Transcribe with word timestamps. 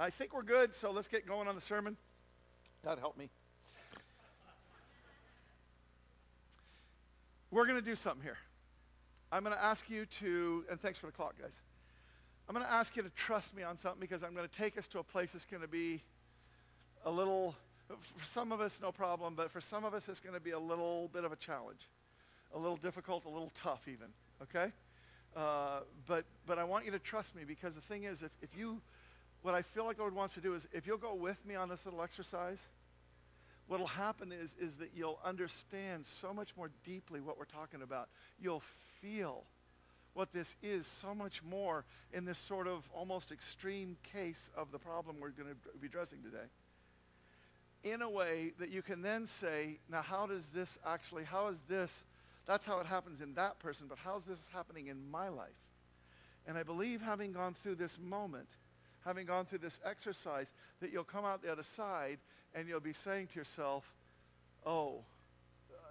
I 0.00 0.10
think 0.10 0.32
we're 0.32 0.42
good, 0.42 0.72
so 0.72 0.92
let's 0.92 1.08
get 1.08 1.26
going 1.26 1.48
on 1.48 1.56
the 1.56 1.60
sermon. 1.60 1.96
God 2.84 3.00
help 3.00 3.18
me. 3.18 3.30
We're 7.50 7.66
going 7.66 7.80
to 7.80 7.84
do 7.84 7.96
something 7.96 8.22
here. 8.22 8.36
I'm 9.32 9.42
going 9.42 9.56
to 9.56 9.62
ask 9.62 9.90
you 9.90 10.06
to, 10.20 10.64
and 10.70 10.80
thanks 10.80 10.98
for 10.98 11.06
the 11.06 11.12
clock, 11.12 11.34
guys. 11.40 11.62
I'm 12.48 12.54
going 12.54 12.64
to 12.64 12.72
ask 12.72 12.96
you 12.96 13.02
to 13.02 13.10
trust 13.10 13.56
me 13.56 13.64
on 13.64 13.76
something 13.76 14.00
because 14.00 14.22
I'm 14.22 14.34
going 14.34 14.46
to 14.46 14.54
take 14.54 14.78
us 14.78 14.86
to 14.88 15.00
a 15.00 15.02
place 15.02 15.32
that's 15.32 15.44
going 15.44 15.62
to 15.62 15.68
be 15.68 16.00
a 17.04 17.10
little, 17.10 17.56
for 17.88 18.24
some 18.24 18.52
of 18.52 18.60
us, 18.60 18.80
no 18.80 18.92
problem, 18.92 19.34
but 19.34 19.50
for 19.50 19.60
some 19.60 19.84
of 19.84 19.94
us, 19.94 20.08
it's 20.08 20.20
going 20.20 20.34
to 20.34 20.40
be 20.40 20.52
a 20.52 20.58
little 20.58 21.08
bit 21.12 21.24
of 21.24 21.32
a 21.32 21.36
challenge, 21.36 21.88
a 22.54 22.58
little 22.58 22.76
difficult, 22.76 23.24
a 23.24 23.28
little 23.28 23.50
tough 23.52 23.88
even, 23.88 24.06
okay? 24.42 24.72
Uh, 25.36 25.80
but, 26.06 26.24
but 26.46 26.56
I 26.56 26.64
want 26.64 26.84
you 26.84 26.92
to 26.92 27.00
trust 27.00 27.34
me 27.34 27.42
because 27.44 27.74
the 27.74 27.80
thing 27.80 28.04
is, 28.04 28.22
if, 28.22 28.30
if 28.42 28.56
you, 28.56 28.80
what 29.42 29.54
I 29.54 29.62
feel 29.62 29.84
like 29.84 29.96
the 29.96 30.02
Lord 30.02 30.14
wants 30.14 30.34
to 30.34 30.40
do 30.40 30.54
is 30.54 30.66
if 30.72 30.86
you'll 30.86 30.98
go 30.98 31.14
with 31.14 31.44
me 31.46 31.54
on 31.54 31.68
this 31.68 31.84
little 31.84 32.02
exercise, 32.02 32.68
what 33.68 33.80
will 33.80 33.86
happen 33.86 34.32
is, 34.32 34.56
is 34.58 34.76
that 34.76 34.90
you'll 34.96 35.20
understand 35.24 36.04
so 36.04 36.32
much 36.32 36.56
more 36.56 36.70
deeply 36.84 37.20
what 37.20 37.38
we're 37.38 37.44
talking 37.44 37.82
about. 37.82 38.08
You'll 38.40 38.62
feel 39.00 39.44
what 40.14 40.32
this 40.32 40.56
is 40.62 40.86
so 40.86 41.14
much 41.14 41.42
more 41.44 41.84
in 42.12 42.24
this 42.24 42.38
sort 42.38 42.66
of 42.66 42.88
almost 42.92 43.30
extreme 43.30 43.96
case 44.02 44.50
of 44.56 44.72
the 44.72 44.78
problem 44.78 45.16
we're 45.20 45.30
going 45.30 45.50
to 45.50 45.78
be 45.78 45.86
addressing 45.86 46.22
today. 46.22 46.46
In 47.84 48.02
a 48.02 48.10
way 48.10 48.52
that 48.58 48.70
you 48.70 48.82
can 48.82 49.02
then 49.02 49.26
say, 49.26 49.78
now 49.88 50.02
how 50.02 50.26
does 50.26 50.48
this 50.48 50.78
actually, 50.84 51.24
how 51.24 51.48
is 51.48 51.60
this, 51.68 52.04
that's 52.46 52.66
how 52.66 52.80
it 52.80 52.86
happens 52.86 53.20
in 53.20 53.34
that 53.34 53.60
person, 53.60 53.86
but 53.88 53.98
how's 54.02 54.24
this 54.24 54.48
happening 54.52 54.88
in 54.88 55.08
my 55.10 55.28
life? 55.28 55.50
And 56.46 56.58
I 56.58 56.62
believe 56.62 57.02
having 57.02 57.32
gone 57.32 57.54
through 57.54 57.76
this 57.76 57.98
moment, 58.00 58.48
having 59.08 59.24
gone 59.24 59.46
through 59.46 59.58
this 59.58 59.80
exercise, 59.86 60.52
that 60.80 60.92
you'll 60.92 61.02
come 61.02 61.24
out 61.24 61.42
the 61.42 61.50
other 61.50 61.62
side 61.62 62.18
and 62.54 62.68
you'll 62.68 62.78
be 62.78 62.92
saying 62.92 63.26
to 63.28 63.38
yourself, 63.38 63.90
oh, 64.66 65.00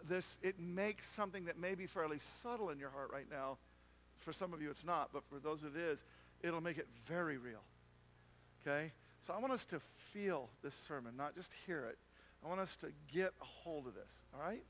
this, 0.07 0.37
it 0.43 0.59
makes 0.59 1.09
something 1.09 1.45
that 1.45 1.59
may 1.59 1.73
be 1.73 1.87
fairly 1.87 2.19
subtle 2.19 2.69
in 2.69 2.77
your 2.77 2.91
heart 2.91 3.09
right 3.11 3.25
now. 3.29 3.57
For 4.19 4.31
some 4.31 4.53
of 4.53 4.61
you 4.61 4.69
it's 4.69 4.85
not, 4.85 5.09
but 5.11 5.23
for 5.27 5.39
those 5.39 5.63
it 5.63 5.75
is, 5.75 6.03
it'll 6.43 6.61
make 6.61 6.77
it 6.77 6.87
very 7.07 7.37
real. 7.37 7.63
Okay? 8.61 8.91
So 9.25 9.33
I 9.33 9.39
want 9.39 9.51
us 9.51 9.65
to 9.65 9.81
feel 10.13 10.49
this 10.63 10.75
sermon, 10.75 11.17
not 11.17 11.33
just 11.35 11.53
hear 11.65 11.85
it. 11.85 11.97
I 12.45 12.47
want 12.47 12.61
us 12.61 12.75
to 12.77 12.87
get 13.11 13.33
a 13.41 13.45
hold 13.45 13.87
of 13.87 13.95
this, 13.95 14.11
all 14.33 14.47
right? 14.47 14.63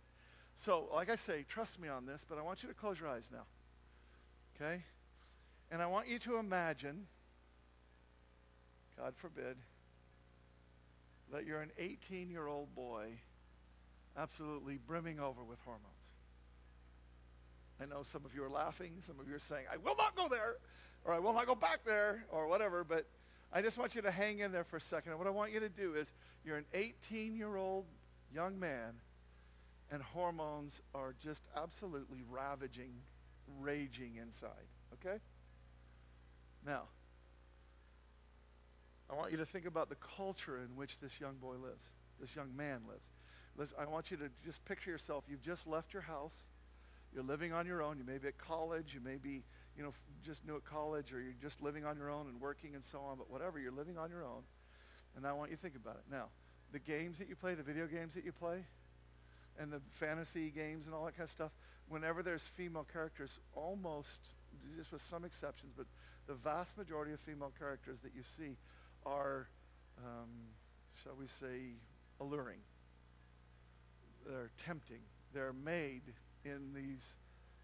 So, 0.55 0.87
like 0.95 1.09
I 1.09 1.17
say, 1.17 1.45
trust 1.49 1.81
me 1.81 1.89
on 1.89 2.05
this, 2.05 2.25
but 2.27 2.37
I 2.37 2.41
want 2.41 2.63
you 2.63 2.69
to 2.69 2.75
close 2.75 2.97
your 2.97 3.09
eyes 3.09 3.29
now. 3.31 3.43
Okay? 4.55 4.83
And 5.69 5.81
I 5.81 5.87
want 5.87 6.07
you 6.07 6.17
to 6.19 6.37
imagine, 6.37 7.07
God 8.97 9.13
forbid, 9.15 9.57
that 11.31 11.45
you're 11.45 11.61
an 11.61 11.71
18-year-old 11.79 12.73
boy 12.73 13.19
absolutely 14.17 14.77
brimming 14.77 15.19
over 15.19 15.43
with 15.43 15.59
hormones. 15.63 15.83
I 17.79 17.85
know 17.85 18.01
some 18.01 18.25
of 18.25 18.33
you 18.33 18.43
are 18.43 18.49
laughing. 18.49 18.93
Some 19.01 19.19
of 19.19 19.27
you 19.27 19.35
are 19.35 19.39
saying, 19.39 19.65
I 19.71 19.77
will 19.77 19.95
not 19.95 20.15
go 20.15 20.27
there, 20.27 20.55
or 21.05 21.13
I 21.13 21.19
will 21.19 21.33
not 21.33 21.45
go 21.45 21.53
back 21.53 21.81
there, 21.85 22.25
or 22.31 22.47
whatever, 22.47 22.83
but 22.83 23.05
I 23.53 23.61
just 23.61 23.77
want 23.77 23.93
you 23.93 24.01
to 24.01 24.11
hang 24.11 24.39
in 24.39 24.51
there 24.51 24.63
for 24.63 24.77
a 24.77 24.81
second. 24.81 25.11
And 25.11 25.19
what 25.19 25.27
I 25.27 25.31
want 25.31 25.53
you 25.53 25.59
to 25.59 25.69
do 25.69 25.93
is 25.93 26.11
you're 26.43 26.57
an 26.57 26.65
18-year-old 26.73 27.85
young 28.33 28.59
man, 28.59 28.93
and 29.91 30.01
hormones 30.01 30.81
are 30.95 31.13
just 31.23 31.43
absolutely 31.55 32.23
ravaging, 32.29 32.93
raging 33.59 34.15
inside, 34.19 34.49
okay? 34.93 35.19
Now, 36.65 36.83
I 39.09 39.15
want 39.15 39.31
you 39.31 39.37
to 39.37 39.45
think 39.45 39.65
about 39.65 39.89
the 39.89 39.95
culture 39.95 40.57
in 40.57 40.75
which 40.75 40.99
this 40.99 41.19
young 41.19 41.35
boy 41.35 41.55
lives, 41.55 41.89
this 42.19 42.35
young 42.35 42.55
man 42.55 42.81
lives. 42.87 43.09
I 43.79 43.85
want 43.85 44.11
you 44.11 44.17
to 44.17 44.29
just 44.45 44.63
picture 44.65 44.91
yourself. 44.91 45.23
You've 45.27 45.41
just 45.41 45.65
left 45.65 45.93
your 45.93 46.03
house. 46.03 46.35
You're 47.13 47.23
living 47.23 47.53
on 47.53 47.65
your 47.65 47.81
own. 47.81 47.97
You 47.97 48.03
may 48.03 48.17
be 48.17 48.27
at 48.27 48.37
college. 48.37 48.93
You 48.93 48.99
may 48.99 49.15
be, 49.15 49.43
you 49.75 49.83
know, 49.83 49.93
just 50.23 50.45
new 50.45 50.57
at 50.57 50.65
college, 50.65 51.11
or 51.11 51.21
you're 51.21 51.33
just 51.41 51.61
living 51.61 51.85
on 51.85 51.97
your 51.97 52.11
own 52.11 52.27
and 52.27 52.39
working 52.39 52.75
and 52.75 52.83
so 52.83 52.99
on. 52.99 53.17
But 53.17 53.31
whatever, 53.31 53.59
you're 53.59 53.71
living 53.71 53.97
on 53.97 54.11
your 54.11 54.23
own. 54.23 54.43
And 55.15 55.25
I 55.25 55.33
want 55.33 55.49
you 55.49 55.55
to 55.55 55.61
think 55.61 55.75
about 55.75 55.95
it. 55.95 56.03
Now, 56.11 56.25
the 56.71 56.79
games 56.79 57.17
that 57.17 57.29
you 57.29 57.35
play, 57.35 57.55
the 57.55 57.63
video 57.63 57.87
games 57.87 58.13
that 58.13 58.25
you 58.25 58.31
play, 58.31 58.65
and 59.59 59.71
the 59.71 59.81
fantasy 59.93 60.51
games 60.51 60.85
and 60.85 60.93
all 60.93 61.05
that 61.05 61.17
kind 61.17 61.23
of 61.23 61.31
stuff, 61.31 61.51
whenever 61.87 62.21
there's 62.21 62.45
female 62.45 62.85
characters, 62.91 63.39
almost, 63.55 64.19
just 64.77 64.91
with 64.91 65.01
some 65.01 65.25
exceptions, 65.25 65.73
but 65.75 65.87
the 66.27 66.35
vast 66.35 66.77
majority 66.77 67.13
of 67.13 67.19
female 67.21 67.51
characters 67.57 68.01
that 68.01 68.11
you 68.15 68.21
see 68.21 68.57
are, 69.07 69.47
um, 70.03 70.29
shall 71.01 71.15
we 71.17 71.27
say, 71.27 71.75
alluring. 72.19 72.59
They're 74.25 74.51
tempting. 74.63 75.01
They're 75.33 75.53
made 75.53 76.03
in 76.43 76.73
these 76.73 77.15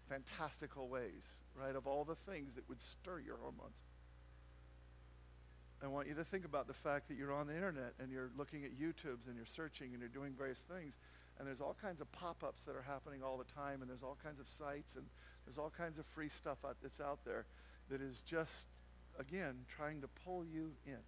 fantastical 0.08 0.88
ways, 0.88 1.40
right, 1.54 1.76
of 1.76 1.86
all 1.86 2.04
the 2.04 2.14
things 2.14 2.54
that 2.54 2.68
would 2.68 2.80
stir 2.80 3.20
your 3.20 3.36
hormones. 3.36 3.78
I 5.82 5.86
want 5.86 6.08
you 6.08 6.14
to 6.14 6.24
think 6.24 6.44
about 6.44 6.66
the 6.66 6.74
fact 6.74 7.08
that 7.08 7.18
you're 7.18 7.32
on 7.32 7.46
the 7.46 7.54
internet 7.54 7.92
and 7.98 8.10
you're 8.10 8.30
looking 8.38 8.64
at 8.64 8.70
YouTubes 8.72 9.26
and 9.26 9.36
you're 9.36 9.44
searching 9.44 9.92
and 9.92 10.00
you're 10.00 10.08
doing 10.08 10.32
various 10.36 10.60
things, 10.60 10.96
and 11.38 11.46
there's 11.46 11.60
all 11.60 11.76
kinds 11.80 12.00
of 12.00 12.10
pop-ups 12.12 12.62
that 12.62 12.76
are 12.76 12.84
happening 12.86 13.22
all 13.22 13.36
the 13.36 13.52
time, 13.52 13.82
and 13.82 13.90
there's 13.90 14.02
all 14.02 14.16
kinds 14.22 14.40
of 14.40 14.48
sites, 14.48 14.94
and 14.94 15.04
there's 15.44 15.58
all 15.58 15.72
kinds 15.76 15.98
of 15.98 16.06
free 16.06 16.28
stuff 16.28 16.58
out, 16.64 16.76
that's 16.82 17.00
out 17.00 17.18
there 17.24 17.44
that 17.90 18.00
is 18.00 18.22
just, 18.22 18.68
again, 19.18 19.56
trying 19.68 20.00
to 20.00 20.08
pull 20.24 20.44
you 20.44 20.70
in 20.86 21.02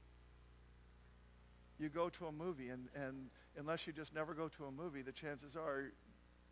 you 1.79 1.89
go 1.89 2.09
to 2.09 2.27
a 2.27 2.33
movie, 2.33 2.69
and, 2.69 2.89
and 2.95 3.29
unless 3.59 3.87
you 3.87 3.93
just 3.93 4.15
never 4.15 4.35
go 4.35 4.49
to 4.49 4.65
a 4.65 4.71
movie, 4.71 5.03
the 5.03 5.13
chances 5.13 5.57
are 5.57 5.93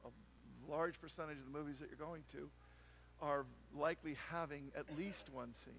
a 0.05 0.71
large 0.71 1.01
percentage 1.01 1.39
of 1.39 1.45
the 1.45 1.59
movies 1.59 1.79
that 1.79 1.89
you're 1.89 2.07
going 2.07 2.23
to 2.33 2.51
are 3.23 3.47
likely 3.77 4.17
having 4.31 4.71
at 4.77 4.85
least 4.99 5.31
one 5.33 5.55
scene 5.55 5.73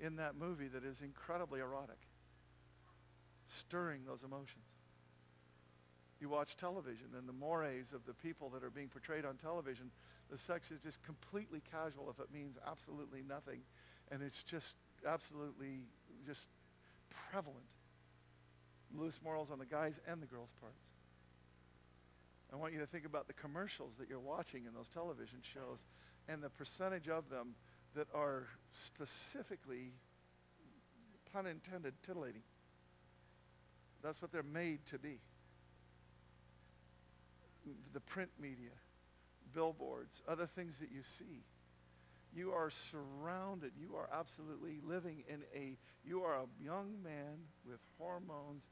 in 0.00 0.16
that 0.16 0.36
movie 0.36 0.68
that 0.68 0.84
is 0.84 1.00
incredibly 1.00 1.60
erotic, 1.60 1.98
stirring 3.48 4.02
those 4.06 4.22
emotions. 4.22 4.64
You 6.20 6.28
watch 6.28 6.56
television, 6.56 7.06
and 7.18 7.28
the 7.28 7.32
mores 7.32 7.92
of 7.92 8.06
the 8.06 8.14
people 8.14 8.48
that 8.50 8.62
are 8.62 8.70
being 8.70 8.88
portrayed 8.88 9.24
on 9.24 9.36
television, 9.36 9.90
the 10.30 10.38
sex 10.38 10.70
is 10.70 10.80
just 10.80 11.02
completely 11.02 11.60
casual 11.68 12.08
if 12.10 12.20
it 12.20 12.32
means 12.32 12.56
absolutely 12.64 13.24
nothing. 13.28 13.60
And 14.12 14.22
it's 14.22 14.44
just 14.44 14.76
absolutely 15.04 15.80
just 16.24 16.46
prevalent 17.32 17.66
loose 18.96 19.20
morals 19.22 19.50
on 19.50 19.58
the 19.58 19.66
guys 19.66 20.00
and 20.06 20.22
the 20.22 20.26
girls' 20.26 20.52
parts. 20.60 20.80
I 22.52 22.56
want 22.56 22.74
you 22.74 22.80
to 22.80 22.86
think 22.86 23.06
about 23.06 23.28
the 23.28 23.32
commercials 23.32 23.94
that 23.98 24.10
you're 24.10 24.20
watching 24.20 24.66
in 24.66 24.74
those 24.74 24.88
television 24.88 25.38
shows 25.40 25.86
and 26.28 26.42
the 26.42 26.50
percentage 26.50 27.08
of 27.08 27.30
them 27.30 27.54
that 27.94 28.06
are 28.14 28.46
specifically, 28.72 29.92
pun 31.32 31.46
intended, 31.46 31.94
titillating. 32.04 32.42
That's 34.02 34.20
what 34.20 34.32
they're 34.32 34.42
made 34.42 34.84
to 34.86 34.98
be. 34.98 35.20
The 37.94 38.00
print 38.00 38.30
media, 38.38 38.72
billboards, 39.54 40.20
other 40.28 40.46
things 40.46 40.76
that 40.78 40.90
you 40.92 41.02
see. 41.02 41.44
You 42.34 42.52
are 42.52 42.70
surrounded. 42.70 43.72
You 43.78 43.96
are 43.96 44.08
absolutely 44.12 44.80
living 44.86 45.22
in 45.28 45.42
a, 45.54 45.78
you 46.04 46.22
are 46.22 46.34
a 46.34 46.64
young 46.64 47.02
man 47.02 47.46
with 47.64 47.80
hormones 47.98 48.64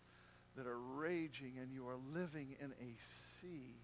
that 0.61 0.69
are 0.69 0.79
raging 0.79 1.55
and 1.59 1.73
you 1.73 1.89
are 1.89 1.97
living 2.13 2.55
in 2.61 2.71
a 2.73 2.93
sea 3.41 3.81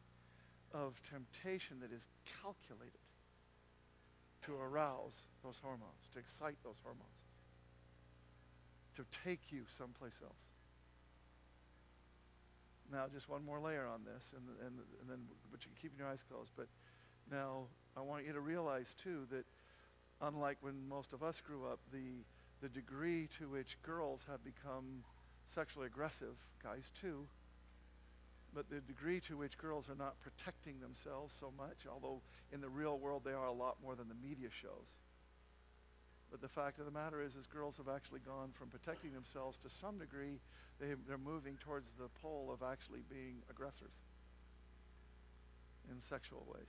of 0.75 1.00
temptation 1.09 1.78
that 1.81 1.91
is 1.91 2.06
calculated 2.42 3.00
to 4.44 4.53
arouse 4.53 5.25
those 5.42 5.59
hormones, 5.62 6.10
to 6.12 6.19
excite 6.19 6.56
those 6.62 6.76
hormones, 6.82 7.16
to 8.94 9.06
take 9.25 9.41
you 9.50 9.62
someplace 9.70 10.20
else. 10.22 10.44
Now, 12.93 13.06
just 13.11 13.26
one 13.31 13.43
more 13.43 13.58
layer 13.58 13.87
on 13.87 14.02
this, 14.05 14.34
and, 14.37 14.44
and, 14.61 14.78
and 15.00 15.08
then, 15.08 15.20
but 15.50 15.64
you 15.64 15.70
can 15.73 15.81
keep 15.81 15.99
your 15.99 16.08
eyes 16.08 16.23
closed. 16.31 16.52
But 16.58 16.67
now, 17.32 17.69
I 17.96 18.02
want 18.02 18.26
you 18.26 18.34
to 18.34 18.40
realize, 18.40 18.94
too, 19.02 19.26
that 19.31 19.46
unlike 20.20 20.58
when 20.61 20.87
most 20.87 21.14
of 21.14 21.23
us 21.23 21.40
grew 21.40 21.67
up, 21.67 21.81
the, 21.90 22.20
the 22.61 22.69
degree 22.69 23.31
to 23.38 23.49
which 23.49 23.78
girls 23.82 24.26
have 24.31 24.44
become 24.44 25.05
sexually 25.54 25.87
aggressive, 25.87 26.34
guys 26.62 26.90
too, 27.00 27.26
but 28.54 28.70
the 28.70 28.81
degree 28.81 29.20
to 29.20 29.37
which 29.37 29.58
girls 29.58 29.88
are 29.88 29.94
not 29.94 30.20
protecting 30.20 30.81
themselves 30.81 31.34
so 31.38 31.52
much, 31.56 31.87
although 31.90 32.20
in 32.52 32.60
the 32.60 32.69
real 32.69 32.98
world 32.98 33.22
they 33.25 33.32
are 33.32 33.46
a 33.46 33.52
lot 33.52 33.76
more 33.82 33.94
than 33.94 34.08
the 34.08 34.14
media 34.14 34.48
shows. 34.50 34.98
But 36.31 36.40
the 36.40 36.48
fact 36.48 36.78
of 36.78 36.87
the 36.87 36.90
matter 36.90 37.22
is, 37.22 37.34
is 37.34 37.46
girls 37.46 37.76
have 37.76 37.88
actually 37.88 38.20
gone 38.20 38.50
from 38.52 38.69
protecting 38.69 39.12
themselves 39.12 39.58
to 39.58 39.69
some 39.69 39.98
degree, 39.98 40.40
they, 40.81 40.94
they're 41.06 41.19
moving 41.19 41.56
towards 41.56 41.92
the 41.92 42.08
pole 42.20 42.50
of 42.52 42.66
actually 42.66 43.00
being 43.08 43.42
aggressors 43.50 43.92
in 45.90 46.00
sexual 46.00 46.44
ways. 46.52 46.69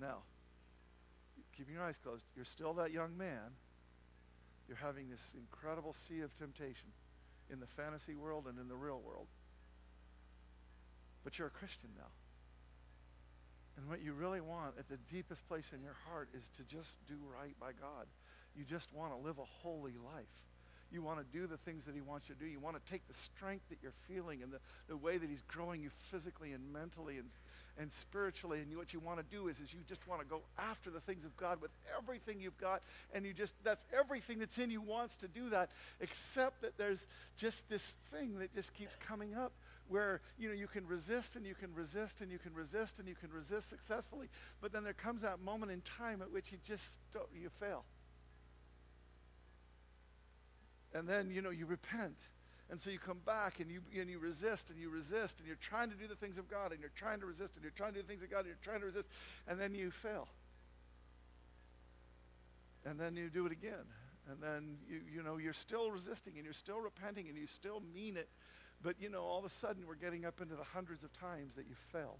Now, 0.00 0.18
keeping 1.56 1.74
your 1.74 1.84
eyes 1.84 1.98
closed, 1.98 2.24
you're 2.36 2.44
still 2.44 2.74
that 2.74 2.92
young 2.92 3.16
man 3.16 3.50
You're 4.68 4.78
having 4.78 5.10
this 5.10 5.34
incredible 5.36 5.92
sea 5.92 6.20
of 6.20 6.36
temptation 6.38 6.88
in 7.50 7.60
the 7.60 7.66
fantasy 7.66 8.14
world 8.14 8.46
and 8.48 8.58
in 8.58 8.68
the 8.68 8.76
real 8.76 9.00
world. 9.04 9.26
But 11.22 11.38
you're 11.38 11.48
a 11.48 11.50
Christian 11.50 11.90
now. 11.96 12.10
And 13.76 13.88
what 13.88 14.02
you 14.02 14.12
really 14.12 14.40
want 14.40 14.74
at 14.78 14.88
the 14.88 14.98
deepest 15.12 15.46
place 15.48 15.70
in 15.74 15.82
your 15.82 15.96
heart 16.08 16.28
is 16.34 16.48
to 16.56 16.62
just 16.62 16.96
do 17.08 17.16
right 17.32 17.58
by 17.58 17.72
God. 17.72 18.06
You 18.56 18.64
just 18.64 18.92
want 18.92 19.12
to 19.12 19.18
live 19.18 19.38
a 19.38 19.44
holy 19.62 19.94
life. 20.14 20.30
You 20.92 21.02
want 21.02 21.18
to 21.18 21.38
do 21.38 21.46
the 21.48 21.56
things 21.56 21.84
that 21.84 21.94
he 21.94 22.00
wants 22.00 22.28
you 22.28 22.36
to 22.36 22.40
do. 22.40 22.46
You 22.46 22.60
want 22.60 22.76
to 22.82 22.90
take 22.90 23.06
the 23.08 23.14
strength 23.14 23.68
that 23.70 23.78
you're 23.82 23.96
feeling 24.06 24.42
and 24.42 24.52
the, 24.52 24.60
the 24.86 24.96
way 24.96 25.18
that 25.18 25.28
he's 25.28 25.42
growing 25.42 25.82
you 25.82 25.90
physically 26.10 26.52
and 26.52 26.72
mentally 26.72 27.18
and, 27.18 27.30
and 27.78 27.92
spiritually. 27.92 28.60
And 28.60 28.70
you, 28.70 28.78
what 28.78 28.92
you 28.92 29.00
want 29.00 29.18
to 29.18 29.36
do 29.36 29.48
is, 29.48 29.60
is 29.60 29.72
you 29.72 29.80
just 29.88 30.06
want 30.06 30.20
to 30.20 30.26
go 30.26 30.40
after 30.58 30.90
the 30.90 31.00
things 31.00 31.24
of 31.24 31.36
God 31.36 31.60
with 31.60 31.70
everything 31.98 32.40
you've 32.40 32.58
got. 32.58 32.82
And 33.12 33.24
you 33.24 33.32
just, 33.32 33.54
that's 33.64 33.84
everything 33.98 34.38
that's 34.38 34.58
in 34.58 34.70
you 34.70 34.80
wants 34.80 35.16
to 35.16 35.28
do 35.28 35.50
that, 35.50 35.70
except 36.00 36.62
that 36.62 36.76
there's 36.78 37.06
just 37.36 37.68
this 37.68 37.94
thing 38.12 38.38
that 38.38 38.54
just 38.54 38.74
keeps 38.74 38.96
coming 38.96 39.34
up 39.34 39.52
where 39.88 40.20
you 40.38 40.48
know 40.48 40.54
you 40.54 40.66
can 40.66 40.86
resist 40.86 41.36
and 41.36 41.44
you 41.44 41.54
can 41.54 41.68
resist 41.74 42.22
and 42.22 42.30
you 42.32 42.38
can 42.38 42.54
resist 42.54 42.98
and 42.98 43.06
you 43.06 43.14
can 43.14 43.30
resist 43.30 43.68
successfully 43.68 44.28
but 44.62 44.72
then 44.72 44.82
there 44.82 44.94
comes 44.94 45.20
that 45.20 45.42
moment 45.42 45.70
in 45.70 45.82
time 45.82 46.22
at 46.22 46.32
which 46.32 46.52
you 46.52 46.58
just 46.66 46.98
you 47.38 47.50
fail 47.60 47.84
and 50.94 51.06
then 51.06 51.30
you 51.30 51.42
know 51.42 51.50
you 51.50 51.66
repent 51.66 52.16
and 52.70 52.80
so 52.80 52.90
you 52.90 52.98
come 52.98 53.20
back 53.26 53.60
and 53.60 53.70
you, 53.70 53.80
and 53.98 54.08
you 54.08 54.18
resist 54.18 54.70
and 54.70 54.78
you 54.78 54.88
resist 54.88 55.38
and 55.38 55.46
you're 55.46 55.56
trying 55.56 55.90
to 55.90 55.96
do 55.96 56.06
the 56.06 56.16
things 56.16 56.38
of 56.38 56.48
God 56.48 56.72
and 56.72 56.80
you're 56.80 56.92
trying 56.96 57.20
to 57.20 57.26
resist 57.26 57.56
and 57.56 57.62
you're 57.62 57.72
trying 57.76 57.92
to 57.92 58.00
do 58.00 58.02
the 58.02 58.08
things 58.08 58.22
of 58.22 58.30
God 58.30 58.38
and 58.40 58.48
you're 58.48 58.56
trying 58.62 58.80
to 58.80 58.86
resist 58.86 59.06
and 59.46 59.60
then 59.60 59.74
you 59.74 59.90
fail. 59.90 60.28
And 62.86 62.98
then 62.98 63.16
you 63.16 63.30
do 63.30 63.46
it 63.46 63.52
again. 63.52 63.84
And 64.30 64.42
then 64.42 64.78
you, 64.88 65.00
you 65.14 65.22
know 65.22 65.36
you're 65.36 65.52
still 65.52 65.90
resisting 65.90 66.34
and 66.36 66.44
you're 66.44 66.54
still 66.54 66.80
repenting 66.80 67.28
and 67.28 67.36
you 67.36 67.46
still 67.46 67.82
mean 67.94 68.16
it. 68.16 68.28
But 68.82 68.96
you 68.98 69.10
know 69.10 69.22
all 69.22 69.38
of 69.38 69.44
a 69.44 69.50
sudden 69.50 69.86
we're 69.86 69.94
getting 69.94 70.24
up 70.24 70.40
into 70.40 70.54
the 70.54 70.64
hundreds 70.64 71.04
of 71.04 71.12
times 71.12 71.56
that 71.56 71.66
you 71.68 71.74
failed. 71.92 72.18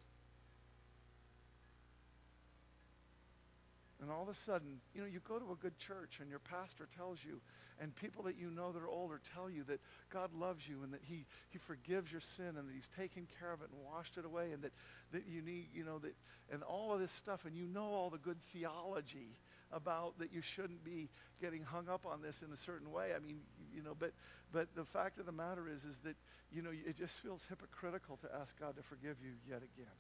And 4.03 4.13
all 4.13 4.23
of 4.23 4.29
a 4.29 4.35
sudden, 4.35 4.81
you 4.95 5.01
know, 5.01 5.07
you 5.07 5.21
go 5.27 5.39
to 5.39 5.53
a 5.53 5.57
good 5.57 5.79
church 5.79 6.19
and 6.21 6.29
your 6.29 6.41
pastor 6.41 6.87
tells 6.95 7.25
you, 7.25 7.41
and 7.81 7.95
people 7.97 8.25
that 8.25 8.39
you 8.39 8.51
know 8.51 8.73
that 8.73 8.81
are 8.83 8.89
older 8.89 9.21
tell 9.35 9.51
you 9.51 9.65
that 9.65 9.81
God 10.11 10.31
loves 10.33 10.67
you 10.69 10.83
and 10.83 10.93
that 10.93 11.01
he, 11.03 11.27
he 11.51 11.59
forgives 11.59 12.11
your 12.11 12.21
sin 12.21 12.57
and 12.57 12.69
that 12.69 12.75
he's 12.75 12.89
taken 12.89 13.27
care 13.41 13.53
of 13.53 13.63
it 13.63 13.69
and 13.73 13.85
washed 13.85 14.17
it 14.17 14.25
away 14.25 14.53
and 14.53 14.63
that, 14.63 14.73
that 15.13 15.25
you 15.29 15.43
need, 15.43 15.69
you 15.75 15.85
know, 15.85 15.99
that, 15.99 16.15
and 16.53 16.63
all 16.63 16.93
of 16.93 17.01
this 17.01 17.11
stuff. 17.11 17.45
And 17.45 17.57
you 17.57 17.67
know 17.67 17.87
all 17.87 18.11
the 18.11 18.19
good 18.19 18.39
theology 18.53 19.37
about 19.73 20.19
that 20.21 20.33
you 20.33 20.41
shouldn't 20.41 20.85
be 20.85 21.09
getting 21.43 21.65
hung 21.65 21.89
up 21.89 22.07
on 22.07 22.23
this 22.23 22.43
in 22.43 22.53
a 22.53 22.57
certain 22.57 22.93
way. 22.93 23.11
I 23.15 23.19
mean, 23.19 23.41
you 23.75 23.83
know, 23.83 23.97
but, 23.99 24.13
but 24.53 24.69
the 24.77 24.85
fact 24.85 25.19
of 25.19 25.27
the 25.27 25.33
matter 25.33 25.69
is, 25.69 25.85
is 25.85 25.99
that, 26.05 26.15
you 26.53 26.63
know, 26.63 26.71
it 26.71 26.97
just 26.97 27.15
feels 27.15 27.45
hypocritical 27.49 28.19
to 28.19 28.29
ask 28.41 28.59
God 28.59 28.77
to 28.77 28.83
forgive 28.83 29.17
you 29.23 29.33
yet 29.49 29.63
again. 29.77 29.99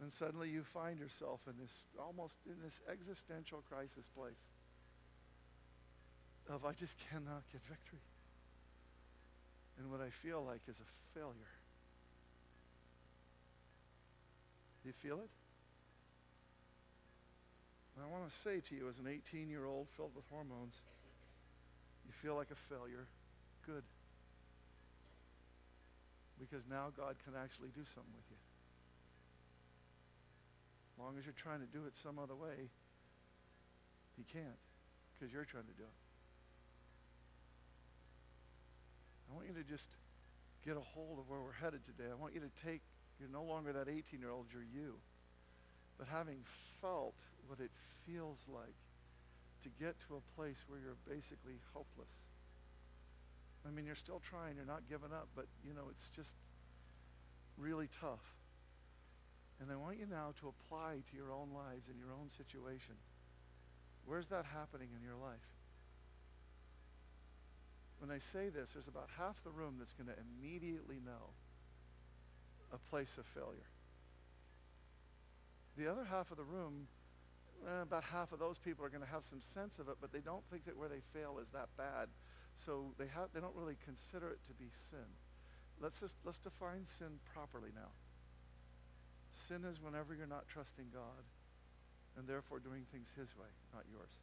And 0.00 0.12
suddenly 0.12 0.48
you 0.48 0.62
find 0.62 0.98
yourself 0.98 1.40
in 1.46 1.54
this 1.60 1.72
almost 1.98 2.38
in 2.46 2.56
this 2.64 2.80
existential 2.90 3.62
crisis 3.68 4.08
place 4.16 4.42
of 6.50 6.64
I 6.64 6.72
just 6.72 6.96
cannot 7.10 7.42
get 7.52 7.62
victory. 7.68 8.04
And 9.78 9.90
what 9.90 10.00
I 10.00 10.10
feel 10.10 10.44
like 10.44 10.60
is 10.68 10.76
a 10.76 11.18
failure. 11.18 11.54
Do 14.82 14.88
you 14.88 14.94
feel 15.00 15.16
it? 15.16 15.30
And 17.96 18.04
I 18.04 18.08
want 18.10 18.28
to 18.28 18.34
say 18.44 18.60
to 18.68 18.74
you 18.74 18.88
as 18.88 18.98
an 18.98 19.06
18-year-old 19.06 19.88
filled 19.96 20.14
with 20.14 20.24
hormones, 20.30 20.74
you 22.06 22.12
feel 22.22 22.34
like 22.34 22.50
a 22.50 22.60
failure. 22.68 23.06
Good. 23.66 23.84
Because 26.38 26.64
now 26.68 26.92
God 26.96 27.16
can 27.24 27.34
actually 27.36 27.68
do 27.76 27.84
something 27.84 28.14
with 28.16 28.28
you 28.30 28.40
long 31.00 31.16
as 31.18 31.24
you're 31.24 31.40
trying 31.40 31.60
to 31.60 31.70
do 31.72 31.86
it 31.86 31.96
some 31.96 32.18
other 32.18 32.36
way, 32.36 32.68
he 34.16 34.24
can't 34.28 34.60
because 35.16 35.32
you're 35.32 35.48
trying 35.48 35.64
to 35.64 35.76
do 35.80 35.82
it. 35.82 36.09
I 39.30 39.34
want 39.34 39.46
you 39.46 39.54
to 39.54 39.68
just 39.68 39.86
get 40.64 40.76
a 40.76 40.80
hold 40.80 41.18
of 41.18 41.28
where 41.28 41.40
we're 41.40 41.52
headed 41.52 41.86
today. 41.86 42.10
I 42.10 42.14
want 42.14 42.34
you 42.34 42.40
to 42.40 42.50
take, 42.66 42.82
you're 43.18 43.30
no 43.30 43.44
longer 43.44 43.72
that 43.72 43.86
18-year-old, 43.86 44.46
you're 44.52 44.66
you. 44.66 44.98
But 45.98 46.08
having 46.08 46.42
felt 46.80 47.14
what 47.46 47.60
it 47.60 47.70
feels 48.06 48.38
like 48.48 48.74
to 49.62 49.68
get 49.78 49.94
to 50.08 50.16
a 50.16 50.24
place 50.36 50.64
where 50.66 50.80
you're 50.80 50.98
basically 51.06 51.60
hopeless. 51.72 52.26
I 53.66 53.70
mean, 53.70 53.84
you're 53.84 53.94
still 53.94 54.20
trying, 54.20 54.56
you're 54.56 54.64
not 54.64 54.88
giving 54.88 55.12
up, 55.12 55.28
but, 55.36 55.46
you 55.64 55.74
know, 55.74 55.88
it's 55.90 56.08
just 56.16 56.34
really 57.58 57.88
tough. 58.00 58.24
And 59.60 59.70
I 59.70 59.76
want 59.76 59.98
you 60.00 60.06
now 60.08 60.32
to 60.40 60.48
apply 60.48 61.04
to 61.10 61.16
your 61.16 61.30
own 61.30 61.52
lives 61.52 61.88
and 61.88 61.98
your 61.98 62.16
own 62.16 62.30
situation. 62.30 62.96
Where's 64.06 64.28
that 64.28 64.46
happening 64.46 64.88
in 64.96 65.04
your 65.04 65.16
life? 65.16 65.44
When 68.00 68.10
I 68.10 68.18
say 68.18 68.48
this, 68.48 68.70
there's 68.72 68.88
about 68.88 69.08
half 69.16 69.36
the 69.44 69.50
room 69.50 69.76
that's 69.78 69.92
going 69.92 70.08
to 70.08 70.16
immediately 70.16 70.96
know 71.04 71.36
a 72.72 72.78
place 72.90 73.18
of 73.18 73.26
failure. 73.26 73.68
The 75.76 75.90
other 75.90 76.04
half 76.04 76.30
of 76.30 76.38
the 76.38 76.44
room, 76.44 76.88
eh, 77.66 77.82
about 77.82 78.04
half 78.04 78.32
of 78.32 78.38
those 78.38 78.58
people 78.58 78.84
are 78.84 78.88
going 78.88 79.04
to 79.04 79.12
have 79.12 79.22
some 79.22 79.40
sense 79.40 79.78
of 79.78 79.88
it, 79.88 79.96
but 80.00 80.12
they 80.12 80.20
don't 80.20 80.42
think 80.50 80.64
that 80.64 80.76
where 80.76 80.88
they 80.88 81.04
fail 81.12 81.38
is 81.42 81.50
that 81.50 81.68
bad. 81.76 82.08
So 82.56 82.94
they, 82.98 83.06
they 83.34 83.40
don't 83.40 83.54
really 83.54 83.76
consider 83.84 84.30
it 84.30 84.40
to 84.48 84.54
be 84.54 84.70
sin. 84.90 85.06
Let's 85.80 86.00
just 86.00 86.16
let's 86.24 86.38
define 86.38 86.84
sin 86.84 87.20
properly 87.32 87.70
now. 87.74 87.92
Sin 89.32 89.64
is 89.64 89.80
whenever 89.80 90.14
you're 90.14 90.26
not 90.26 90.48
trusting 90.48 90.86
God 90.92 91.24
and 92.18 92.28
therefore 92.28 92.60
doing 92.60 92.84
things 92.92 93.08
his 93.16 93.34
way, 93.36 93.48
not 93.72 93.84
yours. 93.90 94.20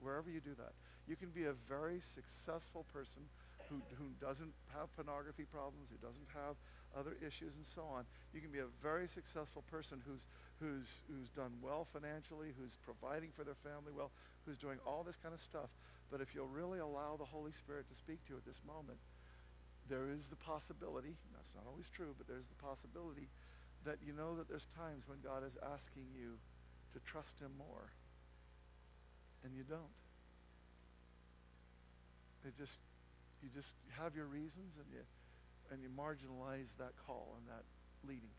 Wherever 0.00 0.30
you 0.30 0.40
do 0.40 0.54
that. 0.56 0.72
You 1.10 1.18
can 1.18 1.34
be 1.34 1.50
a 1.50 1.58
very 1.66 1.98
successful 1.98 2.86
person 2.94 3.26
who, 3.66 3.82
who 3.98 4.14
doesn't 4.22 4.54
have 4.70 4.94
pornography 4.94 5.42
problems, 5.42 5.90
who 5.90 5.98
doesn't 5.98 6.30
have 6.30 6.54
other 6.94 7.18
issues 7.18 7.58
and 7.58 7.66
so 7.66 7.82
on. 7.82 8.06
You 8.30 8.38
can 8.38 8.54
be 8.54 8.62
a 8.62 8.70
very 8.78 9.10
successful 9.10 9.66
person 9.66 9.98
who's, 10.06 10.22
who's, 10.62 10.86
who's 11.10 11.26
done 11.34 11.58
well 11.58 11.82
financially, 11.90 12.54
who's 12.54 12.78
providing 12.86 13.34
for 13.34 13.42
their 13.42 13.58
family 13.58 13.90
well, 13.90 14.14
who's 14.46 14.54
doing 14.54 14.78
all 14.86 15.02
this 15.02 15.18
kind 15.18 15.34
of 15.34 15.42
stuff. 15.42 15.74
But 16.14 16.22
if 16.22 16.30
you'll 16.30 16.46
really 16.46 16.78
allow 16.78 17.18
the 17.18 17.26
Holy 17.26 17.50
Spirit 17.50 17.90
to 17.90 17.96
speak 17.98 18.22
to 18.30 18.34
you 18.34 18.38
at 18.38 18.46
this 18.46 18.62
moment, 18.62 19.02
there 19.90 20.06
is 20.14 20.30
the 20.30 20.38
possibility, 20.38 21.18
that's 21.34 21.50
not 21.58 21.66
always 21.66 21.90
true, 21.90 22.14
but 22.14 22.30
there's 22.30 22.46
the 22.46 22.62
possibility 22.62 23.26
that 23.82 23.98
you 23.98 24.14
know 24.14 24.38
that 24.38 24.46
there's 24.46 24.70
times 24.78 25.10
when 25.10 25.18
God 25.26 25.42
is 25.42 25.58
asking 25.74 26.06
you 26.14 26.38
to 26.94 27.02
trust 27.02 27.42
him 27.42 27.50
more 27.58 27.90
and 29.42 29.58
you 29.58 29.66
don't. 29.66 29.99
It 32.46 32.56
just 32.56 32.78
you 33.42 33.48
just 33.52 33.72
have 33.96 34.14
your 34.14 34.26
reasons 34.26 34.76
and 34.76 34.86
you 34.92 35.04
and 35.70 35.80
you 35.80 35.88
marginalize 35.88 36.76
that 36.78 36.92
call 37.06 37.38
and 37.38 37.46
that 37.48 37.64
leading. 38.06 38.34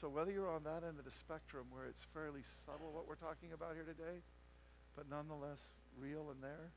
So 0.00 0.08
whether 0.08 0.30
you're 0.30 0.50
on 0.50 0.62
that 0.64 0.84
end 0.84 1.00
of 1.00 1.04
the 1.08 1.14
spectrum 1.14 1.66
where 1.72 1.86
it's 1.86 2.04
fairly 2.12 2.44
subtle 2.66 2.92
what 2.92 3.08
we're 3.08 3.16
talking 3.16 3.56
about 3.56 3.72
here 3.72 3.88
today, 3.88 4.20
but 4.94 5.08
nonetheless 5.08 5.80
real 5.96 6.28
and 6.28 6.44
there, 6.44 6.68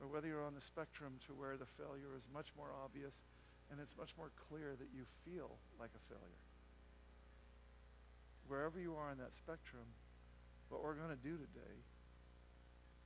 or 0.00 0.08
whether 0.08 0.26
you're 0.26 0.44
on 0.44 0.56
the 0.56 0.64
spectrum 0.64 1.20
to 1.28 1.36
where 1.36 1.60
the 1.60 1.68
failure 1.76 2.16
is 2.16 2.24
much 2.32 2.48
more 2.56 2.72
obvious 2.72 3.20
and 3.70 3.80
it's 3.80 3.96
much 4.00 4.16
more 4.16 4.30
clear 4.48 4.72
that 4.80 4.88
you 4.96 5.04
feel 5.28 5.60
like 5.76 5.90
a 5.92 6.02
failure. 6.08 6.44
Wherever 8.48 8.80
you 8.80 8.94
are 8.94 9.12
in 9.12 9.18
that 9.18 9.34
spectrum, 9.34 9.84
what 10.68 10.82
we're 10.82 10.94
going 10.94 11.12
to 11.12 11.20
do 11.20 11.36
today 11.36 11.76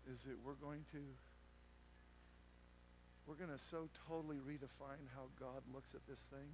is 0.07 0.21
that 0.23 0.37
we're 0.45 0.59
going 0.61 0.85
to 0.93 1.03
we're 3.27 3.39
going 3.39 3.53
to 3.53 3.61
so 3.61 3.89
totally 4.09 4.41
redefine 4.43 5.05
how 5.15 5.29
God 5.39 5.63
looks 5.73 5.95
at 5.95 6.03
this 6.09 6.21
thing 6.33 6.49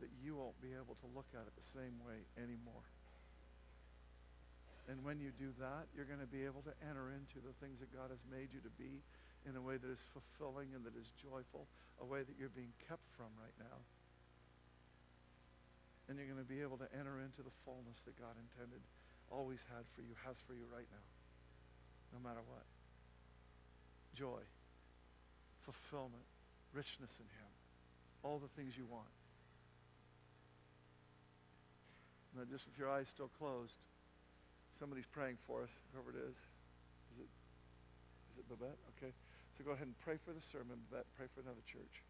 that 0.00 0.10
you 0.22 0.38
won't 0.38 0.58
be 0.62 0.74
able 0.74 0.94
to 1.02 1.08
look 1.14 1.26
at 1.34 1.42
it 1.42 1.54
the 1.58 1.70
same 1.74 1.98
way 2.06 2.22
anymore. 2.38 2.86
And 4.88 5.04
when 5.04 5.20
you 5.20 5.36
do 5.36 5.52
that, 5.60 5.84
you're 5.92 6.08
going 6.08 6.24
to 6.24 6.30
be 6.30 6.48
able 6.48 6.64
to 6.64 6.72
enter 6.88 7.12
into 7.12 7.44
the 7.44 7.52
things 7.60 7.76
that 7.84 7.92
God 7.92 8.08
has 8.08 8.22
made 8.24 8.48
you 8.56 8.64
to 8.64 8.72
be 8.80 9.04
in 9.44 9.52
a 9.54 9.62
way 9.62 9.76
that 9.76 9.90
is 9.90 10.00
fulfilling 10.16 10.72
and 10.72 10.80
that 10.88 10.96
is 10.96 11.12
joyful, 11.20 11.68
a 12.00 12.06
way 12.08 12.24
that 12.24 12.34
you're 12.40 12.52
being 12.56 12.72
kept 12.88 13.04
from 13.12 13.28
right 13.36 13.54
now. 13.60 13.78
And 16.08 16.16
you're 16.16 16.30
going 16.30 16.40
to 16.40 16.48
be 16.48 16.64
able 16.64 16.80
to 16.80 16.88
enter 16.96 17.20
into 17.20 17.44
the 17.44 17.52
fullness 17.68 18.00
that 18.08 18.16
God 18.16 18.32
intended, 18.40 18.80
always 19.28 19.60
had 19.68 19.84
for 19.92 20.00
you, 20.00 20.16
has 20.24 20.40
for 20.48 20.56
you 20.56 20.64
right 20.72 20.88
now, 20.88 21.06
no 22.16 22.18
matter 22.24 22.40
what. 22.48 22.64
Joy, 24.16 24.40
fulfillment, 25.68 26.24
richness 26.72 27.12
in 27.20 27.28
him, 27.36 27.52
all 28.22 28.38
the 28.38 28.48
things 28.56 28.72
you 28.76 28.86
want. 28.90 29.12
Now, 32.36 32.44
just 32.50 32.66
with 32.66 32.78
your 32.78 32.88
eyes 32.88 33.08
still 33.08 33.30
closed, 33.38 33.76
somebody's 34.78 35.06
praying 35.06 35.36
for 35.46 35.62
us, 35.62 35.70
whoever 35.92 36.10
it 36.10 36.16
is. 36.16 36.36
Is 37.12 37.18
it, 37.20 37.30
is 38.32 38.38
it 38.38 38.48
Babette? 38.48 38.78
Okay. 38.96 39.12
So 39.56 39.64
go 39.64 39.72
ahead 39.72 39.86
and 39.86 39.98
pray 39.98 40.16
for 40.24 40.32
the 40.32 40.40
sermon, 40.40 40.78
Babette. 40.88 41.06
Pray 41.16 41.26
for 41.34 41.40
another 41.40 41.62
church. 41.66 42.02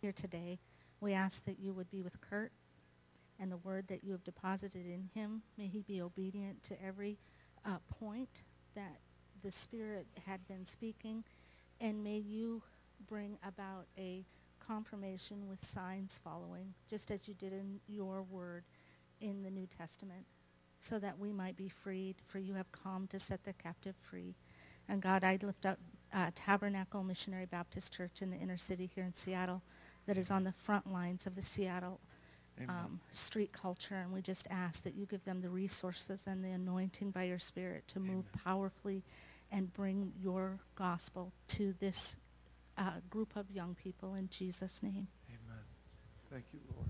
Here 0.00 0.12
today, 0.12 0.58
we 1.00 1.12
ask 1.12 1.44
that 1.44 1.58
you 1.60 1.72
would 1.72 1.90
be 1.90 2.02
with 2.02 2.20
Kurt 2.20 2.52
and 3.38 3.52
the 3.52 3.56
word 3.56 3.86
that 3.88 4.02
you 4.02 4.12
have 4.12 4.24
deposited 4.24 4.84
in 4.86 5.10
him. 5.14 5.42
May 5.56 5.68
he 5.68 5.82
be 5.82 6.00
obedient 6.02 6.62
to 6.64 6.82
every 6.84 7.18
uh, 7.64 7.78
point 8.00 8.42
that 8.74 8.98
the 9.42 9.50
Spirit 9.50 10.06
had 10.26 10.46
been 10.48 10.64
speaking, 10.64 11.24
and 11.80 12.02
may 12.02 12.18
you 12.18 12.62
bring 13.08 13.38
about 13.46 13.86
a 13.98 14.24
confirmation 14.66 15.48
with 15.48 15.64
signs 15.64 16.20
following, 16.22 16.74
just 16.88 17.10
as 17.10 17.28
you 17.28 17.34
did 17.34 17.52
in 17.52 17.80
your 17.88 18.22
word 18.22 18.64
in 19.20 19.42
the 19.42 19.50
New 19.50 19.66
Testament, 19.66 20.26
so 20.80 20.98
that 20.98 21.18
we 21.18 21.32
might 21.32 21.56
be 21.56 21.68
freed, 21.68 22.16
for 22.26 22.38
you 22.38 22.54
have 22.54 22.70
come 22.72 23.06
to 23.08 23.18
set 23.18 23.44
the 23.44 23.52
captive 23.52 23.94
free. 24.02 24.34
And 24.88 25.00
God, 25.00 25.24
I 25.24 25.38
lift 25.42 25.66
up 25.66 25.78
uh, 26.12 26.30
Tabernacle 26.34 27.02
Missionary 27.02 27.46
Baptist 27.46 27.92
Church 27.92 28.22
in 28.22 28.30
the 28.30 28.36
inner 28.36 28.56
city 28.56 28.90
here 28.94 29.04
in 29.04 29.14
Seattle 29.14 29.62
that 30.06 30.18
is 30.18 30.30
on 30.30 30.44
the 30.44 30.52
front 30.52 30.92
lines 30.92 31.26
of 31.26 31.34
the 31.34 31.42
Seattle 31.42 32.00
um, 32.68 33.00
street 33.12 33.52
culture. 33.52 33.96
And 33.96 34.12
we 34.12 34.22
just 34.22 34.46
ask 34.50 34.82
that 34.84 34.94
you 34.94 35.06
give 35.06 35.24
them 35.24 35.40
the 35.40 35.48
resources 35.48 36.24
and 36.26 36.44
the 36.44 36.50
anointing 36.50 37.10
by 37.10 37.24
your 37.24 37.38
Spirit 37.38 37.86
to 37.88 38.00
move 38.00 38.10
Amen. 38.10 38.42
powerfully 38.44 39.02
and 39.52 39.72
bring 39.72 40.12
your 40.22 40.58
gospel 40.74 41.32
to 41.48 41.74
this 41.80 42.16
uh, 42.78 42.90
group 43.10 43.36
of 43.36 43.50
young 43.50 43.74
people 43.82 44.14
in 44.14 44.28
Jesus' 44.28 44.82
name. 44.82 45.06
Amen. 45.28 45.62
Thank 46.30 46.44
you, 46.52 46.60
Lord. 46.74 46.88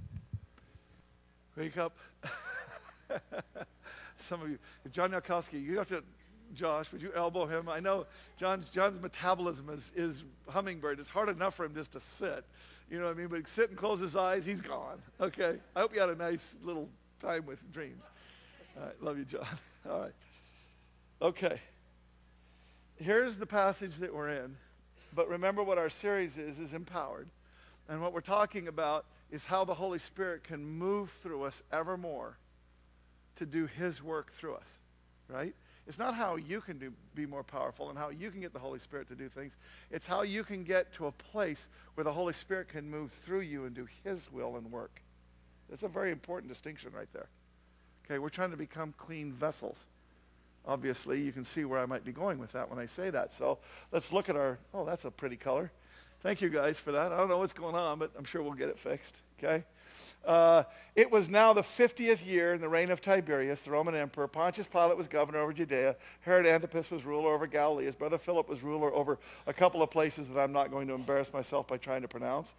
Wake 1.57 1.79
up. 1.79 1.97
Some 4.19 4.43
of 4.43 4.51
you, 4.51 4.59
John 4.91 5.11
Nowakowski, 5.11 5.63
you 5.63 5.79
have 5.79 5.89
to, 5.89 6.03
Josh, 6.55 6.91
would 6.93 7.03
you 7.03 7.13
elbow 7.15 7.47
him? 7.47 7.69
I 7.69 7.81
know 7.81 8.07
John's, 8.37 8.71
John's 8.71 9.01
metabolism 9.01 9.69
is, 9.71 9.93
is 9.95 10.25
hummingbird. 10.49 11.01
It's 11.01 11.09
hard 11.09 11.29
enough 11.29 11.55
for 11.55 11.65
him 11.65 11.75
just 11.75 11.93
to 11.93 12.01
sit. 12.01 12.45
You 12.91 12.99
know 12.99 13.07
what 13.07 13.17
I 13.17 13.19
mean? 13.19 13.29
But 13.29 13.49
sit 13.49 13.71
and 13.71 13.79
close 13.79 14.01
his 14.01 14.17
eyes, 14.17 14.45
he's 14.45 14.61
gone. 14.61 15.01
Okay? 15.21 15.57
I 15.75 15.81
hope 15.81 15.95
you 15.95 16.01
had 16.01 16.11
a 16.11 16.17
nice 16.17 16.55
little 16.63 16.89
time 17.21 17.47
with 17.47 17.61
dreams. 17.73 18.05
All 18.77 18.87
right. 18.87 19.03
Love 19.03 19.19
you, 19.19 19.25
John. 19.25 19.47
All 19.91 20.01
right. 20.01 20.13
Okay. 21.21 21.61
Here's 22.97 23.37
the 23.37 23.47
passage 23.47 23.97
that 23.97 24.15
we're 24.15 24.31
in. 24.31 24.57
But 25.15 25.29
remember 25.29 25.63
what 25.63 25.79
our 25.79 25.91
series 25.91 26.39
is, 26.39 26.59
is 26.59 26.73
empowered. 26.73 27.29
And 27.89 28.03
what 28.03 28.13
we're 28.13 28.21
talking 28.21 28.69
about 28.69 29.07
is 29.31 29.45
how 29.45 29.65
the 29.65 29.75
Holy 29.75 29.99
Spirit 29.99 30.45
can 30.45 30.65
move 30.65 31.11
through 31.23 31.43
us 31.45 31.63
evermore 31.73 32.39
to 33.37 33.47
do 33.47 33.67
his 33.67 34.03
work 34.03 34.33
through 34.33 34.55
us. 34.55 34.79
Right? 35.29 35.55
It's 35.87 35.99
not 35.99 36.15
how 36.15 36.37
you 36.37 36.61
can 36.61 36.79
do, 36.79 36.93
be 37.15 37.27
more 37.27 37.45
powerful 37.45 37.91
and 37.91 37.99
how 37.99 38.09
you 38.09 38.31
can 38.31 38.41
get 38.41 38.53
the 38.53 38.59
Holy 38.59 38.79
Spirit 38.79 39.09
to 39.09 39.15
do 39.15 39.29
things. 39.29 39.57
It's 39.91 40.07
how 40.07 40.23
you 40.23 40.43
can 40.43 40.65
get 40.65 40.93
to 40.95 41.07
a 41.07 41.13
place 41.13 41.69
where 41.95 42.05
the 42.05 42.13
Holy 42.13 42.33
Spirit 42.33 42.69
can 42.69 42.91
move 42.91 43.13
through 43.13 43.41
you 43.41 43.67
and 43.67 43.75
do 43.75 43.87
his 44.03 44.31
will 44.33 44.57
and 44.57 44.73
work. 44.73 45.01
That's 45.71 45.85
a 45.85 45.89
very 45.89 46.11
important 46.11 46.51
distinction 46.51 46.93
right 46.93 47.13
there. 47.13 47.29
Okay, 48.05 48.19
we're 48.19 48.29
trying 48.29 48.51
to 48.51 48.57
become 48.57 48.95
clean 48.97 49.33
vessels. 49.33 49.87
Obviously, 50.67 51.21
you 51.21 51.31
can 51.31 51.45
see 51.45 51.65
where 51.65 51.79
I 51.79 51.87
might 51.87 52.05
be 52.05 52.13
going 52.13 52.39
with 52.39 52.53
that 52.53 52.69
when 52.69 52.81
I 52.81 52.87
say 52.87 53.11
that. 53.11 53.33
So 53.33 53.59
let's 53.93 54.13
look 54.13 54.29
at 54.29 54.37
our, 54.37 54.59
oh, 54.75 54.85
that's 54.85 55.05
a 55.05 55.11
pretty 55.11 55.37
color. 55.37 55.71
Thank 56.21 56.41
you 56.41 56.49
guys 56.49 56.79
for 56.79 56.91
that. 56.93 57.13
I 57.13 57.17
don't 57.17 57.29
know 57.29 57.39
what's 57.39 57.53
going 57.53 57.77
on, 57.77 58.01
but 58.01 58.11
I'm 58.19 58.25
sure 58.25 58.43
we'll 58.43 58.55
get 58.55 58.69
it 58.69 58.79
fixed. 58.79 59.17
Okay? 59.39 59.65
Uh, 60.27 60.65
it 60.97 61.11
was 61.11 61.29
now 61.29 61.53
the 61.53 61.63
50th 61.63 62.27
year 62.27 62.55
in 62.55 62.61
the 62.61 62.69
reign 62.69 62.91
of 62.91 63.01
Tiberius, 63.01 63.63
the 63.63 63.71
Roman 63.71 63.95
emperor. 63.95 64.27
Pontius 64.27 64.67
Pilate 64.67 64.97
was 64.97 65.07
governor 65.07 65.39
over 65.39 65.53
Judea. 65.53 65.95
Herod 66.23 66.47
Antipas 66.47 66.91
was 66.91 67.05
ruler 67.05 67.33
over 67.33 67.47
Galilee. 67.47 67.85
His 67.85 67.95
brother 67.95 68.19
Philip 68.19 68.49
was 68.49 68.63
ruler 68.63 68.93
over 68.93 69.19
a 69.47 69.53
couple 69.53 69.83
of 69.83 69.91
places 69.91 70.29
that 70.29 70.41
I'm 70.41 70.53
not 70.53 70.71
going 70.71 70.89
to 70.89 70.95
embarrass 70.95 71.33
myself 71.33 71.69
by 71.69 71.77
trying 71.77 72.03
to 72.03 72.09
pronounce. 72.09 72.55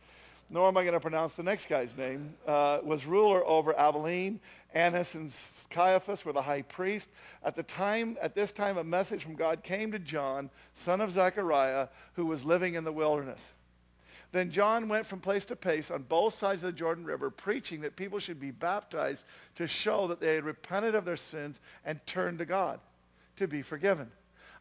Nor 0.50 0.70
am 0.70 0.78
I 0.78 0.84
going 0.84 0.94
to 0.94 1.00
pronounce 1.02 1.34
the 1.34 1.44
next 1.44 1.68
guy's 1.68 1.98
name. 1.98 2.34
Uh, 2.48 2.80
was 2.84 3.06
ruler 3.06 3.46
over 3.46 3.78
Abilene. 3.78 4.40
Annas 4.74 5.16
and 5.16 5.34
Caiaphas 5.70 6.24
were 6.24 6.32
the 6.32 6.42
high 6.42 6.62
priest. 6.62 7.10
At 7.44 7.56
the 7.56 7.64
time, 7.64 8.18
at 8.22 8.34
this 8.34 8.54
time, 8.54 8.78
a 8.78 8.84
message 8.84 9.24
from 9.24 9.36
God 9.36 9.64
came 9.64 9.92
to 9.92 10.00
John, 10.00 10.50
son 10.74 11.02
of 11.02 11.12
Zechariah, 11.12 11.90
who 12.14 12.26
was 12.26 12.46
living 12.46 12.76
in 12.76 12.86
the 12.86 12.94
wilderness. 12.94 13.54
Then 14.38 14.52
John 14.52 14.88
went 14.88 15.08
from 15.08 15.20
place 15.20 15.46
to 15.46 15.56
place 15.56 15.90
on 15.90 16.04
both 16.04 16.36
sides 16.36 16.62
of 16.62 16.68
the 16.68 16.78
Jordan 16.78 17.06
River, 17.06 17.32
preaching 17.32 17.82
that 17.82 17.96
people 17.96 18.20
should 18.20 18.40
be 18.40 18.52
baptized 18.52 19.24
to 19.56 19.66
show 19.66 20.06
that 20.06 20.20
they 20.20 20.36
had 20.36 20.44
repented 20.44 20.94
of 20.94 21.06
their 21.06 21.18
sins 21.18 21.60
and 21.84 22.00
turned 22.06 22.38
to 22.38 22.46
God 22.46 22.80
to 23.38 23.48
be 23.48 23.64
forgiven. 23.64 24.12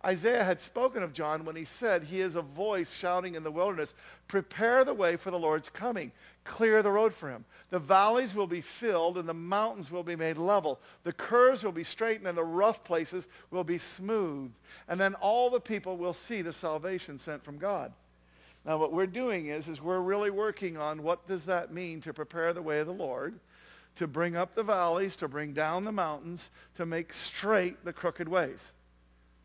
Isaiah 0.03 0.45
had 0.45 0.63
spoken 0.63 1.03
of 1.03 1.13
John 1.13 1.45
when 1.45 1.57
he 1.57 1.67
said, 1.67 2.05
He 2.05 2.23
is 2.23 2.37
a 2.37 2.41
voice 2.41 2.95
shouting 2.95 3.35
in 3.35 3.43
the 3.43 3.51
wilderness, 3.51 3.93
Prepare 4.29 4.83
the 4.83 4.95
way 4.95 5.15
for 5.17 5.31
the 5.31 5.39
Lord's 5.39 5.69
coming. 5.69 6.11
Clear 6.45 6.83
the 6.83 6.93
road 6.93 7.13
for 7.13 7.29
him. 7.29 7.45
The 7.69 7.79
valleys 7.79 8.35
will 8.35 8.47
be 8.47 8.63
filled 8.63 9.19
and 9.19 9.29
the 9.29 9.35
mountains 9.35 9.91
will 9.91 10.05
be 10.05 10.17
made 10.17 10.39
level. 10.39 10.81
The 11.03 11.13
curves 11.13 11.63
will 11.63 11.73
be 11.73 11.85
straightened 11.85 12.27
and 12.27 12.39
the 12.39 12.45
rough 12.45 12.83
places 12.83 13.29
will 13.51 13.65
be 13.65 13.77
smooth. 13.77 14.53
And 14.89 14.99
then 14.99 15.15
all 15.17 15.51
the 15.51 15.61
people 15.61 15.99
will 15.99 16.15
see 16.15 16.41
the 16.41 16.55
salvation 16.55 17.19
sent 17.19 17.45
from 17.45 17.59
God. 17.59 17.93
Now 18.67 18.77
what 18.77 18.93
we're 18.93 19.07
doing 19.07 19.47
is, 19.47 19.69
is 19.69 19.81
we're 19.81 20.01
really 20.01 20.31
working 20.31 20.77
on 20.77 21.05
what 21.05 21.27
does 21.27 21.45
that 21.45 21.73
mean 21.73 22.01
to 22.01 22.13
prepare 22.13 22.53
the 22.53 22.63
way 22.63 22.81
of 22.81 22.89
the 22.89 22.93
Lord, 22.93 23.39
to 23.95 24.09
bring 24.09 24.35
up 24.35 24.57
the 24.57 24.65
valleys, 24.65 25.15
to 25.17 25.29
bring 25.29 25.53
down 25.53 25.85
the 25.85 25.93
mountains, 25.93 26.51
to 26.75 26.85
make 26.85 27.13
straight 27.13 27.85
the 27.85 27.93
crooked 27.93 28.29
ways. 28.29 28.73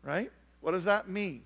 Right? 0.02 0.32
What 0.60 0.72
does 0.72 0.84
that 0.84 1.08
mean? 1.08 1.42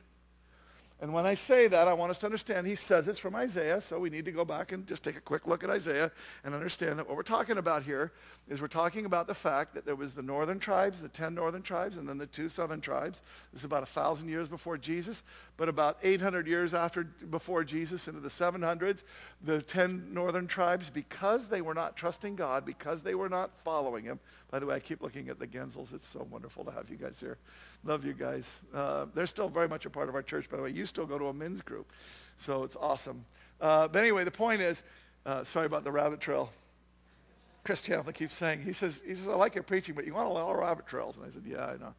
And 0.98 1.12
when 1.12 1.26
I 1.26 1.34
say 1.34 1.68
that, 1.68 1.88
I 1.88 1.92
want 1.92 2.10
us 2.10 2.18
to 2.20 2.26
understand 2.26 2.66
he 2.66 2.74
says 2.74 3.06
it's 3.06 3.18
from 3.18 3.36
Isaiah, 3.36 3.82
so 3.82 3.98
we 3.98 4.08
need 4.08 4.24
to 4.24 4.32
go 4.32 4.46
back 4.46 4.72
and 4.72 4.86
just 4.86 5.04
take 5.04 5.16
a 5.16 5.20
quick 5.20 5.46
look 5.46 5.62
at 5.62 5.68
Isaiah 5.68 6.10
and 6.42 6.54
understand 6.54 6.98
that 6.98 7.06
what 7.06 7.16
we're 7.16 7.22
talking 7.22 7.58
about 7.58 7.82
here 7.82 8.12
is 8.48 8.62
we're 8.62 8.68
talking 8.68 9.04
about 9.04 9.26
the 9.26 9.34
fact 9.34 9.74
that 9.74 9.84
there 9.84 9.94
was 9.94 10.14
the 10.14 10.22
northern 10.22 10.58
tribes, 10.58 11.02
the 11.02 11.08
ten 11.08 11.34
northern 11.34 11.60
tribes, 11.60 11.98
and 11.98 12.08
then 12.08 12.16
the 12.16 12.26
two 12.26 12.48
southern 12.48 12.80
tribes. 12.80 13.22
This 13.52 13.60
is 13.60 13.64
about 13.66 13.82
a 13.82 13.86
thousand 13.86 14.30
years 14.30 14.48
before 14.48 14.78
Jesus, 14.78 15.22
but 15.58 15.68
about 15.68 15.98
800 16.02 16.46
years 16.46 16.72
after 16.72 17.04
before 17.04 17.62
Jesus, 17.62 18.08
into 18.08 18.20
the 18.20 18.30
700s, 18.30 19.02
the 19.44 19.60
ten 19.60 20.14
northern 20.14 20.46
tribes, 20.46 20.88
because 20.88 21.48
they 21.48 21.60
were 21.60 21.74
not 21.74 21.96
trusting 21.96 22.36
God, 22.36 22.64
because 22.64 23.02
they 23.02 23.14
were 23.14 23.28
not 23.28 23.50
following 23.64 24.04
him. 24.04 24.18
By 24.56 24.60
the 24.60 24.64
way, 24.64 24.76
I 24.76 24.80
keep 24.80 25.02
looking 25.02 25.28
at 25.28 25.38
the 25.38 25.46
Gensels. 25.46 25.92
It's 25.92 26.08
so 26.08 26.26
wonderful 26.30 26.64
to 26.64 26.70
have 26.70 26.88
you 26.88 26.96
guys 26.96 27.16
here. 27.20 27.36
Love 27.84 28.06
you 28.06 28.14
guys. 28.14 28.62
Uh, 28.72 29.04
they're 29.14 29.26
still 29.26 29.50
very 29.50 29.68
much 29.68 29.84
a 29.84 29.90
part 29.90 30.08
of 30.08 30.14
our 30.14 30.22
church, 30.22 30.48
by 30.48 30.56
the 30.56 30.62
way. 30.62 30.70
You 30.70 30.86
still 30.86 31.04
go 31.04 31.18
to 31.18 31.26
a 31.26 31.34
men's 31.34 31.60
group, 31.60 31.92
so 32.38 32.64
it's 32.64 32.74
awesome. 32.74 33.26
Uh, 33.60 33.86
but 33.86 33.98
anyway, 33.98 34.24
the 34.24 34.30
point 34.30 34.62
is, 34.62 34.82
uh, 35.26 35.44
sorry 35.44 35.66
about 35.66 35.84
the 35.84 35.92
rabbit 35.92 36.20
trail. 36.20 36.50
Chris 37.64 37.82
Chandler 37.82 38.14
keeps 38.14 38.34
saying, 38.34 38.62
he 38.62 38.72
says, 38.72 38.98
he 39.06 39.14
says, 39.14 39.28
I 39.28 39.34
like 39.34 39.54
your 39.54 39.62
preaching, 39.62 39.94
but 39.94 40.06
you 40.06 40.14
want 40.14 40.26
a 40.26 40.32
lot 40.32 40.50
of 40.50 40.56
rabbit 40.56 40.86
trails. 40.86 41.18
And 41.18 41.26
I 41.26 41.28
said, 41.28 41.42
yeah, 41.46 41.66
I 41.66 41.76
know. 41.76 41.94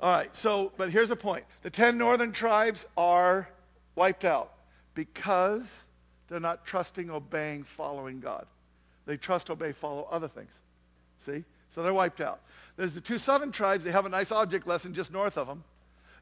All 0.00 0.12
right, 0.12 0.34
so, 0.34 0.72
but 0.76 0.90
here's 0.90 1.10
the 1.10 1.14
point. 1.14 1.44
The 1.62 1.70
10 1.70 1.96
northern 1.96 2.32
tribes 2.32 2.84
are 2.96 3.48
wiped 3.94 4.24
out 4.24 4.54
because 4.94 5.84
they're 6.26 6.40
not 6.40 6.66
trusting, 6.66 7.10
obeying, 7.10 7.62
following 7.62 8.18
God. 8.18 8.48
They 9.06 9.16
trust, 9.16 9.50
obey, 9.50 9.70
follow 9.70 10.08
other 10.10 10.26
things. 10.26 10.62
See? 11.18 11.44
So 11.76 11.82
they're 11.82 11.92
wiped 11.92 12.22
out. 12.22 12.40
There's 12.78 12.94
the 12.94 13.02
two 13.02 13.18
southern 13.18 13.52
tribes. 13.52 13.84
They 13.84 13.92
have 13.92 14.06
a 14.06 14.08
nice 14.08 14.32
object 14.32 14.66
lesson 14.66 14.94
just 14.94 15.12
north 15.12 15.36
of 15.36 15.46
them. 15.46 15.62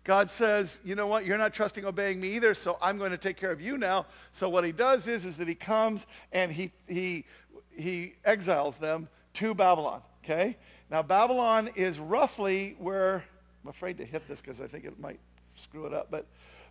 God 0.03 0.29
says, 0.29 0.81
you 0.85 0.97
know 0.97 1.07
what, 1.07 1.25
you're 1.25 1.39
not 1.39 1.55
trusting, 1.55 1.85
obeying 1.85 2.21
me 2.21 2.31
either, 2.35 2.55
so 2.55 2.77
I'm 2.83 2.99
going 2.99 3.13
to 3.13 3.17
take 3.17 3.37
care 3.37 3.53
of 3.53 3.61
you 3.61 3.79
now. 3.79 4.07
So 4.33 4.49
what 4.49 4.65
he 4.65 4.73
does 4.73 5.07
is, 5.07 5.25
is 5.25 5.39
that 5.39 5.47
he 5.47 5.55
comes 5.55 6.07
and 6.33 6.51
he, 6.51 6.73
he, 6.89 7.25
he 7.71 8.15
exiles 8.25 8.79
them 8.79 9.09
to 9.35 9.55
Babylon, 9.55 10.03
okay? 10.25 10.57
Now, 10.91 11.05
Babylon 11.05 11.71
is 11.77 12.01
roughly 12.01 12.75
where, 12.81 13.25
I'm 13.63 13.71
afraid 13.71 13.97
to 13.99 14.05
hit 14.05 14.27
this 14.27 14.41
because 14.41 14.61
I 14.61 14.67
think 14.67 14.85
it 14.85 14.99
might 14.99 15.21
screw 15.55 15.87
it 15.87 15.95
up, 15.95 16.09
but 16.11 16.27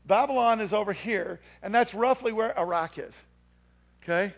Babylon 0.05 0.59
is 0.59 0.73
over 0.73 0.91
here, 0.91 1.39
and 1.63 1.73
that's 1.73 1.93
roughly 1.93 2.33
where 2.33 2.55
Iraq 2.59 2.99
is, 2.99 3.23
okay? 4.03 4.33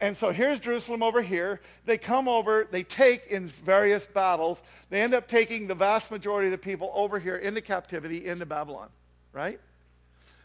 And 0.00 0.16
so 0.16 0.30
here's 0.30 0.60
Jerusalem 0.60 1.02
over 1.02 1.22
here. 1.22 1.60
They 1.84 1.98
come 1.98 2.28
over, 2.28 2.68
they 2.70 2.84
take 2.84 3.26
in 3.26 3.48
various 3.48 4.06
battles. 4.06 4.62
They 4.90 5.02
end 5.02 5.12
up 5.12 5.26
taking 5.26 5.66
the 5.66 5.74
vast 5.74 6.10
majority 6.10 6.46
of 6.46 6.52
the 6.52 6.58
people 6.58 6.92
over 6.94 7.18
here 7.18 7.36
into 7.36 7.60
captivity 7.60 8.26
into 8.26 8.46
Babylon, 8.46 8.88
right? 9.32 9.58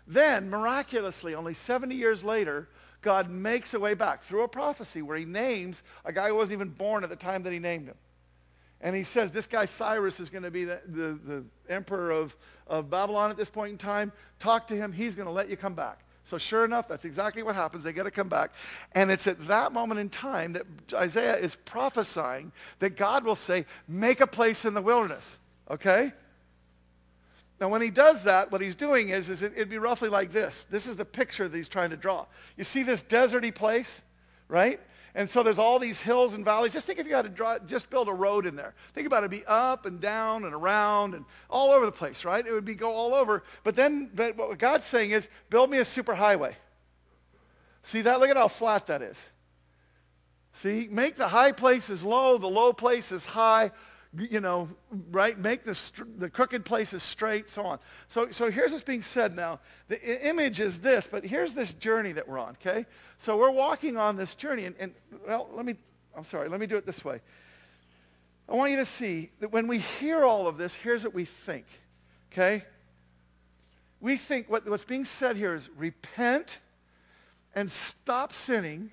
Then, 0.08 0.50
miraculously, 0.50 1.36
only 1.36 1.54
70 1.54 1.96
years 1.96 2.24
later, 2.24 2.68
God 3.02 3.30
makes 3.30 3.74
a 3.74 3.80
way 3.80 3.94
back 3.94 4.24
through 4.24 4.42
a 4.42 4.48
prophecy 4.48 5.02
where 5.02 5.18
he 5.18 5.26
names 5.26 5.84
a 6.04 6.12
guy 6.12 6.30
who 6.30 6.36
wasn't 6.36 6.54
even 6.54 6.70
born 6.70 7.04
at 7.04 7.10
the 7.10 7.16
time 7.16 7.44
that 7.44 7.54
he 7.54 7.60
named 7.60 7.88
him. 7.88 7.96
And 8.82 8.96
he 8.96 9.04
says, 9.04 9.32
this 9.32 9.48
guy 9.48 9.66
Cyrus 9.66 10.20
is 10.20 10.30
going 10.30 10.44
to 10.44 10.52
be 10.52 10.66
the, 10.66 10.82
the, 10.88 11.20
the 11.26 11.44
emperor 11.70 12.12
of, 12.12 12.36
of 12.68 12.90
Babylon 12.90 13.30
at 13.30 13.38
this 13.38 13.50
point 13.50 13.72
in 13.72 13.78
time. 13.78 14.12
Talk 14.40 14.68
to 14.68 14.76
him. 14.76 14.92
He's 14.92 15.16
going 15.16 15.28
to 15.28 15.32
let 15.32 15.50
you 15.50 15.56
come 15.56 15.74
back. 15.74 16.00
So 16.24 16.38
sure 16.38 16.64
enough, 16.64 16.88
that's 16.88 17.06
exactly 17.06 17.44
what 17.44 17.56
happens. 17.56 17.84
They 17.84 17.92
get 17.92 18.04
to 18.04 18.12
come 18.12 18.30
back. 18.30 18.52
And 18.94 19.12
it's 19.12 19.28
at 19.28 19.46
that 19.48 19.74
moment 19.74 20.00
in 20.00 20.10
time 20.10 20.54
that 20.54 20.66
Isaiah 20.94 21.36
is 21.36 21.56
prophesying 21.56 22.52
that 22.80 22.96
God 22.96 23.26
will 23.26 23.36
say, 23.36 23.66
make 23.88 24.22
a 24.22 24.28
place 24.28 24.64
in 24.64 24.74
the 24.74 24.82
wilderness. 24.82 25.38
Okay? 25.70 26.14
Now, 27.60 27.70
when 27.70 27.82
he 27.82 27.90
does 27.90 28.24
that, 28.24 28.52
what 28.52 28.62
he's 28.62 28.76
doing 28.76 29.10
is, 29.10 29.30
is 29.30 29.42
it, 29.42 29.54
it'd 29.56 29.70
be 29.70 29.78
roughly 29.78 30.10
like 30.10 30.32
this. 30.32 30.66
This 30.70 30.88
is 30.88 30.96
the 30.96 31.06
picture 31.06 31.48
that 31.48 31.56
he's 31.56 31.70
trying 31.70 31.90
to 31.92 31.98
draw. 31.98 32.26
You 32.58 32.64
see 32.64 32.84
this 32.84 33.04
deserty 33.04 33.54
place, 33.54 34.02
right? 34.48 34.80
And 35.16 35.30
so 35.30 35.44
there's 35.44 35.60
all 35.60 35.78
these 35.78 36.02
hills 36.02 36.34
and 36.34 36.44
valleys. 36.44 36.74
Just 36.74 36.88
think 36.88 36.98
if 36.98 37.06
you 37.06 37.14
had 37.14 37.24
to 37.24 37.30
draw, 37.30 37.60
just 37.60 37.90
build 37.90 38.10
a 38.10 38.14
road 38.14 38.48
in 38.48 38.56
there. 38.56 38.74
Think 38.94 39.06
about 39.06 39.18
it, 39.24 39.28
it'd 39.28 39.40
be 39.40 39.46
up 39.46 39.86
and 39.86 40.00
down 40.00 40.46
and 40.46 40.54
around 40.54 41.14
and 41.14 41.24
all 41.50 41.72
over 41.72 41.86
the 41.86 41.92
place, 41.92 42.26
right? 42.26 42.46
It 42.46 42.52
would 42.52 42.66
be 42.66 42.74
go 42.74 42.92
all 42.92 43.14
over. 43.14 43.44
But 43.64 43.76
then 43.76 44.10
but 44.14 44.36
what 44.36 44.58
God's 44.58 44.86
saying 44.86 45.12
is, 45.12 45.30
build 45.50 45.70
me 45.70 45.78
a 45.78 45.86
super 45.86 46.16
highway. 46.16 46.58
See 47.84 48.02
that? 48.02 48.20
Look 48.20 48.30
at 48.30 48.38
how 48.38 48.48
flat 48.48 48.88
that 48.88 49.02
is. 49.02 49.30
See, 50.54 50.88
make 50.90 51.16
the 51.16 51.28
high 51.28 51.52
places 51.52 52.04
low, 52.04 52.38
the 52.38 52.48
low 52.48 52.74
places 52.74 53.26
high, 53.26 53.72
you 54.18 54.40
know, 54.40 54.70
right? 55.12 55.38
Make 55.38 55.64
the, 55.64 55.80
the 56.18 56.30
crooked 56.30 56.66
places 56.66 57.02
straight, 57.02 57.50
so 57.50 57.64
on. 57.64 57.80
So, 58.08 58.30
so 58.30 58.52
here's 58.52 58.72
what's 58.72 58.84
being 58.84 59.02
said 59.02 59.36
now. 59.36 59.60
The 59.88 60.28
image 60.28 60.60
is 60.60 60.80
this, 60.80 61.08
but 61.08 61.26
here's 61.26 61.54
this 61.54 61.74
journey 61.74 62.12
that 62.12 62.28
we're 62.28 62.38
on, 62.38 62.56
okay? 62.62 62.86
So 63.18 63.38
we're 63.38 63.52
walking 63.52 63.98
on 63.98 64.16
this 64.16 64.36
journey, 64.36 64.66
and, 64.66 64.76
and 64.80 64.94
well, 65.28 65.50
let 65.54 65.66
me, 65.66 65.76
I'm 66.16 66.24
sorry, 66.24 66.48
let 66.48 66.60
me 66.60 66.68
do 66.68 66.78
it 66.78 66.86
this 66.86 67.04
way. 67.04 67.22
I 68.48 68.56
want 68.56 68.72
you 68.72 68.78
to 68.78 68.86
see 68.86 69.32
that 69.40 69.52
when 69.52 69.68
we 69.68 69.80
hear 69.80 70.24
all 70.24 70.48
of 70.48 70.58
this, 70.58 70.76
here's 70.76 71.04
what 71.04 71.14
we 71.14 71.26
think, 71.26 71.66
okay? 72.32 72.66
We 74.00 74.18
think 74.18 74.50
what, 74.50 74.68
what's 74.70 74.84
being 74.84 75.06
said 75.06 75.38
here 75.38 75.56
is 75.56 75.70
repent 75.76 76.60
and 77.56 77.72
stop 77.72 78.34
sinning 78.34 78.92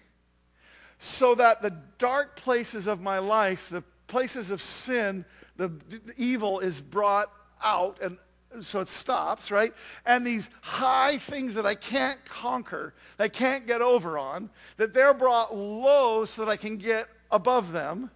so 0.99 1.35
that 1.35 1.63
the 1.63 1.75
dark 1.99 2.37
places 2.37 2.87
of 2.87 3.01
my 3.01 3.19
life, 3.19 3.69
the 3.71 3.83
places 4.11 4.51
of 4.51 4.61
sin, 4.61 5.25
the, 5.57 5.69
the 5.69 6.15
evil 6.17 6.59
is 6.59 6.81
brought 6.81 7.31
out 7.63 7.99
and 8.03 8.19
so 8.61 8.81
it 8.81 8.89
stops, 8.89 9.51
right? 9.51 9.73
And 10.05 10.27
these 10.27 10.51
high 10.61 11.19
things 11.19 11.55
that 11.55 11.67
I 11.67 11.75
can't 11.75 12.23
conquer, 12.25 12.95
that 13.17 13.25
I 13.25 13.29
can't 13.29 13.67
get 13.67 13.81
over 13.81 14.19
on, 14.19 14.51
that 14.77 14.93
they're 14.93 15.15
brought 15.15 15.57
low 15.57 16.25
so 16.25 16.45
that 16.45 16.51
I 16.51 16.57
can 16.57 16.77
get 16.77 17.09
above 17.31 17.73
them. 17.73 18.11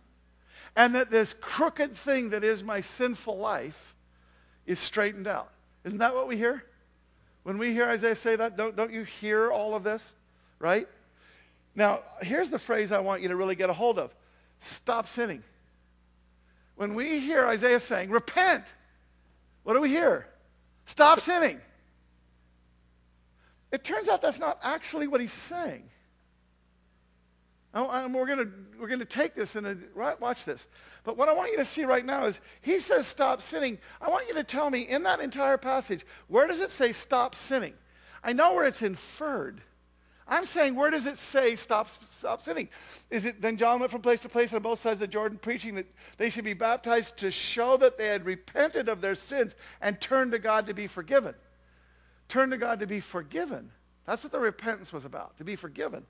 And 0.77 0.95
that 0.97 1.09
this 1.09 1.35
crooked 1.41 1.95
thing 1.95 2.31
that 2.31 2.43
is 2.43 2.65
my 2.65 2.81
sinful 2.81 3.39
life 3.39 3.95
is 4.67 4.81
straightened 4.81 5.29
out. 5.29 5.53
Isn't 5.85 5.99
that 5.99 6.15
what 6.15 6.27
we 6.27 6.37
hear? 6.37 6.65
When 7.45 7.59
we 7.59 7.73
hear 7.73 7.85
Isaiah 7.85 8.17
say 8.17 8.35
that, 8.35 8.57
don't, 8.57 8.75
don't 8.75 8.93
you 8.93 9.05
hear 9.05 9.53
all 9.53 9.77
of 9.77 9.85
this? 9.85 10.15
Right? 10.59 10.89
Now, 11.77 12.01
here's 12.23 12.51
the 12.51 12.59
phrase 12.59 12.91
I 12.91 12.99
want 12.99 13.23
you 13.23 13.29
to 13.29 13.37
really 13.37 13.55
get 13.55 13.71
a 13.71 13.73
hold 13.73 14.01
of. 14.01 14.13
Stop 14.59 15.07
sinning. 15.07 15.45
When 16.77 16.95
we 16.95 17.21
hear 17.21 17.45
Isaiah 17.47 17.81
saying, 17.81 18.11
repent, 18.11 18.73
what 19.63 19.75
do 19.75 19.81
we 19.81 19.89
hear? 19.89 20.27
Stop 20.85 21.21
sinning. 21.21 21.61
It 23.73 23.85
turns 23.85 24.09
out 24.09 24.23
that's 24.23 24.39
not 24.39 24.59
actually 24.63 25.07
what 25.07 25.21
he's 25.21 25.33
saying. 25.33 25.89
And 27.75 28.15
we're 28.15 28.27
going 28.27 28.53
we're 28.79 28.87
gonna 28.87 29.05
take 29.05 29.35
this 29.35 29.57
and 29.57 29.85
right, 29.95 30.21
watch 30.21 30.45
this. 30.45 30.69
But 31.03 31.17
what 31.17 31.29
I 31.29 31.33
want 31.33 31.51
you 31.51 31.59
to 31.59 31.65
see 31.65 31.85
right 31.85 32.05
now 32.05 32.27
is 32.27 32.41
he 32.61 32.79
says 32.79 33.05
stop 33.05 33.43
sinning. 33.43 33.79
I 34.01 34.11
want 34.11 34.29
you 34.29 34.35
to 34.35 34.45
tell 34.45 34.71
me 34.71 34.83
in 34.83 35.03
that 35.03 35.19
entire 35.19 35.59
passage, 35.59 36.07
where 36.29 36.47
does 36.47 36.61
it 36.61 36.71
say 36.71 36.93
stop 36.93 37.35
sinning? 37.35 37.75
I 38.23 38.33
know 38.33 38.55
where 38.55 38.65
it's 38.65 38.83
inferred. 38.83 39.61
I'm 40.27 40.45
saying, 40.47 40.75
where 40.75 40.91
does 40.91 41.07
it 41.07 41.19
say 41.19 41.55
stop, 41.55 41.91
stop 42.03 42.41
sinning? 42.41 42.69
Is 43.11 43.27
it 43.27 43.43
then 43.43 43.57
John 43.59 43.79
went 43.81 43.93
from 43.93 44.01
place 44.01 44.23
to 44.23 44.29
place 44.29 44.53
on 44.55 44.63
both 44.63 44.79
sides 44.79 45.03
of 45.03 45.11
Jordan 45.11 45.39
preaching 45.39 45.75
that 45.75 45.87
they 46.17 46.31
should 46.31 46.45
be 46.45 46.55
baptized 46.55 47.19
to 47.19 47.31
show 47.31 47.77
that 47.77 47.99
they 47.99 48.07
had 48.07 48.25
repented 48.25 48.89
of 48.89 49.01
their 49.03 49.15
sins 49.15 49.55
and 49.83 50.01
turned 50.01 50.33
to 50.33 50.39
God 50.39 50.67
to 50.67 50.75
be 50.75 50.87
forgiven? 50.87 51.35
Turn 52.29 52.51
to 52.51 52.57
God 52.57 52.81
to 52.81 52.87
be 52.87 53.01
forgiven. 53.01 53.71
That's 54.07 54.25
what 54.25 54.33
the 54.33 54.41
repentance 54.41 54.93
was 54.93 55.05
about, 55.05 55.37
to 55.39 55.45
be 55.45 55.57
forgiven. 55.57 56.07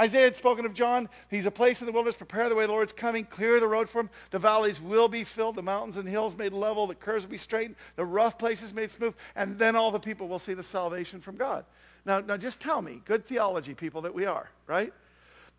Isaiah 0.00 0.24
had 0.24 0.36
spoken 0.36 0.64
of 0.64 0.74
John. 0.74 1.08
He's 1.28 1.46
a 1.46 1.50
place 1.50 1.80
in 1.80 1.86
the 1.86 1.92
wilderness. 1.92 2.16
Prepare 2.16 2.48
the 2.48 2.54
way, 2.54 2.66
the 2.66 2.72
Lord's 2.72 2.92
coming. 2.92 3.24
Clear 3.24 3.58
the 3.58 3.66
road 3.66 3.88
for 3.88 4.00
him. 4.00 4.10
The 4.30 4.38
valleys 4.38 4.80
will 4.80 5.08
be 5.08 5.24
filled. 5.24 5.56
The 5.56 5.62
mountains 5.62 5.96
and 5.96 6.08
hills 6.08 6.36
made 6.36 6.52
level. 6.52 6.86
The 6.86 6.94
curves 6.94 7.24
will 7.24 7.32
be 7.32 7.36
straightened. 7.36 7.74
The 7.96 8.04
rough 8.04 8.38
places 8.38 8.72
made 8.72 8.90
smooth. 8.90 9.14
And 9.34 9.58
then 9.58 9.74
all 9.74 9.90
the 9.90 9.98
people 9.98 10.28
will 10.28 10.38
see 10.38 10.54
the 10.54 10.62
salvation 10.62 11.20
from 11.20 11.36
God. 11.36 11.64
Now, 12.04 12.20
now 12.20 12.36
just 12.36 12.60
tell 12.60 12.82
me, 12.82 13.02
good 13.04 13.24
theology 13.24 13.74
people 13.74 14.02
that 14.02 14.14
we 14.14 14.26
are, 14.26 14.50
right? 14.66 14.92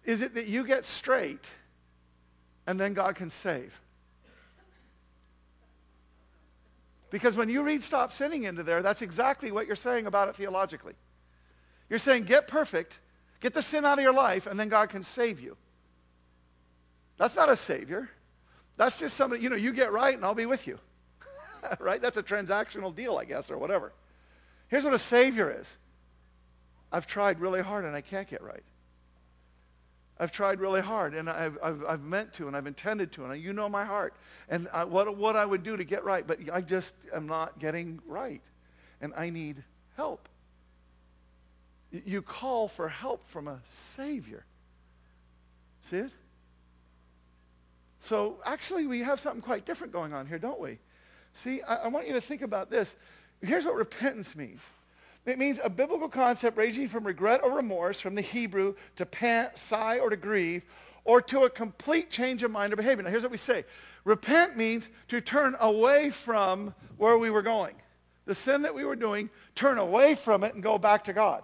Is 0.03 0.21
it 0.21 0.33
that 0.35 0.47
you 0.47 0.65
get 0.65 0.85
straight 0.85 1.45
and 2.67 2.79
then 2.79 2.93
God 2.93 3.15
can 3.15 3.29
save? 3.29 3.79
Because 7.09 7.35
when 7.35 7.49
you 7.49 7.63
read 7.63 7.81
stop 7.81 8.11
sinning 8.11 8.43
into 8.43 8.63
there, 8.63 8.81
that's 8.81 9.01
exactly 9.01 9.51
what 9.51 9.67
you're 9.67 9.75
saying 9.75 10.05
about 10.05 10.29
it 10.29 10.35
theologically. 10.35 10.93
You're 11.89 11.99
saying 11.99 12.25
get 12.25 12.47
perfect, 12.47 12.99
get 13.39 13.53
the 13.53 13.63
sin 13.63 13.83
out 13.83 13.97
of 13.97 14.03
your 14.03 14.13
life, 14.13 14.45
and 14.45 14.59
then 14.59 14.69
God 14.69 14.89
can 14.89 15.03
save 15.03 15.39
you. 15.39 15.57
That's 17.17 17.35
not 17.35 17.49
a 17.49 17.57
savior. 17.57 18.09
That's 18.77 18.99
just 18.99 19.15
somebody, 19.17 19.41
you 19.41 19.49
know, 19.49 19.55
you 19.55 19.73
get 19.73 19.91
right 19.91 20.15
and 20.15 20.23
I'll 20.23 20.35
be 20.35 20.45
with 20.45 20.67
you. 20.67 20.79
right? 21.79 22.01
That's 22.01 22.17
a 22.17 22.23
transactional 22.23 22.95
deal, 22.95 23.17
I 23.17 23.25
guess, 23.25 23.51
or 23.51 23.57
whatever. 23.57 23.91
Here's 24.67 24.83
what 24.83 24.93
a 24.93 24.99
savior 24.99 25.53
is. 25.59 25.77
I've 26.91 27.07
tried 27.07 27.39
really 27.39 27.61
hard 27.61 27.85
and 27.85 27.95
I 27.95 28.01
can't 28.01 28.27
get 28.27 28.41
right. 28.41 28.63
I've 30.19 30.31
tried 30.31 30.59
really 30.59 30.81
hard 30.81 31.13
and 31.13 31.29
I've, 31.29 31.57
I've, 31.63 31.83
I've 31.85 32.01
meant 32.03 32.33
to 32.33 32.47
and 32.47 32.57
I've 32.57 32.67
intended 32.67 33.11
to 33.13 33.25
and 33.25 33.41
you 33.41 33.53
know 33.53 33.69
my 33.69 33.85
heart 33.85 34.15
and 34.49 34.67
I, 34.73 34.83
what, 34.83 35.15
what 35.15 35.37
I 35.37 35.45
would 35.45 35.63
do 35.63 35.77
to 35.77 35.83
get 35.83 36.03
right, 36.03 36.27
but 36.27 36.39
I 36.51 36.61
just 36.61 36.93
am 37.13 37.25
not 37.25 37.57
getting 37.59 38.01
right 38.05 38.41
and 38.99 39.13
I 39.15 39.29
need 39.29 39.63
help. 39.95 40.27
You 41.91 42.21
call 42.21 42.67
for 42.67 42.89
help 42.89 43.27
from 43.29 43.47
a 43.47 43.59
Savior. 43.65 44.45
See 45.81 45.97
it? 45.97 46.11
So 48.01 48.37
actually 48.45 48.87
we 48.87 48.99
have 48.99 49.19
something 49.19 49.41
quite 49.41 49.65
different 49.65 49.93
going 49.93 50.13
on 50.13 50.27
here, 50.27 50.39
don't 50.39 50.59
we? 50.59 50.79
See, 51.33 51.61
I, 51.61 51.75
I 51.75 51.87
want 51.87 52.07
you 52.07 52.13
to 52.13 52.21
think 52.21 52.41
about 52.41 52.69
this. 52.69 52.95
Here's 53.41 53.65
what 53.65 53.75
repentance 53.75 54.35
means. 54.35 54.61
It 55.29 55.37
means 55.37 55.59
a 55.63 55.69
biblical 55.69 56.09
concept 56.09 56.57
ranging 56.57 56.87
from 56.87 57.05
regret 57.05 57.41
or 57.43 57.51
remorse 57.51 57.99
from 57.99 58.15
the 58.15 58.21
Hebrew 58.21 58.73
to 58.95 59.05
pant, 59.05 59.57
sigh, 59.59 59.99
or 59.99 60.09
to 60.09 60.17
grieve, 60.17 60.65
or 61.03 61.21
to 61.23 61.43
a 61.43 61.49
complete 61.49 62.09
change 62.09 62.41
of 62.41 62.49
mind 62.49 62.73
or 62.73 62.75
behavior. 62.75 63.03
Now, 63.03 63.11
here's 63.11 63.23
what 63.23 63.31
we 63.31 63.37
say. 63.37 63.63
Repent 64.05 64.57
means 64.57 64.89
to 65.09 65.21
turn 65.21 65.55
away 65.59 66.09
from 66.09 66.73
where 66.97 67.17
we 67.17 67.29
were 67.29 67.43
going. 67.43 67.75
The 68.25 68.33
sin 68.33 68.63
that 68.63 68.73
we 68.73 68.85
were 68.85 68.95
doing, 68.95 69.29
turn 69.53 69.77
away 69.77 70.15
from 70.15 70.43
it 70.43 70.55
and 70.55 70.63
go 70.63 70.77
back 70.77 71.03
to 71.05 71.13
God. 71.13 71.43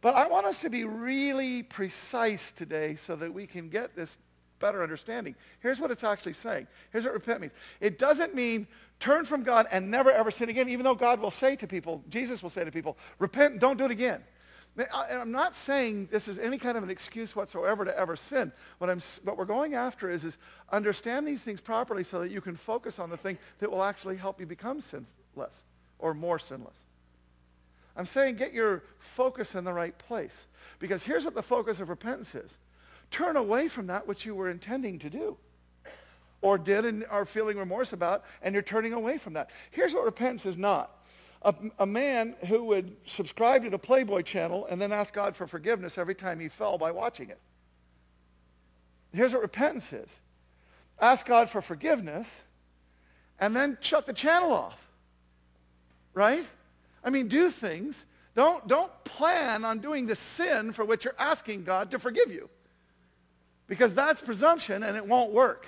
But 0.00 0.14
I 0.14 0.26
want 0.26 0.46
us 0.46 0.62
to 0.62 0.70
be 0.70 0.84
really 0.84 1.64
precise 1.64 2.52
today 2.52 2.94
so 2.94 3.14
that 3.16 3.32
we 3.32 3.46
can 3.46 3.68
get 3.68 3.94
this 3.94 4.18
better 4.58 4.82
understanding. 4.82 5.34
Here's 5.60 5.80
what 5.80 5.90
it's 5.90 6.04
actually 6.04 6.32
saying. 6.32 6.66
Here's 6.92 7.04
what 7.04 7.14
repent 7.14 7.40
means. 7.40 7.52
It 7.80 7.98
doesn't 7.98 8.34
mean 8.34 8.66
turn 9.00 9.24
from 9.24 9.42
God 9.42 9.66
and 9.70 9.90
never 9.90 10.10
ever 10.10 10.30
sin 10.30 10.48
again, 10.48 10.68
even 10.68 10.84
though 10.84 10.94
God 10.94 11.20
will 11.20 11.30
say 11.30 11.56
to 11.56 11.66
people, 11.66 12.02
Jesus 12.08 12.42
will 12.42 12.50
say 12.50 12.64
to 12.64 12.70
people, 12.70 12.96
repent, 13.18 13.52
and 13.52 13.60
don't 13.60 13.76
do 13.76 13.84
it 13.84 13.90
again. 13.90 14.22
I'm 14.94 15.32
not 15.32 15.56
saying 15.56 16.08
this 16.10 16.28
is 16.28 16.38
any 16.38 16.56
kind 16.56 16.76
of 16.76 16.84
an 16.84 16.90
excuse 16.90 17.34
whatsoever 17.34 17.84
to 17.84 17.98
ever 17.98 18.14
sin. 18.14 18.52
What, 18.78 18.88
I'm, 18.90 19.00
what 19.24 19.36
we're 19.36 19.44
going 19.44 19.74
after 19.74 20.08
is, 20.08 20.24
is 20.24 20.38
understand 20.70 21.26
these 21.26 21.42
things 21.42 21.60
properly 21.60 22.04
so 22.04 22.20
that 22.20 22.30
you 22.30 22.40
can 22.40 22.54
focus 22.54 22.98
on 23.00 23.10
the 23.10 23.16
thing 23.16 23.38
that 23.58 23.70
will 23.70 23.82
actually 23.82 24.16
help 24.16 24.38
you 24.38 24.46
become 24.46 24.80
sinless 24.80 25.64
or 25.98 26.14
more 26.14 26.38
sinless. 26.38 26.84
I'm 27.96 28.06
saying 28.06 28.36
get 28.36 28.52
your 28.52 28.84
focus 29.00 29.56
in 29.56 29.64
the 29.64 29.72
right 29.72 29.96
place. 29.98 30.46
Because 30.78 31.02
here's 31.02 31.24
what 31.24 31.34
the 31.34 31.42
focus 31.42 31.80
of 31.80 31.88
repentance 31.88 32.36
is. 32.36 32.58
Turn 33.10 33.36
away 33.36 33.66
from 33.66 33.88
that 33.88 34.06
which 34.06 34.24
you 34.24 34.36
were 34.36 34.50
intending 34.50 35.00
to 35.00 35.10
do 35.10 35.36
or 36.40 36.58
did 36.58 36.84
and 36.84 37.04
are 37.10 37.24
feeling 37.24 37.58
remorse 37.58 37.92
about, 37.92 38.24
and 38.42 38.54
you're 38.54 38.62
turning 38.62 38.92
away 38.92 39.18
from 39.18 39.32
that. 39.34 39.50
Here's 39.70 39.92
what 39.92 40.04
repentance 40.04 40.46
is 40.46 40.56
not. 40.56 40.94
A, 41.42 41.54
a, 41.78 41.86
man 41.86 42.34
who 42.48 42.64
would 42.64 42.96
subscribe 43.06 43.62
to 43.62 43.70
the 43.70 43.78
Playboy 43.78 44.22
channel 44.22 44.66
and 44.68 44.80
then 44.80 44.90
ask 44.90 45.14
God 45.14 45.36
for 45.36 45.46
forgiveness 45.46 45.96
every 45.96 46.14
time 46.14 46.40
he 46.40 46.48
fell 46.48 46.78
by 46.78 46.90
watching 46.90 47.30
it. 47.30 47.38
Here's 49.12 49.32
what 49.32 49.42
repentance 49.42 49.92
is. 49.92 50.20
Ask 51.00 51.26
God 51.26 51.48
for 51.48 51.62
forgiveness 51.62 52.42
and 53.38 53.54
then 53.54 53.78
shut 53.80 54.06
the 54.06 54.12
channel 54.12 54.52
off. 54.52 54.78
Right? 56.12 56.44
I 57.04 57.10
mean, 57.10 57.28
do 57.28 57.50
things. 57.50 58.04
Don't, 58.34 58.66
don't 58.66 58.92
plan 59.04 59.64
on 59.64 59.78
doing 59.78 60.06
the 60.06 60.16
sin 60.16 60.72
for 60.72 60.84
which 60.84 61.04
you're 61.04 61.14
asking 61.18 61.64
God 61.64 61.92
to 61.92 62.00
forgive 62.00 62.32
you. 62.32 62.50
Because 63.68 63.94
that's 63.94 64.20
presumption 64.20 64.82
and 64.82 64.96
it 64.96 65.06
won't 65.06 65.32
work. 65.32 65.66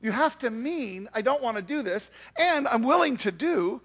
You 0.00 0.12
have 0.12 0.38
to 0.38 0.50
mean, 0.50 1.08
I 1.12 1.22
don't 1.22 1.42
want 1.42 1.56
to 1.56 1.62
do 1.62 1.82
this, 1.82 2.10
and 2.38 2.68
I'm 2.68 2.82
willing 2.82 3.16
to 3.18 3.32
do 3.32 3.80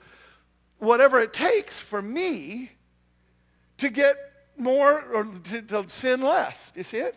whatever 0.77 1.19
it 1.19 1.33
takes 1.33 1.79
for 1.79 2.01
me 2.01 2.71
to 3.79 3.89
get 3.89 4.15
more 4.57 5.01
or 5.01 5.25
to, 5.25 5.61
to 5.61 5.85
sin 5.89 6.21
less. 6.21 6.71
You 6.75 6.83
see 6.83 6.97
it? 6.97 7.15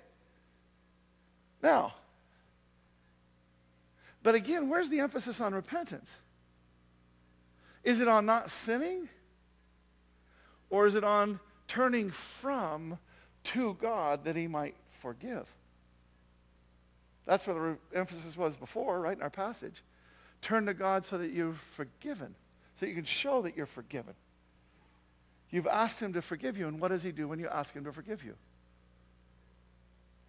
Now, 1.62 1.94
but 4.22 4.34
again, 4.34 4.68
where's 4.68 4.88
the 4.88 5.00
emphasis 5.00 5.40
on 5.40 5.54
repentance? 5.54 6.18
Is 7.84 8.00
it 8.00 8.08
on 8.08 8.26
not 8.26 8.50
sinning? 8.50 9.08
Or 10.70 10.86
is 10.86 10.96
it 10.96 11.04
on 11.04 11.38
turning 11.68 12.10
from 12.10 12.98
to 13.44 13.74
God 13.74 14.24
that 14.24 14.34
he 14.34 14.48
might 14.48 14.74
forgive? 14.90 15.48
That's 17.26 17.46
where 17.46 17.76
the 17.92 17.98
emphasis 17.98 18.36
was 18.36 18.56
before, 18.56 19.00
right, 19.00 19.16
in 19.16 19.22
our 19.22 19.30
passage. 19.30 19.82
Turn 20.40 20.64
to 20.66 20.74
God 20.74 21.04
so 21.04 21.18
that 21.18 21.32
you're 21.32 21.56
forgiven, 21.72 22.34
so 22.76 22.86
you 22.86 22.94
can 22.94 23.04
show 23.04 23.42
that 23.42 23.56
you're 23.56 23.66
forgiven. 23.66 24.14
You've 25.50 25.66
asked 25.66 26.00
him 26.00 26.12
to 26.12 26.22
forgive 26.22 26.56
you, 26.56 26.68
and 26.68 26.80
what 26.80 26.88
does 26.88 27.02
he 27.02 27.12
do 27.12 27.28
when 27.28 27.38
you 27.38 27.48
ask 27.48 27.74
him 27.74 27.84
to 27.84 27.92
forgive 27.92 28.24
you? 28.24 28.34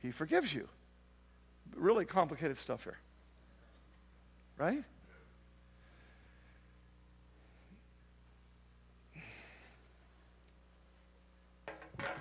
He 0.01 0.11
forgives 0.11 0.53
you. 0.53 0.67
Really 1.75 2.05
complicated 2.05 2.57
stuff 2.57 2.83
here. 2.83 2.97
Right? 4.57 4.83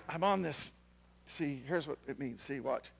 I'm 0.08 0.24
on 0.24 0.42
this. 0.42 0.70
See, 1.26 1.62
here's 1.66 1.86
what 1.86 1.98
it 2.06 2.18
means. 2.18 2.42
See, 2.42 2.60
watch. 2.60 2.90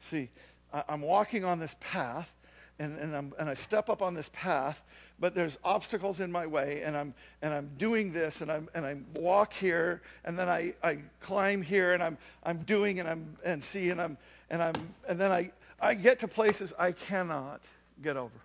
See, 0.00 0.30
I, 0.72 0.84
am 0.88 1.00
walking 1.00 1.44
on 1.44 1.58
this 1.58 1.76
path, 1.80 2.34
and, 2.78 2.98
and, 2.98 3.14
I'm, 3.14 3.32
and 3.38 3.48
I 3.48 3.54
step 3.54 3.88
up 3.88 4.02
on 4.02 4.14
this 4.14 4.30
path, 4.32 4.84
but 5.18 5.34
there's 5.34 5.58
obstacles 5.64 6.20
in 6.20 6.30
my 6.30 6.46
way, 6.46 6.82
and 6.84 6.96
I'm, 6.96 7.14
and 7.42 7.52
I'm 7.52 7.70
doing 7.76 8.12
this, 8.12 8.40
and, 8.40 8.50
I'm, 8.50 8.68
and 8.74 8.86
I 8.86 8.96
walk 9.14 9.52
here, 9.52 10.02
and 10.24 10.38
then 10.38 10.48
I, 10.48 10.74
I 10.82 10.98
climb 11.20 11.62
here, 11.62 11.94
and 11.94 12.02
I'm, 12.02 12.18
I'm 12.44 12.58
doing, 12.58 13.00
and 13.00 13.08
I'm, 13.08 13.36
and 13.44 13.62
see, 13.62 13.90
and 13.90 14.00
I'm, 14.00 14.16
and 14.50 14.62
I'm, 14.62 14.74
and 15.08 15.20
then 15.20 15.32
I, 15.32 15.50
I 15.80 15.94
get 15.94 16.18
to 16.20 16.28
places 16.28 16.72
I 16.78 16.92
cannot 16.92 17.62
get 18.02 18.16
over. 18.16 18.40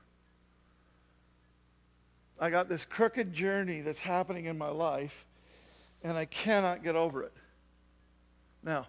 I 2.40 2.50
got 2.50 2.68
this 2.68 2.86
crooked 2.86 3.32
journey 3.32 3.82
that's 3.82 4.00
happening 4.00 4.46
in 4.46 4.58
my 4.58 4.70
life, 4.70 5.26
and 6.04 6.18
I 6.18 6.26
cannot 6.26 6.84
get 6.84 6.96
over 6.96 7.24
it. 7.24 7.34
Now, 8.64 8.88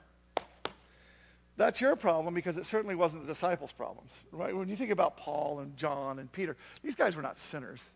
that's 1.56 1.80
your 1.80 1.94
problem 1.94 2.34
because 2.34 2.56
it 2.56 2.66
certainly 2.66 2.94
wasn't 2.94 3.22
the 3.22 3.32
disciples' 3.32 3.72
problems, 3.72 4.24
right? 4.32 4.56
When 4.56 4.68
you 4.68 4.76
think 4.76 4.90
about 4.90 5.16
Paul 5.16 5.60
and 5.60 5.76
John 5.76 6.18
and 6.18 6.30
Peter, 6.32 6.56
these 6.82 6.94
guys 6.94 7.14
were 7.14 7.22
not 7.22 7.38
sinners, 7.38 7.88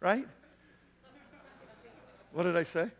right? 0.00 0.26
What 2.32 2.42
did 2.42 2.56
I 2.56 2.64
say? 2.64 2.90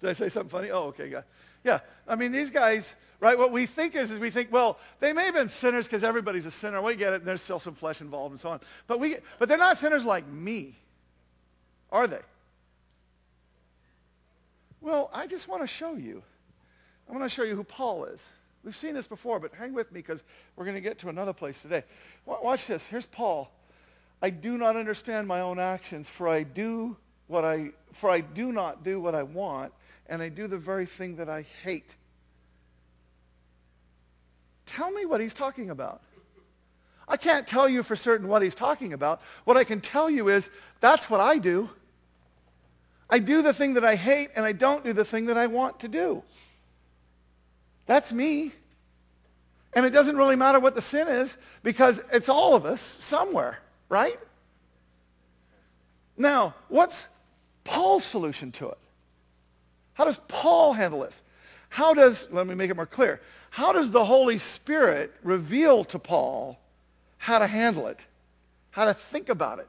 Did 0.00 0.10
I 0.10 0.12
say 0.12 0.28
something 0.28 0.50
funny? 0.50 0.70
Oh, 0.70 0.84
okay, 0.84 1.08
yeah. 1.08 1.22
Yeah, 1.64 1.80
I 2.06 2.14
mean, 2.14 2.30
these 2.30 2.50
guys, 2.50 2.94
right, 3.18 3.36
what 3.36 3.50
we 3.50 3.66
think 3.66 3.96
is, 3.96 4.12
is 4.12 4.20
we 4.20 4.30
think, 4.30 4.52
well, 4.52 4.78
they 5.00 5.12
may 5.12 5.24
have 5.24 5.34
been 5.34 5.48
sinners 5.48 5.86
because 5.86 6.04
everybody's 6.04 6.46
a 6.46 6.52
sinner. 6.52 6.80
We 6.80 6.94
get 6.94 7.12
it, 7.12 7.16
and 7.16 7.26
there's 7.26 7.42
still 7.42 7.58
some 7.58 7.74
flesh 7.74 8.00
involved 8.00 8.32
and 8.32 8.40
so 8.40 8.50
on. 8.50 8.60
But, 8.86 9.00
we, 9.00 9.16
but 9.40 9.48
they're 9.48 9.58
not 9.58 9.76
sinners 9.76 10.04
like 10.04 10.26
me, 10.28 10.76
are 11.90 12.06
they? 12.06 12.20
Well, 14.80 15.10
I 15.12 15.26
just 15.26 15.48
want 15.48 15.62
to 15.62 15.66
show 15.66 15.96
you. 15.96 16.22
I 17.08 17.12
want 17.12 17.24
to 17.24 17.28
show 17.28 17.42
you 17.42 17.56
who 17.56 17.64
Paul 17.64 18.04
is. 18.04 18.30
We've 18.68 18.76
seen 18.76 18.92
this 18.92 19.06
before, 19.06 19.40
but 19.40 19.54
hang 19.54 19.72
with 19.72 19.90
me 19.92 20.00
because 20.00 20.24
we're 20.54 20.66
going 20.66 20.74
to 20.74 20.82
get 20.82 20.98
to 20.98 21.08
another 21.08 21.32
place 21.32 21.62
today. 21.62 21.84
Watch 22.26 22.66
this. 22.66 22.86
Here's 22.86 23.06
Paul. 23.06 23.50
I 24.20 24.28
do 24.28 24.58
not 24.58 24.76
understand 24.76 25.26
my 25.26 25.40
own 25.40 25.58
actions, 25.58 26.06
for 26.06 26.28
I 26.28 26.42
do 26.42 26.94
what 27.28 27.46
I 27.46 27.70
for 27.94 28.10
I 28.10 28.20
do 28.20 28.52
not 28.52 28.84
do 28.84 29.00
what 29.00 29.14
I 29.14 29.22
want, 29.22 29.72
and 30.06 30.20
I 30.20 30.28
do 30.28 30.48
the 30.48 30.58
very 30.58 30.84
thing 30.84 31.16
that 31.16 31.30
I 31.30 31.46
hate. 31.64 31.96
Tell 34.66 34.90
me 34.90 35.06
what 35.06 35.22
he's 35.22 35.32
talking 35.32 35.70
about. 35.70 36.02
I 37.08 37.16
can't 37.16 37.46
tell 37.46 37.70
you 37.70 37.82
for 37.82 37.96
certain 37.96 38.28
what 38.28 38.42
he's 38.42 38.54
talking 38.54 38.92
about. 38.92 39.22
What 39.44 39.56
I 39.56 39.64
can 39.64 39.80
tell 39.80 40.10
you 40.10 40.28
is 40.28 40.50
that's 40.80 41.08
what 41.08 41.20
I 41.22 41.38
do. 41.38 41.70
I 43.08 43.18
do 43.18 43.40
the 43.40 43.54
thing 43.54 43.72
that 43.72 43.84
I 43.86 43.94
hate, 43.94 44.28
and 44.36 44.44
I 44.44 44.52
don't 44.52 44.84
do 44.84 44.92
the 44.92 45.06
thing 45.06 45.24
that 45.24 45.38
I 45.38 45.46
want 45.46 45.80
to 45.80 45.88
do. 45.88 46.22
That's 47.88 48.12
me. 48.12 48.52
And 49.72 49.84
it 49.84 49.90
doesn't 49.90 50.16
really 50.16 50.36
matter 50.36 50.60
what 50.60 50.74
the 50.74 50.80
sin 50.80 51.08
is 51.08 51.36
because 51.62 52.00
it's 52.12 52.28
all 52.28 52.54
of 52.54 52.64
us 52.64 52.80
somewhere, 52.80 53.58
right? 53.88 54.18
Now, 56.16 56.54
what's 56.68 57.06
Paul's 57.64 58.04
solution 58.04 58.52
to 58.52 58.68
it? 58.68 58.78
How 59.94 60.04
does 60.04 60.20
Paul 60.28 60.74
handle 60.74 61.00
this? 61.00 61.22
How 61.70 61.94
does, 61.94 62.28
let 62.30 62.46
me 62.46 62.54
make 62.54 62.70
it 62.70 62.76
more 62.76 62.86
clear, 62.86 63.20
how 63.50 63.72
does 63.72 63.90
the 63.90 64.04
Holy 64.04 64.36
Spirit 64.36 65.14
reveal 65.22 65.82
to 65.84 65.98
Paul 65.98 66.58
how 67.16 67.38
to 67.38 67.46
handle 67.46 67.86
it, 67.86 68.06
how 68.70 68.84
to 68.84 68.94
think 68.94 69.28
about 69.28 69.60
it, 69.60 69.68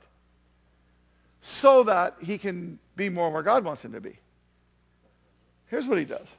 so 1.41 1.84
that 1.84 2.15
he 2.21 2.38
can 2.38 2.79
be 2.97 3.08
more 3.10 3.29
where 3.29 3.43
God 3.43 3.63
wants 3.63 3.84
him 3.84 3.93
to 3.93 4.01
be? 4.01 4.17
Here's 5.67 5.88
what 5.88 5.97
he 5.97 6.05
does. 6.05 6.36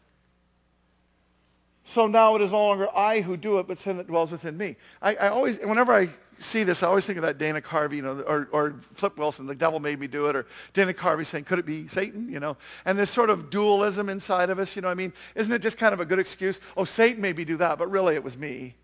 So 1.83 2.07
now 2.07 2.37
it 2.37 2.43
is 2.43 2.53
no 2.53 2.67
longer 2.67 2.89
I 2.95 3.21
who 3.21 3.37
do 3.37 3.59
it, 3.59 3.67
but 3.67 3.79
sin 3.79 3.97
that 3.97 4.07
dwells 4.07 4.31
within 4.31 4.57
me. 4.57 4.77
I, 5.01 5.15
I 5.15 5.29
always, 5.29 5.59
whenever 5.59 5.93
I 5.93 6.11
see 6.39 6.63
this, 6.63 6.83
I 6.83 6.89
always 6.89 7.07
think 7.07 7.17
of 7.17 7.23
that 7.23 7.39
Dana 7.39 7.61
Carvey, 7.61 7.97
you 7.97 8.03
know, 8.03 8.21
or, 8.21 8.49
or 8.53 8.75
Flip 8.95 9.17
Wilson, 9.17 9.47
the 9.47 9.55
devil 9.55 9.81
made 9.81 9.99
me 9.99 10.07
do 10.07 10.27
it, 10.27 10.37
or 10.37 10.47
Dana 10.73 10.93
Carvey 10.93 11.27
saying, 11.27 11.45
could 11.45 11.59
it 11.59 11.67
be 11.67 11.89
Satan, 11.89 12.31
you 12.31 12.41
know? 12.41 12.57
And 12.85 12.99
this 12.99 13.11
sort 13.11 13.31
of 13.31 13.51
dualism 13.51 14.09
inside 14.09 14.51
of 14.51 14.59
us, 14.59 14.77
you 14.77 14.83
know 14.83 14.89
I 14.89 14.95
mean? 14.95 15.13
Isn't 15.35 15.53
it 15.53 15.63
just 15.63 15.79
kind 15.79 15.93
of 15.95 16.01
a 16.01 16.05
good 16.05 16.19
excuse? 16.19 16.61
Oh, 16.77 16.85
Satan 16.85 17.21
made 17.21 17.37
me 17.37 17.45
do 17.45 17.57
that, 17.57 17.79
but 17.79 17.91
really 17.91 18.15
it 18.15 18.23
was 18.23 18.37
me. 18.37 18.75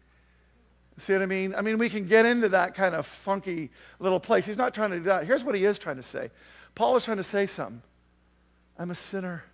See 0.99 1.13
what 1.13 1.21
I 1.21 1.27
mean? 1.27 1.55
I 1.55 1.61
mean, 1.61 1.77
we 1.77 1.91
can 1.91 2.07
get 2.07 2.25
into 2.25 2.49
that 2.51 2.75
kind 2.75 2.95
of 2.95 3.07
funky 3.07 3.71
little 3.99 4.21
place. 4.21 4.47
He's 4.47 4.57
not 4.57 4.73
trying 4.73 4.91
to 4.91 4.97
do 4.97 5.05
that. 5.05 5.27
Here's 5.27 5.45
what 5.45 5.55
he 5.55 5.65
is 5.65 5.79
trying 5.79 5.97
to 5.97 6.03
say. 6.03 6.31
Paul 6.75 6.97
is 6.97 7.05
trying 7.05 7.19
to 7.19 7.25
say 7.25 7.47
something. 7.47 7.83
I'm 8.79 8.91
a 8.91 8.95
sinner. 8.95 9.45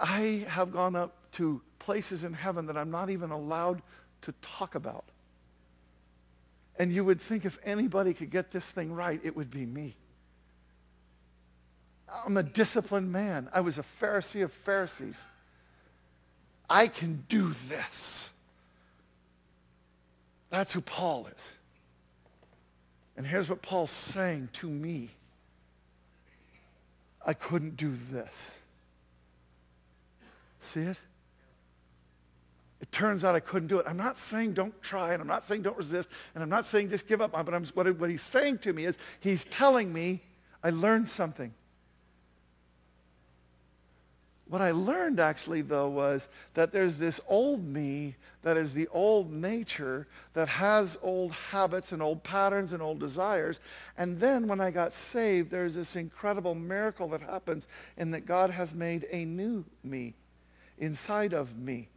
I 0.00 0.46
have 0.48 0.72
gone 0.72 0.96
up 0.96 1.14
to 1.32 1.60
places 1.78 2.24
in 2.24 2.32
heaven 2.32 2.66
that 2.66 2.76
I'm 2.76 2.90
not 2.90 3.10
even 3.10 3.30
allowed 3.30 3.82
to 4.22 4.32
talk 4.42 4.74
about. 4.74 5.04
And 6.78 6.92
you 6.92 7.04
would 7.04 7.20
think 7.20 7.44
if 7.44 7.58
anybody 7.64 8.14
could 8.14 8.30
get 8.30 8.50
this 8.50 8.70
thing 8.70 8.92
right, 8.92 9.20
it 9.24 9.36
would 9.36 9.50
be 9.50 9.66
me. 9.66 9.96
I'm 12.24 12.36
a 12.36 12.42
disciplined 12.42 13.12
man. 13.12 13.48
I 13.52 13.60
was 13.60 13.78
a 13.78 13.84
Pharisee 14.00 14.42
of 14.42 14.52
Pharisees. 14.52 15.26
I 16.70 16.86
can 16.86 17.24
do 17.28 17.54
this. 17.68 18.30
That's 20.50 20.72
who 20.72 20.80
Paul 20.80 21.28
is. 21.36 21.52
And 23.16 23.26
here's 23.26 23.48
what 23.48 23.62
Paul's 23.62 23.90
saying 23.90 24.50
to 24.54 24.68
me. 24.68 25.10
I 27.26 27.34
couldn't 27.34 27.76
do 27.76 27.94
this. 28.10 28.52
See 30.60 30.80
it? 30.80 30.98
It 32.80 32.92
turns 32.92 33.24
out 33.24 33.34
I 33.34 33.40
couldn't 33.40 33.68
do 33.68 33.78
it. 33.80 33.86
I'm 33.88 33.96
not 33.96 34.18
saying 34.18 34.52
don't 34.52 34.80
try, 34.82 35.12
and 35.12 35.20
I'm 35.20 35.26
not 35.26 35.44
saying 35.44 35.62
don't 35.62 35.76
resist, 35.76 36.08
and 36.34 36.42
I'm 36.42 36.48
not 36.48 36.64
saying 36.64 36.90
just 36.90 37.08
give 37.08 37.20
up. 37.20 37.32
But 37.32 37.52
I'm, 37.52 37.64
what, 37.74 37.98
what 37.98 38.08
he's 38.08 38.22
saying 38.22 38.58
to 38.58 38.72
me 38.72 38.84
is 38.84 38.98
he's 39.20 39.44
telling 39.46 39.92
me 39.92 40.22
I 40.62 40.70
learned 40.70 41.08
something. 41.08 41.52
What 44.46 44.62
I 44.62 44.70
learned 44.70 45.20
actually, 45.20 45.60
though, 45.60 45.88
was 45.88 46.28
that 46.54 46.72
there's 46.72 46.96
this 46.96 47.20
old 47.28 47.62
me 47.64 48.14
that 48.42 48.56
is 48.56 48.72
the 48.72 48.88
old 48.88 49.30
nature 49.30 50.06
that 50.32 50.48
has 50.48 50.96
old 51.02 51.32
habits 51.32 51.92
and 51.92 52.00
old 52.00 52.22
patterns 52.22 52.72
and 52.72 52.80
old 52.80 52.98
desires. 52.98 53.60
And 53.98 54.18
then 54.18 54.46
when 54.46 54.60
I 54.60 54.70
got 54.70 54.94
saved, 54.94 55.50
there's 55.50 55.74
this 55.74 55.96
incredible 55.96 56.54
miracle 56.54 57.08
that 57.08 57.20
happens 57.20 57.66
in 57.98 58.10
that 58.12 58.24
God 58.24 58.50
has 58.50 58.72
made 58.72 59.06
a 59.10 59.24
new 59.26 59.64
me 59.84 60.14
inside 60.78 61.32
of 61.32 61.56
me. 61.58 61.88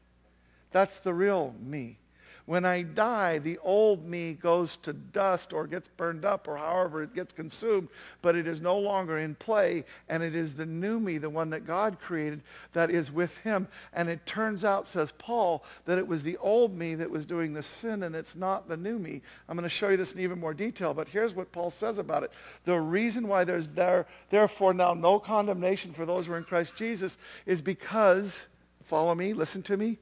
That's 0.71 0.99
the 0.99 1.13
real 1.13 1.55
me. 1.59 1.97
When 2.45 2.65
I 2.65 2.81
die, 2.81 3.37
the 3.37 3.59
old 3.59 4.05
me 4.05 4.33
goes 4.33 4.75
to 4.77 4.93
dust 4.93 5.53
or 5.53 5.67
gets 5.67 5.87
burned 5.87 6.25
up 6.25 6.47
or 6.47 6.57
however 6.57 7.03
it 7.03 7.13
gets 7.13 7.31
consumed, 7.31 7.87
but 8.21 8.35
it 8.35 8.47
is 8.47 8.59
no 8.59 8.77
longer 8.77 9.19
in 9.19 9.35
play, 9.35 9.85
and 10.09 10.23
it 10.23 10.35
is 10.35 10.55
the 10.55 10.65
new 10.65 10.99
me, 10.99 11.17
the 11.17 11.29
one 11.29 11.49
that 11.51 11.65
God 11.65 11.99
created, 11.99 12.41
that 12.73 12.89
is 12.89 13.11
with 13.11 13.37
him. 13.37 13.67
And 13.93 14.09
it 14.09 14.25
turns 14.25 14.65
out, 14.65 14.87
says 14.87 15.13
Paul, 15.17 15.63
that 15.85 15.97
it 15.97 16.07
was 16.07 16.23
the 16.23 16.37
old 16.37 16.75
me 16.75 16.95
that 16.95 17.09
was 17.09 17.25
doing 17.25 17.53
the 17.53 17.63
sin, 17.63 18.03
and 18.03 18.15
it's 18.15 18.35
not 18.35 18.67
the 18.67 18.77
new 18.77 18.97
me. 18.97 19.21
I'm 19.47 19.55
going 19.55 19.63
to 19.63 19.69
show 19.69 19.89
you 19.89 19.97
this 19.97 20.13
in 20.13 20.19
even 20.19 20.39
more 20.39 20.53
detail, 20.53 20.93
but 20.93 21.07
here's 21.07 21.35
what 21.35 21.51
Paul 21.51 21.69
says 21.69 21.99
about 21.99 22.23
it. 22.23 22.31
The 22.65 22.79
reason 22.79 23.27
why 23.27 23.43
there's 23.43 23.67
there, 23.67 24.07
therefore 24.29 24.73
now 24.73 24.93
no 24.93 25.19
condemnation 25.19 25.93
for 25.93 26.05
those 26.05 26.25
who 26.25 26.33
are 26.33 26.37
in 26.37 26.43
Christ 26.43 26.75
Jesus 26.75 27.17
is 27.45 27.61
because 27.61 28.47
Follow 28.91 29.15
me, 29.15 29.31
listen 29.31 29.63
to 29.63 29.77
me. 29.77 29.99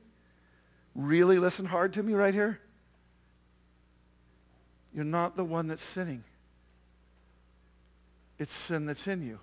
Really 0.96 1.38
listen 1.38 1.64
hard 1.64 1.94
to 1.94 2.02
me 2.02 2.14
right 2.14 2.34
here. 2.34 2.60
You're 4.96 5.04
not 5.04 5.38
the 5.38 5.44
one 5.44 5.68
that's 5.68 5.84
sinning. 5.84 6.24
It's 8.40 8.52
sin 8.52 8.88
that's 8.88 9.06
in 9.06 9.22
you. 9.22 9.38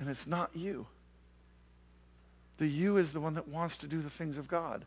And 0.00 0.08
it's 0.08 0.26
not 0.26 0.50
you. 0.52 0.88
The 2.56 2.66
you 2.66 2.96
is 2.96 3.12
the 3.12 3.20
one 3.20 3.34
that 3.34 3.46
wants 3.46 3.76
to 3.76 3.86
do 3.86 4.02
the 4.02 4.10
things 4.10 4.36
of 4.36 4.48
God. 4.48 4.84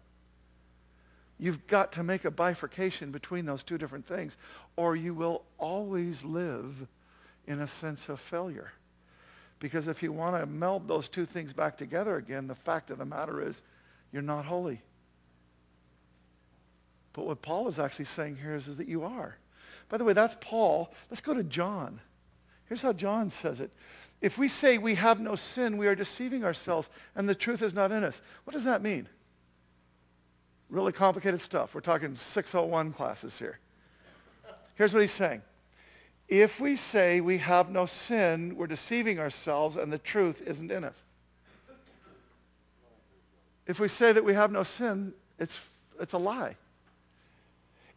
You've 1.40 1.66
got 1.68 1.94
to 1.94 2.04
make 2.04 2.26
a 2.26 2.32
bifurcation 2.32 3.12
between 3.12 3.46
those 3.46 3.64
two 3.64 3.78
different 3.78 4.06
things, 4.06 4.36
or 4.76 4.98
you 4.98 5.14
will 5.14 5.44
always 5.58 6.26
live 6.26 6.86
in 7.48 7.62
a 7.62 7.68
sense 7.68 8.10
of 8.10 8.20
failure. 8.20 8.74
Because 9.62 9.88
if 9.88 10.02
you 10.02 10.12
want 10.12 10.36
to 10.42 10.46
meld 10.48 10.88
those 10.88 11.08
two 11.08 11.24
things 11.24 11.54
back 11.54 11.78
together 11.78 12.18
again, 12.18 12.48
the 12.48 12.56
fact 12.56 12.90
of 12.90 12.98
the 12.98 13.06
matter 13.06 13.48
is 13.48 13.62
you're 14.12 14.24
not 14.24 14.44
holy. 14.44 14.82
But 17.14 17.28
what 17.28 17.44
Paul 17.44 17.68
is 17.68 17.78
actually 17.78 18.06
saying 18.06 18.38
here 18.38 18.56
is, 18.56 18.68
is 18.68 18.78
that 18.78 18.88
you 18.88 19.04
are. 19.04 19.38
By 19.88 19.98
the 19.98 20.04
way, 20.04 20.14
that's 20.14 20.36
Paul. 20.42 20.92
Let's 21.12 21.22
go 21.22 21.36
to 21.36 21.44
John. 21.44 22.02
Here's 22.66 22.82
how 22.82 22.92
John 22.92 23.30
says 23.30 23.60
it. 23.60 23.70
If 24.20 24.40
we 24.40 24.48
say 24.48 24.80
we 24.80 24.96
have 24.96 25.20
no 25.20 25.36
sin, 25.36 25.78
we 25.78 25.88
are 25.88 25.96
deceiving 25.96 26.44
ourselves, 26.44 26.90
and 27.16 27.30
the 27.30 27.36
truth 27.36 27.62
is 27.62 27.74
not 27.74 27.92
in 27.92 28.04
us. 28.04 28.24
What 28.46 28.54
does 28.54 28.64
that 28.64 28.82
mean? 28.82 29.08
Really 30.70 30.92
complicated 30.92 31.40
stuff. 31.40 31.76
We're 31.76 31.82
talking 31.82 32.16
601 32.16 32.94
classes 32.94 33.38
here. 33.38 33.60
Here's 34.74 34.92
what 34.94 35.02
he's 35.02 35.12
saying. 35.12 35.44
If 36.32 36.62
we 36.62 36.78
say 36.78 37.20
we 37.20 37.40
have 37.40 37.70
no 37.70 37.86
sin, 37.86 38.56
we're 38.56 38.66
deceiving 38.66 39.20
ourselves, 39.20 39.76
and 39.76 39.92
the 39.92 39.98
truth 39.98 40.42
isn't 40.48 40.72
in 40.72 40.86
us. 40.86 41.04
If 43.68 43.82
we 43.82 43.90
say 43.90 44.14
that 44.14 44.24
we 44.24 44.34
have 44.34 44.50
no 44.50 44.64
sin, 44.64 45.14
it's, 45.38 45.60
it's 46.00 46.14
a 46.14 46.18
lie. 46.18 46.56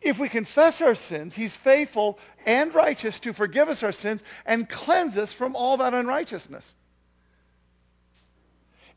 If 0.03 0.19
we 0.19 0.29
confess 0.29 0.81
our 0.81 0.97
sins, 0.97 1.37
he's 1.37 1.55
faithful 1.55 2.19
and 2.45 2.75
righteous 2.75 3.21
to 3.21 3.33
forgive 3.33 3.69
us 3.69 3.85
our 3.85 3.93
sins 3.93 4.25
and 4.45 4.69
cleanse 4.69 5.17
us 5.17 5.33
from 5.33 5.55
all 5.55 5.77
that 5.77 5.95
unrighteousness. 5.95 6.75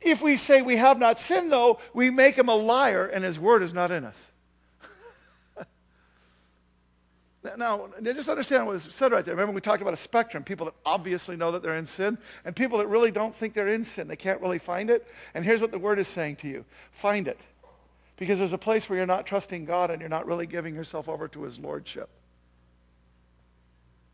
If 0.02 0.19
we 0.23 0.36
say 0.36 0.63
we 0.63 0.78
have 0.78 0.97
not 0.97 1.19
sinned, 1.19 1.52
though, 1.52 1.80
we 1.93 2.10
make 2.10 2.36
him 2.36 2.50
a 2.50 2.56
liar 2.56 3.06
and 3.06 3.23
his 3.23 3.39
word 3.39 3.62
is 3.62 3.71
not 3.71 3.91
in 3.91 4.04
us. 4.04 4.30
Now, 7.58 7.88
just 8.04 8.30
understand 8.30 8.65
what 8.65 8.73
was 8.73 8.84
said 8.84 9.12
right 9.12 9.23
there. 9.23 9.34
Remember, 9.34 9.54
we 9.54 9.62
talked 9.62 9.82
about 9.82 9.93
a 9.93 9.97
spectrum 9.97 10.43
people 10.43 10.65
that 10.65 10.76
obviously 10.86 11.36
know 11.36 11.52
that 11.52 11.62
they're 11.63 11.78
in 11.78 11.86
sin, 11.86 12.17
and 12.43 12.56
people 12.56 12.80
that 12.80 12.88
really 12.88 13.12
don't 13.12 13.36
think 13.36 13.54
they're 13.54 13.69
in 13.69 13.84
sin. 13.84 14.08
They 14.08 14.15
can't 14.15 14.41
really 14.41 14.60
find 14.60 14.89
it. 14.89 15.08
And 15.34 15.45
here's 15.45 15.62
what 15.62 15.71
the 15.71 15.80
word 15.80 16.00
is 16.00 16.08
saying 16.08 16.38
to 16.38 16.47
you 16.47 16.65
find 16.91 17.28
it. 17.28 17.39
Because 18.17 18.39
there's 18.39 18.54
a 18.54 18.58
place 18.58 18.89
where 18.89 18.97
you're 18.97 19.06
not 19.06 19.28
trusting 19.28 19.65
God 19.65 19.91
and 19.91 20.02
you're 20.02 20.10
not 20.10 20.26
really 20.26 20.47
giving 20.47 20.73
yourself 20.73 21.08
over 21.08 21.28
to 21.28 21.43
his 21.43 21.60
lordship. 21.60 22.10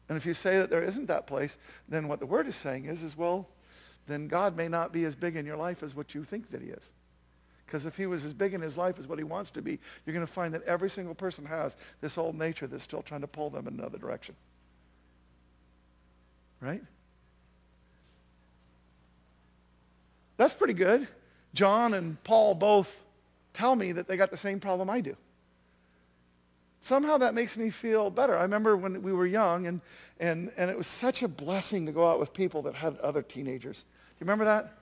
And 0.10 0.18
if 0.18 0.26
you 0.26 0.34
say 0.34 0.58
that 0.58 0.70
there 0.70 0.84
isn't 0.84 1.08
that 1.08 1.26
place, 1.26 1.58
then 1.88 2.10
what 2.10 2.20
the 2.20 2.26
word 2.26 2.48
is 2.48 2.56
saying 2.56 2.86
is, 2.86 3.02
is 3.02 3.18
well, 3.18 3.48
then 4.06 4.28
God 4.28 4.58
may 4.58 4.68
not 4.68 4.92
be 4.92 5.06
as 5.06 5.16
big 5.16 5.38
in 5.38 5.46
your 5.46 5.56
life 5.56 5.82
as 5.82 5.96
what 5.96 6.14
you 6.14 6.26
think 6.26 6.52
that 6.52 6.62
he 6.62 6.68
is. 6.68 6.92
Because 7.74 7.88
if 7.88 7.98
he 7.98 8.06
was 8.06 8.24
as 8.24 8.36
big 8.36 8.54
in 8.54 8.62
his 8.62 8.78
life 8.78 9.00
as 9.00 9.08
what 9.08 9.18
he 9.18 9.24
wants 9.24 9.50
to 9.50 9.60
be, 9.60 9.80
you're 10.06 10.14
going 10.14 10.24
to 10.24 10.32
find 10.32 10.54
that 10.54 10.62
every 10.66 10.92
single 10.92 11.16
person 11.16 11.44
has 11.44 11.76
this 12.02 12.20
old 12.20 12.38
nature 12.38 12.68
that's 12.68 12.84
still 12.84 13.02
trying 13.02 13.22
to 13.22 13.28
pull 13.28 13.50
them 13.50 13.68
in 13.68 13.80
another 13.80 13.98
direction. 13.98 14.36
Right? 16.62 16.84
That's 20.38 20.54
pretty 20.54 20.76
good. 20.76 21.08
John 21.56 21.96
and 21.96 22.24
Paul 22.24 22.54
both 22.54 23.04
tell 23.54 23.76
me 23.76 23.92
that 23.94 24.08
they 24.08 24.18
got 24.18 24.30
the 24.30 24.38
same 24.38 24.60
problem 24.60 24.88
I 24.88 25.02
do. 25.02 25.18
Somehow 26.80 27.18
that 27.18 27.34
makes 27.34 27.58
me 27.58 27.72
feel 27.72 28.12
better. 28.12 28.38
I 28.38 28.44
remember 28.44 28.78
when 28.78 29.02
we 29.02 29.14
were 29.14 29.26
young, 29.26 29.66
and, 29.66 29.82
and, 30.20 30.52
and 30.58 30.70
it 30.70 30.78
was 30.78 30.86
such 30.86 31.24
a 31.24 31.28
blessing 31.28 31.88
to 31.88 31.92
go 31.92 32.08
out 32.08 32.20
with 32.20 32.36
people 32.36 32.62
that 32.62 32.76
had 32.76 33.00
other 33.00 33.24
teenagers. 33.24 33.82
Do 33.82 33.88
you 34.20 34.26
remember 34.26 34.46
that? 34.46 34.78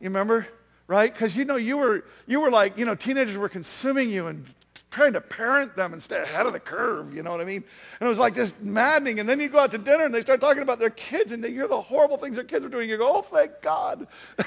You 0.00 0.08
remember? 0.08 0.48
Right? 0.88 1.12
Because 1.12 1.36
you 1.36 1.44
know, 1.44 1.56
you 1.56 1.76
were, 1.76 2.04
you 2.26 2.40
were 2.40 2.50
like, 2.50 2.76
you 2.76 2.84
know, 2.84 2.96
teenagers 2.96 3.36
were 3.36 3.48
consuming 3.48 4.10
you 4.10 4.26
and 4.26 4.44
trying 4.90 5.12
to 5.12 5.20
parent 5.20 5.76
them 5.76 5.92
and 5.92 6.02
stay 6.02 6.22
ahead 6.22 6.46
of 6.46 6.52
the 6.52 6.60
curve, 6.60 7.14
you 7.14 7.22
know 7.22 7.30
what 7.30 7.40
I 7.40 7.44
mean? 7.44 7.62
And 8.00 8.06
it 8.06 8.08
was 8.08 8.18
like 8.18 8.34
just 8.34 8.60
maddening. 8.62 9.20
And 9.20 9.28
then 9.28 9.38
you 9.38 9.48
go 9.48 9.58
out 9.58 9.70
to 9.72 9.78
dinner 9.78 10.04
and 10.04 10.14
they 10.14 10.22
start 10.22 10.40
talking 10.40 10.62
about 10.62 10.80
their 10.80 10.90
kids 10.90 11.32
and 11.32 11.44
they 11.44 11.52
hear 11.52 11.68
the 11.68 11.80
horrible 11.80 12.16
things 12.16 12.36
their 12.36 12.44
kids 12.44 12.64
are 12.64 12.70
doing. 12.70 12.88
You 12.88 12.96
go, 12.96 13.18
oh, 13.18 13.22
thank 13.22 13.60
God. 13.60 14.06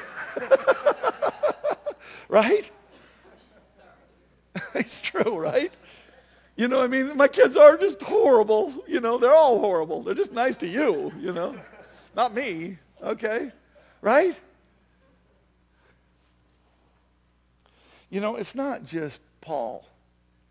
right? 2.28 2.70
it's 4.74 5.02
true, 5.02 5.38
right? 5.38 5.72
You 6.56 6.68
know, 6.68 6.82
I 6.82 6.88
mean, 6.88 7.16
my 7.16 7.28
kids 7.28 7.56
are 7.56 7.78
just 7.78 8.02
horrible. 8.02 8.74
You 8.88 9.00
know, 9.00 9.18
they're 9.18 9.36
all 9.36 9.60
horrible. 9.60 10.04
They're 10.04 10.16
just 10.16 10.34
nice 10.34 10.58
to 10.58 10.68
you, 10.68 11.12
you 11.20 11.34
know, 11.34 11.56
not 12.16 12.34
me, 12.34 12.78
okay? 13.02 13.52
Right? 14.02 14.36
You 18.12 18.22
know, 18.22 18.36
it's 18.36 18.54
not 18.54 18.86
just 18.86 19.22
Paul 19.40 19.88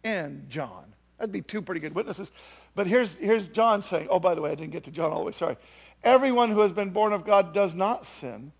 and 0.02 0.44
John. 0.50 0.84
That'd 1.18 1.30
be 1.30 1.42
two 1.42 1.62
pretty 1.62 1.80
good 1.80 1.94
witnesses. 1.94 2.32
But 2.74 2.86
here's, 2.86 3.14
here's 3.14 3.48
John 3.48 3.82
saying, 3.82 4.08
oh, 4.10 4.18
by 4.18 4.34
the 4.34 4.40
way, 4.40 4.50
I 4.50 4.54
didn't 4.54 4.72
get 4.72 4.84
to 4.84 4.90
John 4.90 5.12
all 5.12 5.18
the 5.18 5.26
way, 5.26 5.32
sorry. 5.32 5.56
Everyone 6.02 6.50
who 6.50 6.60
has 6.60 6.72
been 6.72 6.90
born 6.90 7.12
of 7.12 7.24
God 7.24 7.52
does 7.52 7.74
not 7.74 8.06
sin 8.06 8.50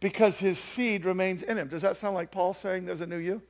because 0.00 0.38
his 0.38 0.58
seed 0.58 1.04
remains 1.04 1.42
in 1.42 1.58
him. 1.58 1.68
Does 1.68 1.82
that 1.82 1.96
sound 1.96 2.14
like 2.14 2.30
Paul 2.30 2.54
saying 2.54 2.86
there's 2.86 3.02
a 3.02 3.06
new 3.06 3.18
you? 3.18 3.42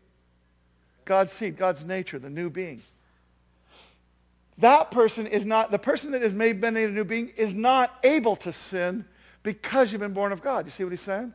God's 1.04 1.30
seed, 1.32 1.56
God's 1.56 1.84
nature, 1.84 2.18
the 2.18 2.28
new 2.28 2.50
being. 2.50 2.82
That 4.58 4.90
person 4.90 5.28
is 5.28 5.46
not, 5.46 5.70
the 5.70 5.78
person 5.78 6.11
that 6.12 6.22
is 6.22 6.34
made, 6.34 6.61
made 6.61 6.76
a 6.76 6.92
new 6.92 7.04
being 7.04 7.28
is 7.37 7.54
not 7.54 7.96
able 8.02 8.34
to 8.37 8.52
sin 8.52 9.04
because 9.44 9.92
you've 9.92 10.00
been 10.00 10.12
born 10.12 10.32
of 10.32 10.42
God. 10.42 10.64
You 10.64 10.72
see 10.72 10.82
what 10.82 10.90
he's 10.90 11.00
saying? 11.00 11.32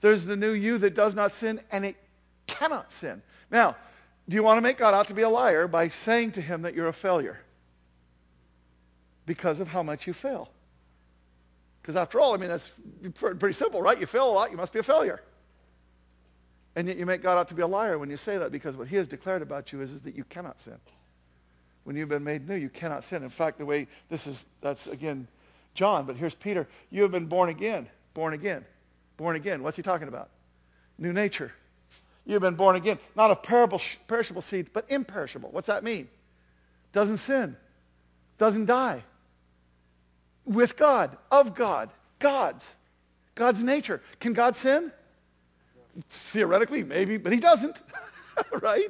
There's 0.00 0.24
the 0.24 0.36
new 0.36 0.52
you 0.52 0.78
that 0.78 0.94
does 0.94 1.14
not 1.14 1.32
sin, 1.32 1.60
and 1.70 1.84
it 1.84 1.96
cannot 2.52 2.92
sin. 2.92 3.22
Now, 3.50 3.76
do 4.28 4.36
you 4.36 4.42
want 4.42 4.58
to 4.58 4.62
make 4.62 4.78
God 4.78 4.94
out 4.94 5.08
to 5.08 5.14
be 5.14 5.22
a 5.22 5.28
liar 5.28 5.66
by 5.66 5.88
saying 5.88 6.32
to 6.32 6.40
him 6.40 6.62
that 6.62 6.74
you're 6.74 6.88
a 6.88 6.92
failure? 6.92 7.40
Because 9.26 9.60
of 9.60 9.68
how 9.68 9.82
much 9.82 10.06
you 10.06 10.12
fail. 10.12 10.50
Because 11.80 11.96
after 11.96 12.20
all, 12.20 12.34
I 12.34 12.36
mean, 12.36 12.48
that's 12.48 12.70
pretty 13.12 13.52
simple, 13.52 13.82
right? 13.82 13.98
You 13.98 14.06
fail 14.06 14.30
a 14.30 14.32
lot, 14.32 14.50
you 14.50 14.56
must 14.56 14.72
be 14.72 14.78
a 14.78 14.84
failure. 14.84 15.20
And 16.76 16.88
yet 16.88 16.96
you 16.96 17.04
make 17.04 17.22
God 17.22 17.36
out 17.36 17.48
to 17.48 17.54
be 17.54 17.62
a 17.62 17.66
liar 17.66 17.98
when 17.98 18.08
you 18.08 18.16
say 18.16 18.38
that 18.38 18.52
because 18.52 18.76
what 18.76 18.88
he 18.88 18.96
has 18.96 19.08
declared 19.08 19.42
about 19.42 19.72
you 19.72 19.80
is, 19.82 19.92
is 19.92 20.00
that 20.02 20.14
you 20.14 20.24
cannot 20.24 20.60
sin. 20.60 20.78
When 21.84 21.96
you've 21.96 22.08
been 22.08 22.24
made 22.24 22.48
new, 22.48 22.54
you 22.54 22.68
cannot 22.68 23.04
sin. 23.04 23.22
In 23.22 23.28
fact, 23.28 23.58
the 23.58 23.66
way 23.66 23.88
this 24.08 24.26
is, 24.26 24.46
that's 24.60 24.86
again 24.86 25.26
John, 25.74 26.04
but 26.04 26.16
here's 26.16 26.34
Peter. 26.34 26.68
You 26.90 27.02
have 27.02 27.10
been 27.10 27.26
born 27.26 27.48
again. 27.48 27.88
Born 28.14 28.34
again. 28.34 28.64
Born 29.16 29.36
again. 29.36 29.62
What's 29.62 29.76
he 29.76 29.82
talking 29.82 30.08
about? 30.08 30.28
New 30.98 31.12
nature. 31.12 31.52
You've 32.24 32.42
been 32.42 32.54
born 32.54 32.76
again. 32.76 32.98
Not 33.16 33.30
of 33.30 33.42
perishable 33.42 34.42
seed, 34.42 34.68
but 34.72 34.90
imperishable. 34.90 35.50
What's 35.50 35.66
that 35.66 35.82
mean? 35.82 36.08
Doesn't 36.92 37.16
sin. 37.18 37.56
Doesn't 38.38 38.66
die. 38.66 39.02
With 40.44 40.76
God. 40.76 41.16
Of 41.30 41.54
God. 41.54 41.90
God's. 42.18 42.74
God's 43.34 43.62
nature. 43.62 44.02
Can 44.20 44.32
God 44.32 44.54
sin? 44.54 44.92
Theoretically, 46.08 46.84
maybe, 46.84 47.18
but 47.18 47.32
he 47.32 47.40
doesn't, 47.40 47.82
right? 48.62 48.88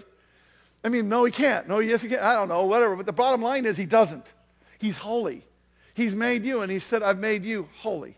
I 0.84 0.88
mean, 0.88 1.08
no, 1.08 1.24
he 1.24 1.32
can't. 1.32 1.68
No, 1.68 1.78
yes, 1.78 2.02
he 2.02 2.08
can't. 2.08 2.22
I 2.22 2.34
don't 2.34 2.48
know, 2.48 2.64
whatever. 2.64 2.96
But 2.96 3.06
the 3.06 3.12
bottom 3.12 3.42
line 3.42 3.66
is 3.66 3.76
he 3.76 3.86
doesn't. 3.86 4.32
He's 4.78 4.96
holy. 4.96 5.44
He's 5.94 6.14
made 6.14 6.44
you, 6.44 6.62
and 6.62 6.70
he 6.70 6.78
said, 6.78 7.02
I've 7.02 7.18
made 7.18 7.44
you 7.44 7.68
holy, 7.78 8.16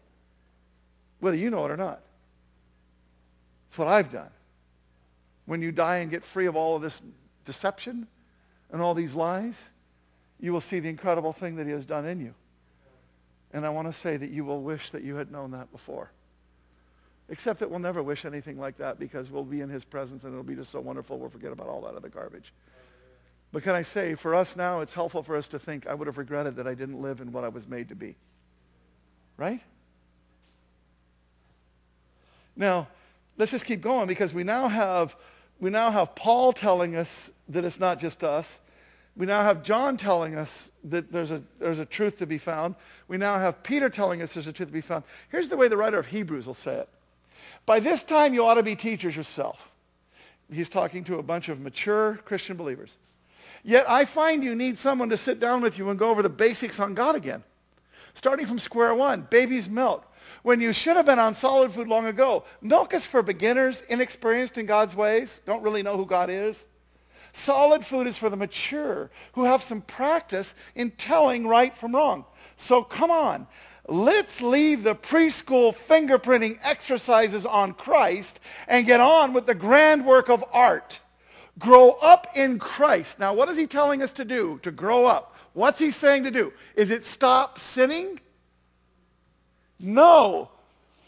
whether 1.20 1.36
you 1.36 1.50
know 1.50 1.64
it 1.64 1.70
or 1.70 1.76
not. 1.76 2.00
It's 3.68 3.78
what 3.78 3.88
I've 3.88 4.10
done. 4.10 4.30
When 5.46 5.62
you 5.62 5.72
die 5.72 5.96
and 5.96 6.10
get 6.10 6.22
free 6.22 6.46
of 6.46 6.56
all 6.56 6.76
of 6.76 6.82
this 6.82 7.02
deception 7.44 8.06
and 8.72 8.80
all 8.80 8.94
these 8.94 9.14
lies, 9.14 9.68
you 10.40 10.52
will 10.52 10.60
see 10.60 10.80
the 10.80 10.88
incredible 10.88 11.32
thing 11.32 11.56
that 11.56 11.66
he 11.66 11.72
has 11.72 11.84
done 11.84 12.06
in 12.06 12.20
you. 12.20 12.34
And 13.52 13.64
I 13.64 13.68
want 13.68 13.86
to 13.88 13.92
say 13.92 14.16
that 14.16 14.30
you 14.30 14.44
will 14.44 14.62
wish 14.62 14.90
that 14.90 15.02
you 15.02 15.16
had 15.16 15.30
known 15.30 15.52
that 15.52 15.70
before. 15.70 16.10
Except 17.28 17.60
that 17.60 17.70
we'll 17.70 17.78
never 17.78 18.02
wish 18.02 18.24
anything 18.24 18.58
like 18.58 18.76
that 18.78 18.98
because 18.98 19.30
we'll 19.30 19.44
be 19.44 19.60
in 19.60 19.68
his 19.68 19.84
presence 19.84 20.24
and 20.24 20.32
it'll 20.32 20.44
be 20.44 20.56
just 20.56 20.70
so 20.70 20.80
wonderful 20.80 21.18
we'll 21.18 21.30
forget 21.30 21.52
about 21.52 21.68
all 21.68 21.80
that 21.82 21.94
other 21.94 22.08
garbage. 22.08 22.52
But 23.52 23.62
can 23.62 23.76
I 23.76 23.82
say, 23.82 24.16
for 24.16 24.34
us 24.34 24.56
now, 24.56 24.80
it's 24.80 24.92
helpful 24.92 25.22
for 25.22 25.36
us 25.36 25.46
to 25.48 25.60
think, 25.60 25.86
I 25.86 25.94
would 25.94 26.08
have 26.08 26.18
regretted 26.18 26.56
that 26.56 26.66
I 26.66 26.74
didn't 26.74 27.00
live 27.00 27.20
in 27.20 27.30
what 27.30 27.44
I 27.44 27.48
was 27.48 27.68
made 27.68 27.88
to 27.90 27.94
be. 27.94 28.16
Right? 29.36 29.60
Now, 32.56 32.88
let's 33.36 33.52
just 33.52 33.64
keep 33.64 33.80
going 33.80 34.08
because 34.08 34.34
we 34.34 34.42
now 34.42 34.66
have, 34.66 35.16
we 35.60 35.70
now 35.70 35.90
have 35.90 36.14
Paul 36.14 36.52
telling 36.52 36.96
us 36.96 37.30
that 37.48 37.64
it's 37.64 37.80
not 37.80 37.98
just 37.98 38.24
us. 38.24 38.58
We 39.16 39.26
now 39.26 39.42
have 39.42 39.62
John 39.62 39.96
telling 39.96 40.36
us 40.36 40.72
that 40.84 41.12
there's 41.12 41.30
a, 41.30 41.40
there's 41.60 41.78
a 41.78 41.84
truth 41.84 42.18
to 42.18 42.26
be 42.26 42.38
found. 42.38 42.74
We 43.06 43.16
now 43.16 43.38
have 43.38 43.62
Peter 43.62 43.88
telling 43.88 44.22
us 44.22 44.34
there's 44.34 44.48
a 44.48 44.52
truth 44.52 44.68
to 44.68 44.74
be 44.74 44.80
found. 44.80 45.04
Here's 45.30 45.48
the 45.48 45.56
way 45.56 45.68
the 45.68 45.76
writer 45.76 45.98
of 45.98 46.06
Hebrews 46.06 46.46
will 46.46 46.54
say 46.54 46.74
it. 46.76 46.88
By 47.66 47.80
this 47.80 48.02
time, 48.02 48.34
you 48.34 48.44
ought 48.44 48.54
to 48.54 48.62
be 48.62 48.74
teachers 48.74 49.16
yourself. 49.16 49.70
He's 50.52 50.68
talking 50.68 51.04
to 51.04 51.18
a 51.18 51.22
bunch 51.22 51.48
of 51.48 51.60
mature 51.60 52.18
Christian 52.24 52.56
believers. 52.56 52.98
Yet 53.62 53.88
I 53.88 54.04
find 54.04 54.44
you 54.44 54.54
need 54.54 54.76
someone 54.76 55.08
to 55.08 55.16
sit 55.16 55.40
down 55.40 55.62
with 55.62 55.78
you 55.78 55.88
and 55.88 55.98
go 55.98 56.10
over 56.10 56.22
the 56.22 56.28
basics 56.28 56.80
on 56.80 56.94
God 56.94 57.14
again. 57.14 57.42
Starting 58.12 58.46
from 58.46 58.58
square 58.58 58.94
one, 58.94 59.26
baby's 59.30 59.68
milk. 59.68 60.04
When 60.44 60.60
you 60.60 60.74
should 60.74 60.98
have 60.98 61.06
been 61.06 61.18
on 61.18 61.32
solid 61.32 61.72
food 61.72 61.88
long 61.88 62.04
ago. 62.04 62.44
Milk 62.60 62.92
is 62.92 63.06
for 63.06 63.22
beginners, 63.22 63.82
inexperienced 63.88 64.58
in 64.58 64.66
God's 64.66 64.94
ways, 64.94 65.40
don't 65.46 65.62
really 65.62 65.82
know 65.82 65.96
who 65.96 66.04
God 66.04 66.28
is. 66.28 66.66
Solid 67.32 67.82
food 67.82 68.06
is 68.06 68.18
for 68.18 68.28
the 68.28 68.36
mature 68.36 69.10
who 69.32 69.44
have 69.44 69.62
some 69.62 69.80
practice 69.80 70.54
in 70.74 70.90
telling 70.90 71.48
right 71.48 71.74
from 71.74 71.94
wrong. 71.94 72.26
So 72.56 72.82
come 72.82 73.10
on. 73.10 73.46
Let's 73.88 74.42
leave 74.42 74.82
the 74.82 74.94
preschool 74.94 75.74
fingerprinting 75.74 76.58
exercises 76.62 77.46
on 77.46 77.72
Christ 77.72 78.38
and 78.68 78.84
get 78.84 79.00
on 79.00 79.32
with 79.32 79.46
the 79.46 79.54
grand 79.54 80.04
work 80.04 80.28
of 80.28 80.44
art. 80.52 81.00
Grow 81.58 81.92
up 82.02 82.26
in 82.34 82.58
Christ. 82.58 83.18
Now, 83.18 83.32
what 83.32 83.48
is 83.48 83.56
he 83.56 83.66
telling 83.66 84.02
us 84.02 84.12
to 84.12 84.26
do 84.26 84.60
to 84.62 84.70
grow 84.70 85.06
up? 85.06 85.34
What's 85.54 85.78
he 85.78 85.90
saying 85.90 86.24
to 86.24 86.30
do? 86.30 86.52
Is 86.76 86.90
it 86.90 87.02
stop 87.02 87.58
sinning? 87.58 88.20
No. 89.78 90.50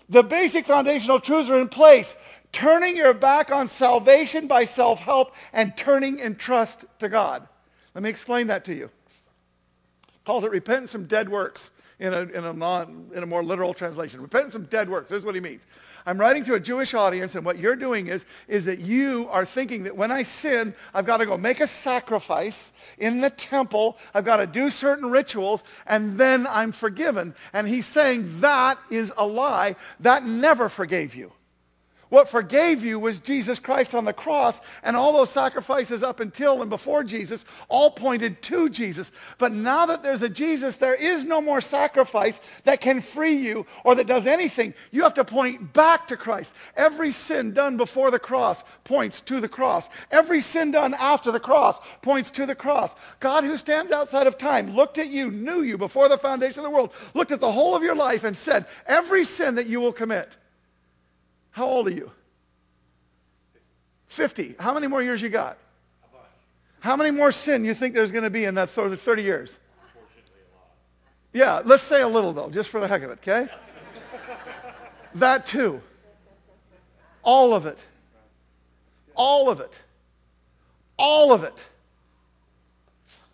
The 0.08 0.22
basic 0.22 0.66
foundational 0.66 1.20
truths 1.20 1.50
are 1.50 1.60
in 1.60 1.68
place. 1.68 2.16
Turning 2.52 2.96
your 2.96 3.12
back 3.12 3.50
on 3.50 3.68
salvation 3.68 4.46
by 4.46 4.64
self-help 4.64 5.34
and 5.52 5.76
turning 5.76 6.18
in 6.18 6.36
trust 6.36 6.84
to 7.00 7.08
God. 7.08 7.46
Let 7.94 8.02
me 8.02 8.10
explain 8.10 8.46
that 8.48 8.64
to 8.66 8.74
you. 8.74 8.90
Calls 10.24 10.44
it 10.44 10.50
repentance 10.50 10.92
from 10.92 11.04
dead 11.04 11.28
works 11.28 11.70
in 11.98 12.12
a, 12.12 12.20
in 12.20 12.44
a, 12.44 12.52
non, 12.52 13.10
in 13.14 13.22
a 13.22 13.26
more 13.26 13.42
literal 13.42 13.74
translation. 13.74 14.20
Repentance 14.20 14.52
from 14.52 14.64
dead 14.64 14.88
works. 14.88 15.10
Here's 15.10 15.24
what 15.24 15.34
he 15.34 15.40
means. 15.40 15.66
I'm 16.06 16.18
writing 16.18 16.44
to 16.44 16.54
a 16.54 16.60
Jewish 16.60 16.94
audience, 16.94 17.34
and 17.34 17.44
what 17.44 17.58
you're 17.58 17.76
doing 17.76 18.06
is, 18.06 18.24
is 18.46 18.64
that 18.66 18.78
you 18.78 19.28
are 19.30 19.44
thinking 19.44 19.82
that 19.84 19.96
when 19.96 20.12
I 20.12 20.22
sin, 20.22 20.72
I've 20.94 21.04
got 21.04 21.16
to 21.16 21.26
go 21.26 21.36
make 21.36 21.58
a 21.58 21.66
sacrifice 21.66 22.72
in 22.98 23.20
the 23.20 23.30
temple. 23.30 23.98
I've 24.14 24.24
got 24.24 24.36
to 24.36 24.46
do 24.46 24.70
certain 24.70 25.10
rituals, 25.10 25.64
and 25.86 26.16
then 26.16 26.46
I'm 26.46 26.70
forgiven. 26.70 27.34
And 27.52 27.66
he's 27.66 27.86
saying 27.86 28.40
that 28.40 28.78
is 28.88 29.12
a 29.16 29.26
lie. 29.26 29.74
That 30.00 30.24
never 30.24 30.68
forgave 30.68 31.16
you. 31.16 31.32
What 32.08 32.28
forgave 32.28 32.84
you 32.84 33.00
was 33.00 33.18
Jesus 33.18 33.58
Christ 33.58 33.94
on 33.94 34.04
the 34.04 34.12
cross, 34.12 34.60
and 34.84 34.96
all 34.96 35.12
those 35.12 35.30
sacrifices 35.30 36.02
up 36.02 36.20
until 36.20 36.60
and 36.60 36.70
before 36.70 37.02
Jesus 37.02 37.44
all 37.68 37.90
pointed 37.90 38.40
to 38.42 38.68
Jesus. 38.68 39.10
But 39.38 39.52
now 39.52 39.86
that 39.86 40.02
there's 40.02 40.22
a 40.22 40.28
Jesus, 40.28 40.76
there 40.76 40.94
is 40.94 41.24
no 41.24 41.40
more 41.40 41.60
sacrifice 41.60 42.40
that 42.64 42.80
can 42.80 43.00
free 43.00 43.36
you 43.36 43.66
or 43.84 43.96
that 43.96 44.06
does 44.06 44.26
anything. 44.26 44.72
You 44.92 45.02
have 45.02 45.14
to 45.14 45.24
point 45.24 45.72
back 45.72 46.06
to 46.08 46.16
Christ. 46.16 46.54
Every 46.76 47.10
sin 47.10 47.52
done 47.54 47.76
before 47.76 48.10
the 48.10 48.18
cross 48.18 48.62
points 48.84 49.20
to 49.22 49.40
the 49.40 49.48
cross. 49.48 49.90
Every 50.12 50.40
sin 50.40 50.70
done 50.70 50.94
after 50.94 51.32
the 51.32 51.40
cross 51.40 51.80
points 52.02 52.30
to 52.32 52.46
the 52.46 52.54
cross. 52.54 52.94
God 53.18 53.42
who 53.42 53.56
stands 53.56 53.90
outside 53.90 54.28
of 54.28 54.38
time 54.38 54.76
looked 54.76 54.98
at 54.98 55.08
you, 55.08 55.32
knew 55.32 55.62
you 55.62 55.76
before 55.76 56.08
the 56.08 56.18
foundation 56.18 56.60
of 56.60 56.64
the 56.64 56.70
world, 56.70 56.92
looked 57.14 57.32
at 57.32 57.40
the 57.40 57.50
whole 57.50 57.74
of 57.74 57.82
your 57.82 57.96
life 57.96 58.22
and 58.22 58.36
said, 58.36 58.66
every 58.86 59.24
sin 59.24 59.56
that 59.56 59.66
you 59.66 59.80
will 59.80 59.92
commit, 59.92 60.36
how 61.56 61.64
old 61.64 61.88
are 61.88 61.92
you? 61.92 62.10
50. 64.08 64.56
How 64.58 64.74
many 64.74 64.88
more 64.88 65.02
years 65.02 65.22
you 65.22 65.30
got? 65.30 65.56
How 66.80 66.96
many 66.96 67.10
more 67.10 67.32
sin 67.32 67.64
you 67.64 67.72
think 67.72 67.94
there's 67.94 68.12
going 68.12 68.24
to 68.24 68.30
be 68.30 68.44
in 68.44 68.56
that 68.56 68.68
30 68.68 69.22
years? 69.22 69.58
Yeah, 71.32 71.62
let's 71.64 71.82
say 71.82 72.02
a 72.02 72.08
little 72.08 72.34
though, 72.34 72.50
just 72.50 72.68
for 72.68 72.78
the 72.78 72.86
heck 72.86 73.04
of 73.04 73.10
it, 73.10 73.20
okay? 73.26 73.48
that 75.14 75.46
too. 75.46 75.80
All 77.22 77.54
of 77.54 77.64
it. 77.64 77.82
All 79.14 79.48
of 79.48 79.60
it. 79.60 79.80
All 80.98 81.32
of 81.32 81.42
it. 81.42 81.64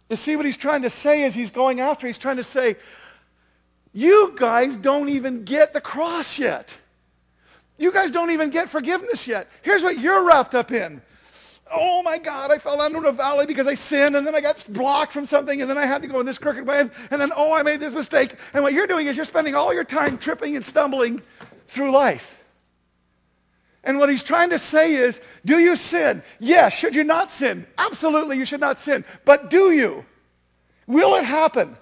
You 0.09 0.15
see 0.15 0.37
what 0.37 0.47
he's 0.47 0.57
trying 0.57 0.83
to 0.83 0.91
say 0.91 1.25
is 1.25 1.35
he's 1.35 1.51
going 1.51 1.81
after, 1.81 2.07
he's 2.07 2.19
trying 2.19 2.37
to 2.37 2.45
say, 2.45 2.77
you 3.93 4.33
guys 4.37 4.77
don't 4.77 5.09
even 5.09 5.43
get 5.43 5.73
the 5.73 5.81
cross 5.81 6.39
yet. 6.39 6.77
You 7.83 7.90
guys 7.90 8.12
don't 8.12 8.31
even 8.31 8.51
get 8.51 8.68
forgiveness 8.68 9.27
yet. 9.27 9.49
Here's 9.62 9.83
what 9.83 9.99
you're 9.99 10.25
wrapped 10.25 10.55
up 10.55 10.71
in. 10.71 11.03
Oh 11.68 12.01
my 12.05 12.16
God, 12.16 12.53
I 12.53 12.59
fell 12.59 12.77
down 12.77 12.95
into 12.95 13.09
a 13.09 13.12
valley 13.12 13.45
because 13.45 13.66
I 13.66 13.75
sinned 13.75 14.14
and 14.14 14.25
then 14.25 14.37
I 14.37 14.40
got 14.40 14.64
blocked 14.68 15.12
from 15.12 15.25
something 15.25 15.61
and 15.61 15.68
then 15.68 15.77
I 15.77 15.85
had 15.85 16.01
to 16.03 16.07
go 16.07 16.21
in 16.21 16.27
this 16.27 16.38
crooked 16.38 16.64
way 16.64 16.79
and, 16.79 16.92
and 17.11 17.21
then, 17.21 17.33
oh, 17.35 17.53
I 17.53 17.64
made 17.64 17.81
this 17.81 17.92
mistake. 17.92 18.37
And 18.55 18.62
what 18.62 18.73
you're 18.73 18.87
doing 18.87 19.09
is 19.09 19.16
you're 19.16 19.25
spending 19.25 19.57
all 19.57 19.75
your 19.75 19.83
time 19.83 20.16
tripping 20.16 20.55
and 20.55 20.64
stumbling 20.64 21.23
through 21.66 21.90
life. 21.90 22.40
And 23.83 23.99
what 23.99 24.09
he's 24.09 24.23
trying 24.23 24.51
to 24.51 24.61
say 24.61 24.95
is, 24.95 25.21
do 25.45 25.59
you 25.59 25.75
sin? 25.75 26.23
Yes. 26.38 26.79
Should 26.79 26.95
you 26.95 27.03
not 27.03 27.33
sin? 27.33 27.66
Absolutely, 27.79 28.38
you 28.38 28.45
should 28.45 28.61
not 28.61 28.79
sin. 28.79 29.05
But 29.25 29.51
do 29.51 29.73
you? 29.73 30.05
Will 30.87 31.16
it 31.16 31.25
happen? 31.25 31.77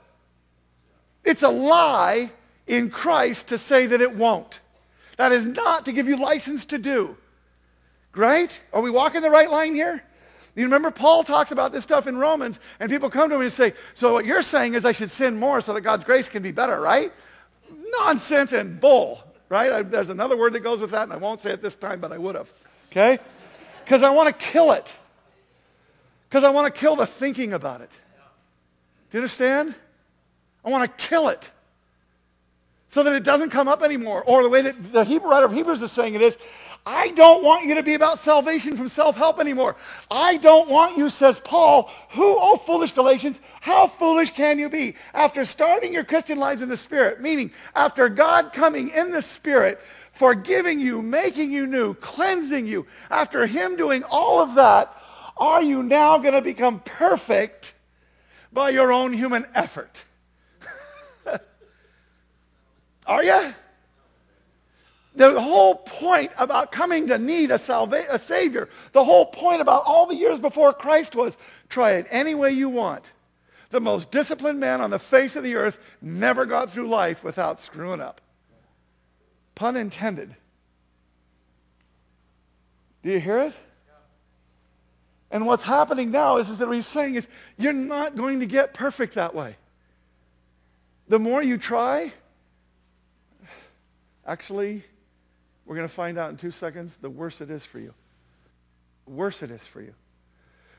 It's 1.24 1.42
a 1.42 1.50
lie 1.50 2.30
in 2.66 2.88
Christ 2.88 3.48
to 3.48 3.58
say 3.58 3.86
that 3.86 4.00
it 4.00 4.16
won't. 4.16 4.60
That 5.20 5.32
is 5.32 5.44
not 5.44 5.84
to 5.84 5.92
give 5.92 6.08
you 6.08 6.16
license 6.16 6.64
to 6.64 6.78
do. 6.78 7.14
Right? 8.14 8.50
Are 8.72 8.80
we 8.80 8.90
walking 8.90 9.20
the 9.20 9.28
right 9.28 9.50
line 9.50 9.74
here? 9.74 10.02
You 10.56 10.64
remember 10.64 10.90
Paul 10.90 11.24
talks 11.24 11.52
about 11.52 11.72
this 11.72 11.82
stuff 11.84 12.06
in 12.06 12.16
Romans, 12.16 12.58
and 12.80 12.90
people 12.90 13.10
come 13.10 13.28
to 13.28 13.34
him 13.34 13.42
and 13.42 13.52
say, 13.52 13.74
so 13.94 14.14
what 14.14 14.24
you're 14.24 14.40
saying 14.40 14.72
is 14.72 14.86
I 14.86 14.92
should 14.92 15.10
sin 15.10 15.38
more 15.38 15.60
so 15.60 15.74
that 15.74 15.82
God's 15.82 16.04
grace 16.04 16.26
can 16.30 16.42
be 16.42 16.52
better, 16.52 16.80
right? 16.80 17.12
Nonsense 17.98 18.54
and 18.54 18.80
bull, 18.80 19.22
right? 19.50 19.70
I, 19.70 19.82
there's 19.82 20.08
another 20.08 20.38
word 20.38 20.54
that 20.54 20.60
goes 20.60 20.80
with 20.80 20.92
that, 20.92 21.02
and 21.02 21.12
I 21.12 21.16
won't 21.16 21.40
say 21.40 21.50
it 21.50 21.60
this 21.60 21.76
time, 21.76 22.00
but 22.00 22.12
I 22.12 22.16
would 22.16 22.34
have. 22.34 22.50
Okay? 22.90 23.18
Because 23.84 24.02
I 24.02 24.08
want 24.08 24.28
to 24.28 24.46
kill 24.46 24.72
it. 24.72 24.90
Because 26.30 26.44
I 26.44 26.48
want 26.48 26.74
to 26.74 26.80
kill 26.80 26.96
the 26.96 27.06
thinking 27.06 27.52
about 27.52 27.82
it. 27.82 27.90
Do 29.10 29.18
you 29.18 29.20
understand? 29.20 29.74
I 30.64 30.70
want 30.70 30.90
to 30.90 31.06
kill 31.06 31.28
it 31.28 31.50
so 32.90 33.04
that 33.04 33.14
it 33.14 33.22
doesn't 33.22 33.50
come 33.50 33.68
up 33.68 33.82
anymore. 33.82 34.22
Or 34.24 34.42
the 34.42 34.48
way 34.48 34.62
that 34.62 34.92
the 34.92 35.04
Hebrew 35.04 35.30
writer 35.30 35.46
of 35.46 35.52
Hebrews 35.52 35.80
is 35.80 35.92
saying 35.92 36.14
it 36.14 36.22
is, 36.22 36.36
I 36.84 37.08
don't 37.08 37.44
want 37.44 37.66
you 37.66 37.76
to 37.76 37.82
be 37.82 37.94
about 37.94 38.18
salvation 38.18 38.76
from 38.76 38.88
self-help 38.88 39.38
anymore. 39.38 39.76
I 40.10 40.38
don't 40.38 40.68
want 40.68 40.96
you, 40.96 41.08
says 41.08 41.38
Paul, 41.38 41.90
who, 42.10 42.36
oh 42.38 42.56
foolish 42.56 42.92
Galatians, 42.92 43.40
how 43.60 43.86
foolish 43.86 44.32
can 44.32 44.58
you 44.58 44.68
be? 44.68 44.96
After 45.14 45.44
starting 45.44 45.92
your 45.92 46.04
Christian 46.04 46.38
lives 46.38 46.62
in 46.62 46.68
the 46.68 46.76
Spirit, 46.76 47.20
meaning 47.20 47.52
after 47.74 48.08
God 48.08 48.52
coming 48.52 48.88
in 48.88 49.10
the 49.10 49.22
Spirit, 49.22 49.80
forgiving 50.12 50.80
you, 50.80 51.00
making 51.00 51.52
you 51.52 51.66
new, 51.66 51.94
cleansing 51.94 52.66
you, 52.66 52.86
after 53.10 53.46
him 53.46 53.76
doing 53.76 54.02
all 54.04 54.40
of 54.40 54.56
that, 54.56 54.92
are 55.36 55.62
you 55.62 55.82
now 55.82 56.18
going 56.18 56.34
to 56.34 56.42
become 56.42 56.80
perfect 56.80 57.74
by 58.52 58.70
your 58.70 58.90
own 58.90 59.12
human 59.12 59.46
effort? 59.54 60.04
Are 63.10 63.24
you? 63.24 63.54
The 65.16 65.40
whole 65.40 65.74
point 65.74 66.30
about 66.38 66.70
coming 66.70 67.08
to 67.08 67.18
need 67.18 67.50
a, 67.50 67.58
salva- 67.58 68.06
a 68.08 68.20
Savior, 68.20 68.68
the 68.92 69.04
whole 69.04 69.26
point 69.26 69.60
about 69.60 69.82
all 69.84 70.06
the 70.06 70.14
years 70.14 70.38
before 70.38 70.72
Christ 70.72 71.16
was 71.16 71.36
try 71.68 71.94
it 71.94 72.06
any 72.08 72.36
way 72.36 72.52
you 72.52 72.68
want. 72.68 73.10
The 73.70 73.80
most 73.80 74.12
disciplined 74.12 74.60
man 74.60 74.80
on 74.80 74.90
the 74.90 75.00
face 75.00 75.34
of 75.34 75.42
the 75.42 75.56
earth 75.56 75.80
never 76.00 76.46
got 76.46 76.70
through 76.70 76.88
life 76.88 77.24
without 77.24 77.58
screwing 77.58 78.00
up. 78.00 78.20
Pun 79.56 79.76
intended. 79.76 80.36
Do 83.02 83.10
you 83.10 83.18
hear 83.18 83.40
it? 83.40 83.54
And 85.32 85.46
what's 85.46 85.64
happening 85.64 86.12
now 86.12 86.36
is, 86.36 86.48
is 86.48 86.58
that 86.58 86.68
what 86.68 86.76
he's 86.76 86.86
saying 86.86 87.16
is 87.16 87.26
you're 87.58 87.72
not 87.72 88.14
going 88.14 88.38
to 88.38 88.46
get 88.46 88.72
perfect 88.72 89.14
that 89.14 89.34
way. 89.34 89.56
The 91.08 91.18
more 91.18 91.42
you 91.42 91.58
try, 91.58 92.12
Actually, 94.30 94.84
we're 95.66 95.74
going 95.74 95.88
to 95.88 95.92
find 95.92 96.16
out 96.16 96.30
in 96.30 96.36
two 96.36 96.52
seconds, 96.52 96.98
the 96.98 97.10
worse 97.10 97.40
it 97.40 97.50
is 97.50 97.66
for 97.66 97.80
you. 97.80 97.92
The 99.06 99.10
worse 99.10 99.42
it 99.42 99.50
is 99.50 99.66
for 99.66 99.80
you. 99.80 99.92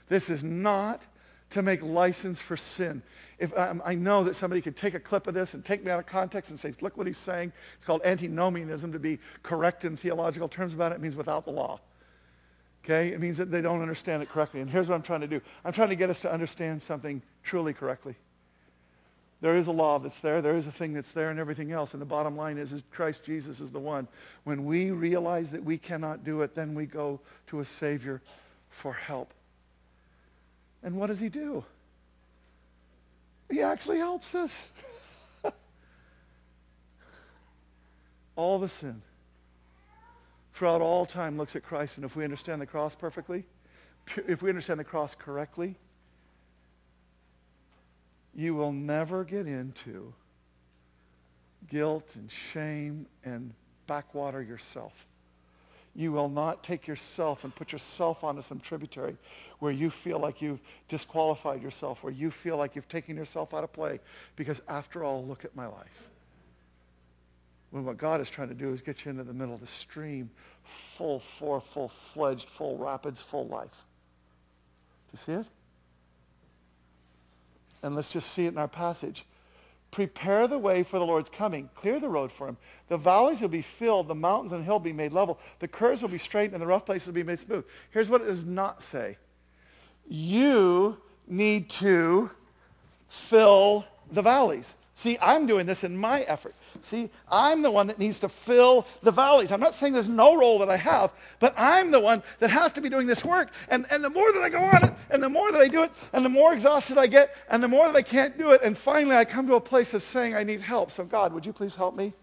This 0.07 0.29
is 0.29 0.41
not 0.41 1.01
to 1.49 1.61
make 1.61 1.81
license 1.81 2.39
for 2.39 2.55
sin. 2.55 3.03
If 3.39 3.55
um, 3.57 3.81
I 3.83 3.93
know 3.93 4.23
that 4.23 4.37
somebody 4.37 4.61
could 4.61 4.77
take 4.77 4.93
a 4.93 5.01
clip 5.01 5.27
of 5.27 5.33
this 5.33 5.53
and 5.53 5.65
take 5.65 5.83
me 5.83 5.91
out 5.91 5.99
of 5.99 6.05
context 6.05 6.49
and 6.49 6.57
say, 6.57 6.71
look 6.79 6.95
what 6.95 7.07
he's 7.07 7.17
saying. 7.17 7.51
It's 7.75 7.83
called 7.83 8.01
antinomianism 8.05 8.93
to 8.93 8.99
be 8.99 9.19
correct 9.43 9.83
in 9.83 9.97
theological 9.97 10.47
terms 10.47 10.73
about 10.73 10.93
it. 10.93 10.95
It 10.95 11.01
means 11.01 11.17
without 11.17 11.43
the 11.43 11.51
law. 11.51 11.81
Okay? 12.85 13.09
It 13.09 13.19
means 13.19 13.35
that 13.35 13.51
they 13.51 13.61
don't 13.61 13.81
understand 13.81 14.23
it 14.23 14.29
correctly. 14.29 14.61
And 14.61 14.69
here's 14.69 14.87
what 14.87 14.95
I'm 14.95 15.01
trying 15.01 15.21
to 15.21 15.27
do. 15.27 15.41
I'm 15.65 15.73
trying 15.73 15.89
to 15.89 15.97
get 15.97 16.09
us 16.09 16.21
to 16.21 16.31
understand 16.31 16.81
something 16.81 17.21
truly 17.43 17.73
correctly. 17.73 18.15
There 19.41 19.55
is 19.55 19.67
a 19.67 19.71
law 19.71 19.97
that's 19.97 20.19
there. 20.19 20.41
There 20.41 20.55
is 20.55 20.67
a 20.67 20.71
thing 20.71 20.93
that's 20.93 21.11
there 21.11 21.31
and 21.31 21.39
everything 21.39 21.71
else. 21.71 21.93
And 21.93 22.01
the 22.01 22.05
bottom 22.05 22.37
line 22.37 22.59
is, 22.59 22.71
is 22.71 22.83
Christ 22.91 23.23
Jesus 23.23 23.59
is 23.59 23.71
the 23.71 23.79
one. 23.79 24.07
When 24.43 24.65
we 24.65 24.91
realize 24.91 25.49
that 25.51 25.63
we 25.63 25.79
cannot 25.79 26.23
do 26.23 26.41
it, 26.41 26.53
then 26.53 26.75
we 26.75 26.85
go 26.85 27.19
to 27.47 27.59
a 27.59 27.65
Savior 27.65 28.21
for 28.69 28.93
help. 28.93 29.33
And 30.83 30.95
what 30.95 31.07
does 31.07 31.19
he 31.19 31.29
do? 31.29 31.65
He 33.49 33.61
actually 33.61 33.97
helps 33.97 34.35
us. 34.35 34.63
all 38.35 38.59
the 38.59 38.69
sin 38.69 39.01
throughout 40.53 40.81
all 40.81 41.07
time 41.07 41.37
looks 41.37 41.55
at 41.55 41.63
Christ. 41.63 41.97
And 41.97 42.05
if 42.05 42.15
we 42.15 42.23
understand 42.23 42.61
the 42.61 42.67
cross 42.67 42.93
perfectly, 42.93 43.45
if 44.27 44.43
we 44.43 44.49
understand 44.49 44.79
the 44.79 44.83
cross 44.83 45.15
correctly, 45.15 45.75
you 48.35 48.55
will 48.55 48.71
never 48.71 49.23
get 49.23 49.47
into 49.47 50.13
guilt 51.69 52.15
and 52.15 52.31
shame 52.31 53.05
and 53.23 53.53
backwater 53.87 54.41
yourself. 54.41 55.05
you 55.95 56.11
will 56.11 56.29
not 56.29 56.63
take 56.63 56.87
yourself 56.87 57.43
and 57.43 57.53
put 57.53 57.71
yourself 57.71 58.23
onto 58.23 58.41
some 58.41 58.59
tributary 58.59 59.17
where 59.59 59.73
you 59.73 59.89
feel 59.89 60.19
like 60.19 60.41
you've 60.41 60.61
disqualified 60.87 61.61
yourself, 61.61 62.03
where 62.03 62.13
you 62.13 62.31
feel 62.31 62.57
like 62.57 62.75
you've 62.75 62.87
taken 62.87 63.15
yourself 63.17 63.53
out 63.53 63.63
of 63.63 63.73
play. 63.73 63.99
Because 64.35 64.61
after 64.67 65.03
all, 65.03 65.25
look 65.25 65.43
at 65.43 65.55
my 65.55 65.67
life. 65.67 66.09
When 67.71 67.85
what 67.85 67.97
God 67.97 68.21
is 68.21 68.29
trying 68.29 68.49
to 68.49 68.53
do 68.53 68.71
is 68.71 68.81
get 68.81 69.05
you 69.05 69.11
into 69.11 69.23
the 69.23 69.33
middle 69.33 69.53
of 69.53 69.61
the 69.61 69.67
stream, 69.67 70.29
full, 70.63 71.19
for, 71.19 71.59
full-fledged, 71.59 72.47
full 72.49 72.77
rapids, 72.77 73.21
full 73.21 73.47
life. 73.47 73.85
Do 75.07 75.13
you 75.13 75.19
see 75.19 75.31
it? 75.41 75.45
And 77.83 77.95
let's 77.95 78.11
just 78.11 78.31
see 78.31 78.45
it 78.45 78.49
in 78.49 78.57
our 78.57 78.67
passage. 78.67 79.25
Prepare 79.91 80.47
the 80.47 80.57
way 80.57 80.83
for 80.83 80.99
the 80.99 81.05
Lord's 81.05 81.29
coming. 81.29 81.69
Clear 81.75 81.99
the 81.99 82.07
road 82.07 82.31
for 82.31 82.47
him. 82.47 82.57
The 82.87 82.97
valleys 82.97 83.41
will 83.41 83.49
be 83.49 83.61
filled. 83.61 84.07
The 84.07 84.15
mountains 84.15 84.53
and 84.53 84.63
hill 84.63 84.75
will 84.75 84.79
be 84.79 84.93
made 84.93 85.11
level. 85.11 85.37
The 85.59 85.67
curves 85.67 86.01
will 86.01 86.09
be 86.09 86.17
straight 86.17 86.53
and 86.53 86.61
the 86.61 86.67
rough 86.67 86.85
places 86.85 87.07
will 87.07 87.15
be 87.15 87.23
made 87.23 87.39
smooth. 87.39 87.65
Here's 87.91 88.09
what 88.09 88.21
it 88.21 88.25
does 88.25 88.45
not 88.45 88.81
say. 88.81 89.17
You 90.07 90.97
need 91.27 91.69
to 91.71 92.31
fill 93.07 93.85
the 94.11 94.21
valleys. 94.21 94.75
See, 94.95 95.17
I'm 95.21 95.45
doing 95.45 95.65
this 95.65 95.83
in 95.83 95.97
my 95.97 96.21
effort. 96.21 96.55
See, 96.83 97.09
I'm 97.29 97.61
the 97.61 97.69
one 97.69 97.87
that 97.87 97.99
needs 97.99 98.19
to 98.21 98.29
fill 98.29 98.87
the 99.03 99.11
valleys. 99.11 99.51
I'm 99.51 99.59
not 99.59 99.73
saying 99.73 99.93
there's 99.93 100.09
no 100.09 100.35
role 100.37 100.59
that 100.59 100.69
I 100.69 100.77
have, 100.77 101.11
but 101.39 101.53
I'm 101.55 101.91
the 101.91 101.99
one 101.99 102.23
that 102.39 102.49
has 102.49 102.73
to 102.73 102.81
be 102.81 102.89
doing 102.89 103.05
this 103.07 103.23
work. 103.23 103.49
And, 103.69 103.85
and 103.91 104.03
the 104.03 104.09
more 104.09 104.33
that 104.33 104.41
I 104.41 104.49
go 104.49 104.63
on 104.63 104.83
it, 104.83 104.93
and 105.11 105.21
the 105.21 105.29
more 105.29 105.51
that 105.51 105.61
I 105.61 105.67
do 105.67 105.83
it, 105.83 105.91
and 106.13 106.25
the 106.25 106.29
more 106.29 106.53
exhausted 106.53 106.97
I 106.97 107.07
get, 107.07 107.35
and 107.49 107.63
the 107.63 107.67
more 107.67 107.85
that 107.85 107.95
I 107.95 108.01
can't 108.01 108.37
do 108.37 108.51
it, 108.51 108.61
and 108.63 108.77
finally 108.77 109.15
I 109.15 109.25
come 109.25 109.47
to 109.47 109.55
a 109.55 109.61
place 109.61 109.93
of 109.93 110.01
saying 110.01 110.35
I 110.35 110.43
need 110.43 110.61
help. 110.61 110.91
So 110.91 111.03
God, 111.03 111.33
would 111.33 111.45
you 111.45 111.53
please 111.53 111.75
help 111.75 111.95
me? 111.95 112.13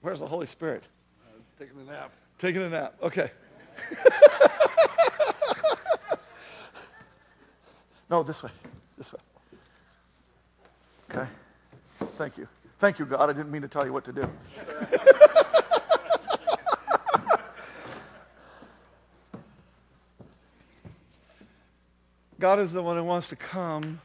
Where's 0.00 0.20
the 0.20 0.28
Holy 0.28 0.46
Spirit? 0.46 0.84
Uh, 1.26 1.40
taking 1.58 1.80
a 1.80 1.84
nap. 1.90 2.12
Taking 2.38 2.62
a 2.62 2.68
nap. 2.68 2.94
Okay. 3.02 3.30
no, 8.08 8.22
this 8.22 8.42
way. 8.42 8.50
This 8.96 9.12
way. 9.12 9.18
Okay. 11.10 11.26
Thank 12.18 12.36
you. 12.36 12.48
Thank 12.80 12.98
you, 12.98 13.06
God. 13.06 13.30
I 13.30 13.32
didn't 13.32 13.52
mean 13.52 13.62
to 13.62 13.68
tell 13.68 13.86
you 13.86 13.92
what 13.92 14.04
to 14.06 14.12
do. 14.12 14.22
God 22.40 22.58
is 22.58 22.72
the 22.72 22.82
one 22.82 22.96
who 22.96 23.04
wants 23.04 23.28
to 23.28 23.36
come 23.36 24.00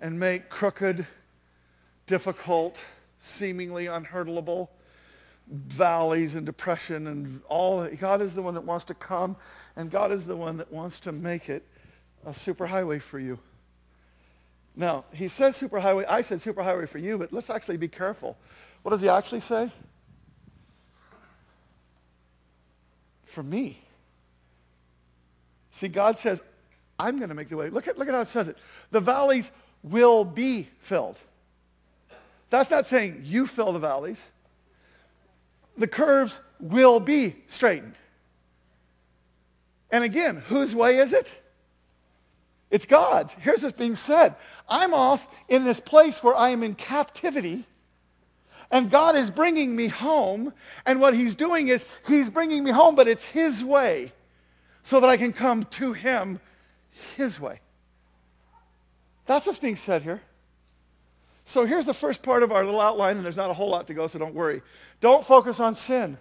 and 0.00 0.16
make 0.16 0.48
crooked, 0.48 1.04
difficult, 2.06 2.84
seemingly 3.18 3.86
unhurdleable 3.86 4.68
valleys 5.48 6.36
and 6.36 6.46
depression 6.46 7.08
and 7.08 7.40
all. 7.48 7.84
God 7.98 8.22
is 8.22 8.32
the 8.32 8.42
one 8.42 8.54
that 8.54 8.62
wants 8.62 8.84
to 8.84 8.94
come, 8.94 9.34
and 9.74 9.90
God 9.90 10.12
is 10.12 10.24
the 10.24 10.36
one 10.36 10.56
that 10.58 10.72
wants 10.72 11.00
to 11.00 11.10
make 11.10 11.48
it 11.48 11.66
a 12.24 12.30
superhighway 12.30 13.02
for 13.02 13.18
you. 13.18 13.40
Now, 14.80 15.04
he 15.12 15.28
says 15.28 15.60
superhighway. 15.60 16.06
I 16.08 16.22
said 16.22 16.38
superhighway 16.38 16.88
for 16.88 16.96
you, 16.96 17.18
but 17.18 17.34
let's 17.34 17.50
actually 17.50 17.76
be 17.76 17.86
careful. 17.86 18.38
What 18.80 18.92
does 18.92 19.02
he 19.02 19.10
actually 19.10 19.40
say? 19.40 19.70
For 23.26 23.42
me. 23.42 23.78
See, 25.72 25.88
God 25.88 26.16
says, 26.16 26.40
I'm 26.98 27.18
going 27.18 27.28
to 27.28 27.34
make 27.34 27.50
the 27.50 27.58
way. 27.58 27.68
Look 27.68 27.88
at, 27.88 27.98
look 27.98 28.08
at 28.08 28.14
how 28.14 28.22
it 28.22 28.28
says 28.28 28.48
it. 28.48 28.56
The 28.90 29.00
valleys 29.00 29.50
will 29.82 30.24
be 30.24 30.66
filled. 30.80 31.18
That's 32.48 32.70
not 32.70 32.86
saying 32.86 33.20
you 33.22 33.46
fill 33.46 33.74
the 33.74 33.78
valleys. 33.78 34.30
The 35.76 35.88
curves 35.88 36.40
will 36.58 37.00
be 37.00 37.36
straightened. 37.48 37.96
And 39.90 40.04
again, 40.04 40.36
whose 40.36 40.74
way 40.74 40.96
is 40.96 41.12
it? 41.12 41.30
It's 42.70 42.86
God's. 42.86 43.32
Here's 43.34 43.62
what's 43.62 43.76
being 43.76 43.96
said. 43.96 44.36
I'm 44.68 44.94
off 44.94 45.26
in 45.48 45.64
this 45.64 45.80
place 45.80 46.22
where 46.22 46.36
I 46.36 46.50
am 46.50 46.62
in 46.62 46.74
captivity, 46.74 47.64
and 48.70 48.90
God 48.90 49.16
is 49.16 49.30
bringing 49.30 49.74
me 49.74 49.88
home. 49.88 50.52
And 50.86 51.00
what 51.00 51.14
he's 51.14 51.34
doing 51.34 51.68
is 51.68 51.84
he's 52.06 52.30
bringing 52.30 52.62
me 52.62 52.70
home, 52.70 52.94
but 52.94 53.08
it's 53.08 53.24
his 53.24 53.64
way 53.64 54.12
so 54.82 55.00
that 55.00 55.10
I 55.10 55.16
can 55.16 55.32
come 55.32 55.64
to 55.64 55.92
him 55.92 56.38
his 57.16 57.40
way. 57.40 57.60
That's 59.26 59.46
what's 59.46 59.58
being 59.58 59.76
said 59.76 60.02
here. 60.02 60.20
So 61.44 61.66
here's 61.66 61.86
the 61.86 61.94
first 61.94 62.22
part 62.22 62.44
of 62.44 62.52
our 62.52 62.64
little 62.64 62.80
outline, 62.80 63.16
and 63.16 63.24
there's 63.24 63.36
not 63.36 63.50
a 63.50 63.54
whole 63.54 63.70
lot 63.70 63.88
to 63.88 63.94
go, 63.94 64.06
so 64.06 64.20
don't 64.20 64.34
worry. 64.34 64.62
Don't 65.00 65.24
focus 65.24 65.58
on 65.58 65.74
sin. 65.74 66.16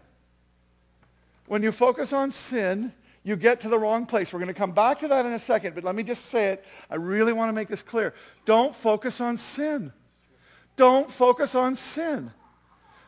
When 1.45 1.62
you 1.62 1.72
focus 1.72 2.14
on 2.14 2.32
sin, 2.32 2.93
you 3.24 3.36
get 3.36 3.59
to 3.61 3.70
the 3.70 3.78
wrong 3.78 4.05
place. 4.05 4.32
We're 4.32 4.39
going 4.39 4.47
to 4.47 4.53
come 4.53 4.72
back 4.72 4.99
to 4.99 5.07
that 5.09 5.26
in 5.26 5.34
a 5.34 5.39
second, 5.39 5.76
but 5.76 5.84
let 5.84 5.95
me 5.95 6.03
just 6.03 6.26
say 6.26 6.47
it. 6.47 6.65
I 6.89 6.95
really 6.95 7.34
want 7.34 7.49
to 7.49 7.53
make 7.53 7.67
this 7.67 7.84
clear. 7.84 8.13
Don't 8.45 8.76
focus 8.76 9.20
on 9.20 9.38
sin. 9.38 9.91
Don't 10.76 11.11
focus 11.11 11.55
on 11.55 11.76
sin. 11.76 12.32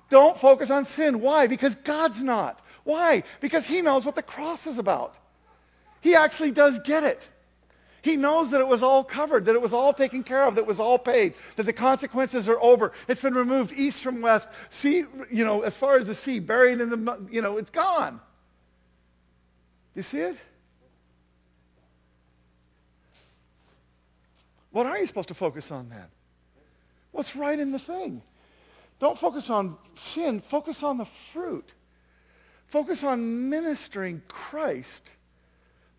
Don't 0.10 0.38
focus 0.38 0.70
on 0.70 0.84
sin. 0.84 1.22
Why? 1.22 1.48
Because 1.48 1.76
God's 1.76 2.22
not. 2.22 2.62
Why? 2.84 3.24
Because 3.40 3.66
he 3.66 3.82
knows 3.82 4.04
what 4.04 4.16
the 4.16 4.22
cross 4.22 4.68
is 4.68 4.78
about. 4.78 5.16
He 6.02 6.16
actually 6.16 6.52
does 6.52 6.80
get 6.80 7.04
it. 7.04 7.28
He 8.02 8.18
knows 8.18 8.50
that 8.52 8.60
it 8.60 8.68
was 8.68 8.82
all 8.82 9.04
covered, 9.04 9.46
that 9.46 9.56
it 9.56 9.62
was 9.62 9.74
all 9.74 9.94
taken 9.94 10.24
care 10.24 10.44
of, 10.44 10.56
that 10.56 10.62
it 10.62 10.68
was 10.68 10.80
all 10.80 10.98
paid, 10.98 11.36
that 11.56 11.64
the 11.64 11.74
consequences 11.74 12.50
are 12.50 12.60
over. 12.60 12.92
It's 13.08 13.22
been 13.22 13.36
removed 13.36 13.72
east 13.74 14.02
from 14.02 14.22
west, 14.22 14.50
sea, 14.70 15.06
you 15.32 15.46
know, 15.46 15.62
as 15.62 15.78
far 15.78 15.98
as 15.98 16.08
the 16.08 16.16
sea, 16.16 16.40
buried 16.40 16.82
in 16.82 16.90
the, 16.90 17.20
you 17.32 17.44
know, 17.44 17.58
it's 17.58 17.70
gone. 17.70 18.20
You 19.96 20.02
see 20.02 20.20
it? 20.20 20.38
What 24.72 24.86
are 24.86 24.98
you 24.98 25.06
supposed 25.06 25.28
to 25.28 25.34
focus 25.34 25.70
on 25.72 25.90
then? 25.90 26.06
What's 27.12 27.36
right 27.36 27.60
in 27.60 27.72
the 27.72 27.80
thing? 27.80 28.22
Don't 29.00 29.18
focus 29.18 29.50
on 29.50 29.78
sin. 29.96 30.40
Focus 30.40 30.82
on 30.84 30.98
the 30.98 31.06
fruit. 31.06 31.74
Focus 32.68 33.04
on 33.04 33.50
ministering 33.50 34.22
Christ 34.30 35.10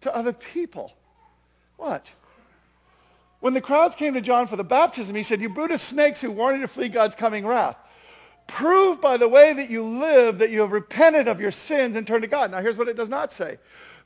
to 0.00 0.14
other 0.16 0.32
people. 0.32 0.94
What? 1.76 2.10
When 3.40 3.54
the 3.54 3.60
crowds 3.60 3.96
came 3.96 4.14
to 4.14 4.20
John 4.20 4.46
for 4.46 4.56
the 4.56 4.64
baptism, 4.64 5.16
he 5.16 5.24
said, 5.24 5.40
You 5.40 5.52
of 5.72 5.80
snakes 5.80 6.20
who 6.20 6.30
warned 6.30 6.60
you 6.60 6.62
to 6.62 6.68
flee 6.68 6.88
God's 6.88 7.14
coming 7.14 7.44
wrath. 7.44 7.76
Prove 8.52 9.00
by 9.00 9.16
the 9.16 9.28
way 9.28 9.54
that 9.54 9.70
you 9.70 9.82
live 9.82 10.36
that 10.36 10.50
you 10.50 10.60
have 10.60 10.72
repented 10.72 11.26
of 11.26 11.40
your 11.40 11.50
sins 11.50 11.96
and 11.96 12.06
turned 12.06 12.20
to 12.20 12.28
God. 12.28 12.50
Now, 12.50 12.60
here's 12.60 12.76
what 12.76 12.86
it 12.86 12.98
does 12.98 13.08
not 13.08 13.32
say. 13.32 13.56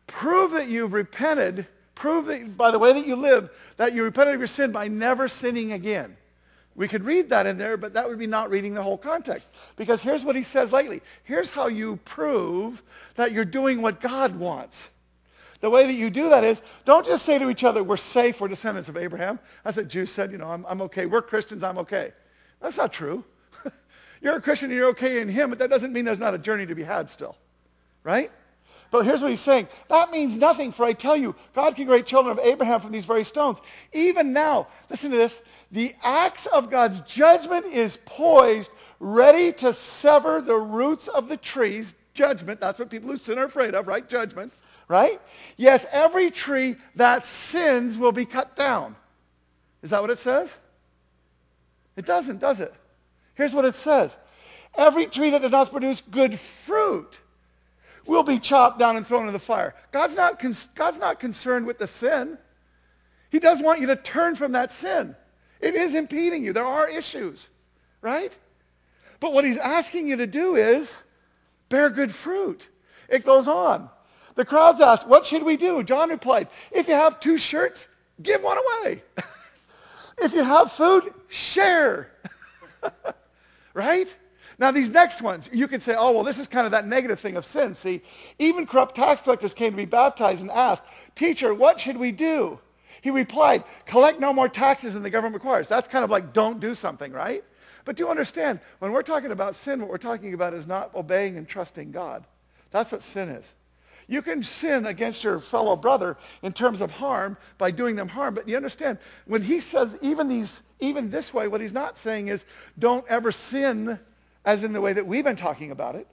Prove 0.07 0.53
that 0.53 0.69
you've 0.69 0.93
repented. 0.93 1.67
Prove 1.97 2.27
that 2.27 2.57
by 2.57 2.71
the 2.71 2.79
way 2.79 2.93
that 2.93 3.05
you 3.05 3.17
live 3.17 3.51
that 3.77 3.93
you 3.93 4.05
repented 4.05 4.35
of 4.35 4.41
your 4.41 4.47
sin 4.47 4.71
by 4.71 4.87
never 4.87 5.27
sinning 5.29 5.73
again. 5.73 6.17
We 6.77 6.87
could 6.87 7.03
read 7.03 7.29
that 7.31 7.47
in 7.47 7.59
there, 7.59 7.77
but 7.77 7.93
that 7.95 8.09
would 8.09 8.21
be 8.21 8.29
not 8.29 8.49
reading 8.49 8.73
the 8.73 8.85
whole 8.85 8.97
context. 8.97 9.49
Because 9.75 10.01
here's 10.01 10.25
what 10.25 10.37
he 10.37 10.45
says 10.45 10.73
lately. 10.73 11.03
Here's 11.25 11.51
how 11.51 11.67
you 11.67 11.97
prove 12.05 12.85
that 13.17 13.33
you're 13.33 13.45
doing 13.45 13.83
what 13.83 14.01
God 14.01 14.37
wants. 14.37 14.91
The 15.59 15.71
way 15.71 15.89
that 15.89 15.95
you 15.95 16.09
do 16.09 16.29
that 16.29 16.45
is, 16.45 16.63
don't 16.85 17.05
just 17.05 17.25
say 17.25 17.41
to 17.41 17.51
each 17.51 17.65
other, 17.65 17.83
we're 17.83 17.97
safe, 17.97 18.41
we're 18.41 18.47
descendants 18.47 18.89
of 18.89 18.97
Abraham. 18.97 19.41
That's 19.65 19.77
what 19.77 19.89
Jews 19.89 20.13
said, 20.13 20.31
you 20.31 20.39
know, 20.39 20.49
I'm, 20.49 20.65
I'm 20.69 20.83
okay. 20.83 21.07
We're 21.07 21.23
Christians, 21.23 21.65
I'm 21.65 21.79
okay. 21.79 22.13
That's 22.61 22.77
not 22.77 22.93
true. 22.93 23.25
You're 24.21 24.37
a 24.37 24.41
Christian 24.41 24.71
and 24.71 24.79
you're 24.79 24.89
okay 24.91 25.21
in 25.21 25.29
him, 25.29 25.51
but 25.51 25.59
that 25.59 25.71
doesn't 25.71 25.93
mean 25.93 26.05
there's 26.05 26.19
not 26.19 26.35
a 26.35 26.39
journey 26.39 26.67
to 26.67 26.75
be 26.75 26.83
had 26.83 27.11
still. 27.11 27.37
Right? 28.03 28.31
But 28.91 29.05
here's 29.05 29.21
what 29.21 29.31
he's 29.31 29.41
saying. 29.41 29.69
That 29.89 30.11
means 30.11 30.37
nothing, 30.37 30.73
for 30.73 30.85
I 30.85 30.93
tell 30.93 31.17
you, 31.17 31.35
God 31.55 31.75
can 31.75 31.87
create 31.87 32.07
children 32.07 32.39
of 32.39 32.45
Abraham 32.45 32.81
from 32.81 32.93
these 32.93 33.05
very 33.05 33.25
stones. 33.25 33.61
Even 33.93 34.33
now, 34.33 34.69
listen 34.89 35.11
to 35.11 35.17
this, 35.17 35.41
the 35.73 35.95
axe 36.03 36.47
of 36.47 36.71
God's 36.71 37.01
judgment 37.01 37.67
is 37.67 37.99
poised, 38.05 38.71
ready 39.01 39.53
to 39.55 39.75
sever 39.75 40.41
the 40.41 40.55
roots 40.55 41.09
of 41.09 41.29
the 41.29 41.37
trees. 41.37 41.95
Judgment, 42.15 42.61
that's 42.61 42.79
what 42.79 42.89
people 42.89 43.11
who 43.11 43.17
sin 43.17 43.39
are 43.39 43.45
afraid 43.45 43.75
of, 43.75 43.89
right? 43.89 44.09
Judgment, 44.09 44.53
right? 44.89 45.21
Yes, 45.57 45.85
every 45.91 46.31
tree 46.31 46.77
that 46.95 47.25
sins 47.25 47.99
will 47.99 48.13
be 48.13 48.25
cut 48.25 48.57
down. 48.57 48.97
Is 49.83 49.91
that 49.91 50.01
what 50.01 50.11
it 50.11 50.19
says? 50.19 50.57
It 51.97 52.07
doesn't, 52.07 52.39
does 52.39 52.61
it? 52.61 52.73
Here's 53.37 53.55
what 53.55 53.65
it 53.65 53.75
says. 53.75 54.17
Every 54.77 55.07
tree 55.07 55.31
that 55.31 55.43
does 55.43 55.51
not 55.51 55.71
produce 55.71 56.01
good 56.01 56.39
fruit 56.39 57.21
will 58.07 58.23
be 58.23 58.39
chopped 58.39 58.79
down 58.79 58.97
and 58.97 59.07
thrown 59.07 59.23
into 59.23 59.33
the 59.33 59.39
fire. 59.39 59.75
God's 59.93 60.17
not, 60.17 60.43
God's 60.75 60.99
not 60.99 61.21
concerned 61.21 61.67
with 61.67 61.79
the 61.79 61.87
sin. 61.87 62.39
He 63.31 63.39
does 63.39 63.61
want 63.61 63.81
you 63.81 63.87
to 63.89 63.97
turn 63.97 64.35
from 64.37 64.53
that 64.53 64.73
sin. 64.73 65.17
It 65.61 65.75
is 65.75 65.95
impeding 65.95 66.45
you. 66.45 66.53
There 66.53 66.65
are 66.65 66.89
issues, 66.89 67.51
right? 68.01 68.37
But 69.21 69.33
what 69.33 69.45
he's 69.45 69.57
asking 69.57 70.07
you 70.07 70.17
to 70.17 70.27
do 70.27 70.57
is 70.57 71.03
bear 71.69 71.91
good 71.91 72.15
fruit. 72.15 72.69
It 73.09 73.25
goes 73.25 73.49
on. 73.49 73.89
The 74.35 74.45
crowds 74.45 74.81
ask, 74.81 75.09
what 75.09 75.25
should 75.25 75.43
we 75.43 75.57
do? 75.57 75.83
John 75.83 76.11
replied, 76.11 76.49
if 76.71 76.89
you 76.89 76.95
have 76.95 77.21
two 77.21 77.39
shirts, 77.39 77.89
give 78.23 78.43
one 78.43 78.59
away. 78.59 79.03
if 80.19 80.35
you 80.35 80.45
have 80.45 80.71
food, 80.71 81.13
share. 81.29 82.13
right? 83.77 84.13
Now, 84.59 84.71
these 84.71 84.89
next 84.89 85.21
ones, 85.21 85.51
you 85.53 85.69
could 85.69 85.83
say, 85.83 85.95
oh, 85.97 86.13
well, 86.13 86.25
this 86.25 86.39
is 86.39 86.49
kind 86.49 86.65
of 86.65 86.73
that 86.73 86.87
negative 86.87 87.21
thing 87.21 87.37
of 87.37 87.45
sin. 87.45 87.75
See, 87.75 88.01
even 88.39 88.67
corrupt 88.67 88.95
tax 88.95 89.21
collectors 89.21 89.53
came 89.53 89.73
to 89.73 89.77
be 89.77 89.85
baptized 89.85 90.41
and 90.41 90.51
asked, 90.51 90.85
Teacher, 91.15 91.55
what 91.55 91.79
should 91.79 91.97
we 91.97 92.11
do? 92.11 92.59
He 93.03 93.11
replied, 93.11 93.65
collect 93.85 94.19
no 94.19 94.33
more 94.33 94.49
taxes 94.49 94.95
than 94.95 95.03
the 95.03 95.11
government 95.11 95.35
requires. 95.35 95.69
That's 95.69 95.87
kind 95.87 96.05
of 96.05 96.11
like 96.11 96.33
don't 96.33 96.59
do 96.59 96.75
something, 96.75 97.13
right? 97.13 97.45
But 97.85 97.97
do 97.97 98.05
you 98.05 98.11
understand, 98.11 98.61
when 98.81 98.93
we're 98.93 99.03
talking 99.03 99.31
about 99.31 99.55
sin, 99.55 99.81
what 99.81 99.91
we're 99.91 99.99
talking 99.99 100.35
about 100.35 100.55
is 100.55 100.67
not 100.67 100.95
obeying 100.95 101.37
and 101.37 101.47
trusting 101.47 101.93
God. 101.93 102.25
That's 102.71 102.91
what 102.91 103.03
sin 103.03 103.29
is. 103.29 103.55
You 104.09 104.23
can 104.23 104.43
sin 104.43 104.87
against 104.87 105.23
your 105.25 105.41
fellow 105.41 105.77
brother 105.77 106.17
in 106.43 106.53
terms 106.53 106.81
of 106.81 106.91
harm 106.91 107.37
by 107.59 107.71
doing 107.71 107.97
them 107.97 108.09
harm, 108.09 108.35
but 108.35 108.49
you 108.49 108.57
understand, 108.57 108.99
when 109.27 109.43
he 109.43 109.61
says 109.61 109.97
even, 110.01 110.29
these, 110.29 110.63
even 110.81 111.11
this 111.11 111.33
way, 111.33 111.49
what 111.49 111.61
he's 111.61 111.73
not 111.73 111.97
saying 111.97 112.29
is 112.29 112.45
don't 112.79 113.07
ever 113.09 113.33
sin 113.33 113.99
as 114.45 114.63
in 114.63 114.73
the 114.73 114.81
way 114.81 114.93
that 114.93 115.07
we've 115.07 115.25
been 115.25 115.37
talking 115.37 115.71
about 115.71 115.95
it. 115.95 116.07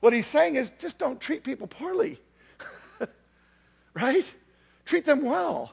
What 0.00 0.12
he's 0.12 0.26
saying 0.26 0.56
is 0.56 0.72
just 0.78 0.98
don't 0.98 1.20
treat 1.20 1.44
people 1.44 1.66
poorly. 1.66 2.20
right? 3.94 4.30
Treat 4.84 5.04
them 5.04 5.22
well. 5.22 5.72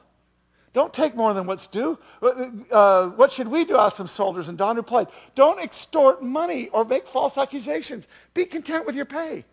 John't 0.74 0.94
take 0.94 1.14
more 1.14 1.34
than 1.34 1.46
what's 1.46 1.66
due. 1.66 1.98
Uh, 2.22 2.48
uh, 2.70 3.08
what 3.10 3.30
should 3.30 3.46
we 3.46 3.64
do? 3.64 3.76
asked 3.76 3.96
some 3.96 4.08
soldiers. 4.08 4.48
And 4.48 4.56
Don 4.56 4.76
replied, 4.76 5.08
don't 5.34 5.60
extort 5.60 6.22
money 6.22 6.68
or 6.68 6.84
make 6.84 7.06
false 7.06 7.36
accusations. 7.36 8.08
Be 8.32 8.46
content 8.46 8.86
with 8.86 8.96
your 8.96 9.04
pay. 9.04 9.44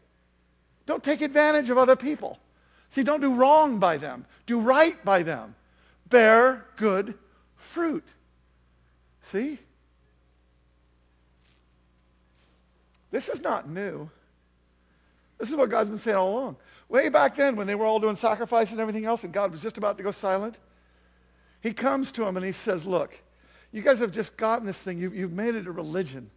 Don't 0.86 1.04
take 1.04 1.22
advantage 1.22 1.70
of 1.70 1.78
other 1.78 1.98
people. 1.98 2.40
See, 2.88 3.04
don't 3.04 3.22
do 3.22 3.34
wrong 3.34 3.80
by 3.80 3.98
them. 3.98 4.26
Do 4.46 4.60
right 4.60 5.04
by 5.04 5.24
them. 5.24 5.56
Bear 6.10 6.66
good 6.78 7.16
fruit. 7.58 8.14
See? 9.30 9.60
This 13.12 13.30
is 13.30 13.42
not 13.42 13.70
new. 13.70 14.10
This 15.38 15.52
is 15.52 15.56
what 15.56 15.70
God's 15.70 15.90
been 15.90 16.00
saying 16.00 16.18
all 16.18 16.30
along. 16.32 16.56
Way 16.90 17.10
back 17.10 17.36
then 17.36 17.56
when 17.56 17.68
they 17.68 17.76
were 17.76 17.86
all 17.86 18.00
doing 18.00 18.16
sacrifices 18.16 18.72
and 18.72 18.82
everything 18.82 19.06
else 19.06 19.24
and 19.24 19.32
God 19.32 19.52
was 19.52 19.62
just 19.62 19.78
about 19.78 19.98
to 19.98 20.04
go 20.04 20.10
silent, 20.10 20.58
he 21.62 21.74
comes 21.74 22.12
to 22.14 22.26
them 22.26 22.38
and 22.38 22.46
he 22.46 22.52
says, 22.52 22.88
look, 22.88 23.20
you 23.72 23.84
guys 23.84 24.00
have 24.00 24.12
just 24.12 24.36
gotten 24.36 24.66
this 24.66 24.82
thing. 24.82 24.98
You, 24.98 25.12
have 25.12 25.32
made 25.32 25.54
it 25.54 25.68
a 25.68 25.72
religion. 25.72 26.32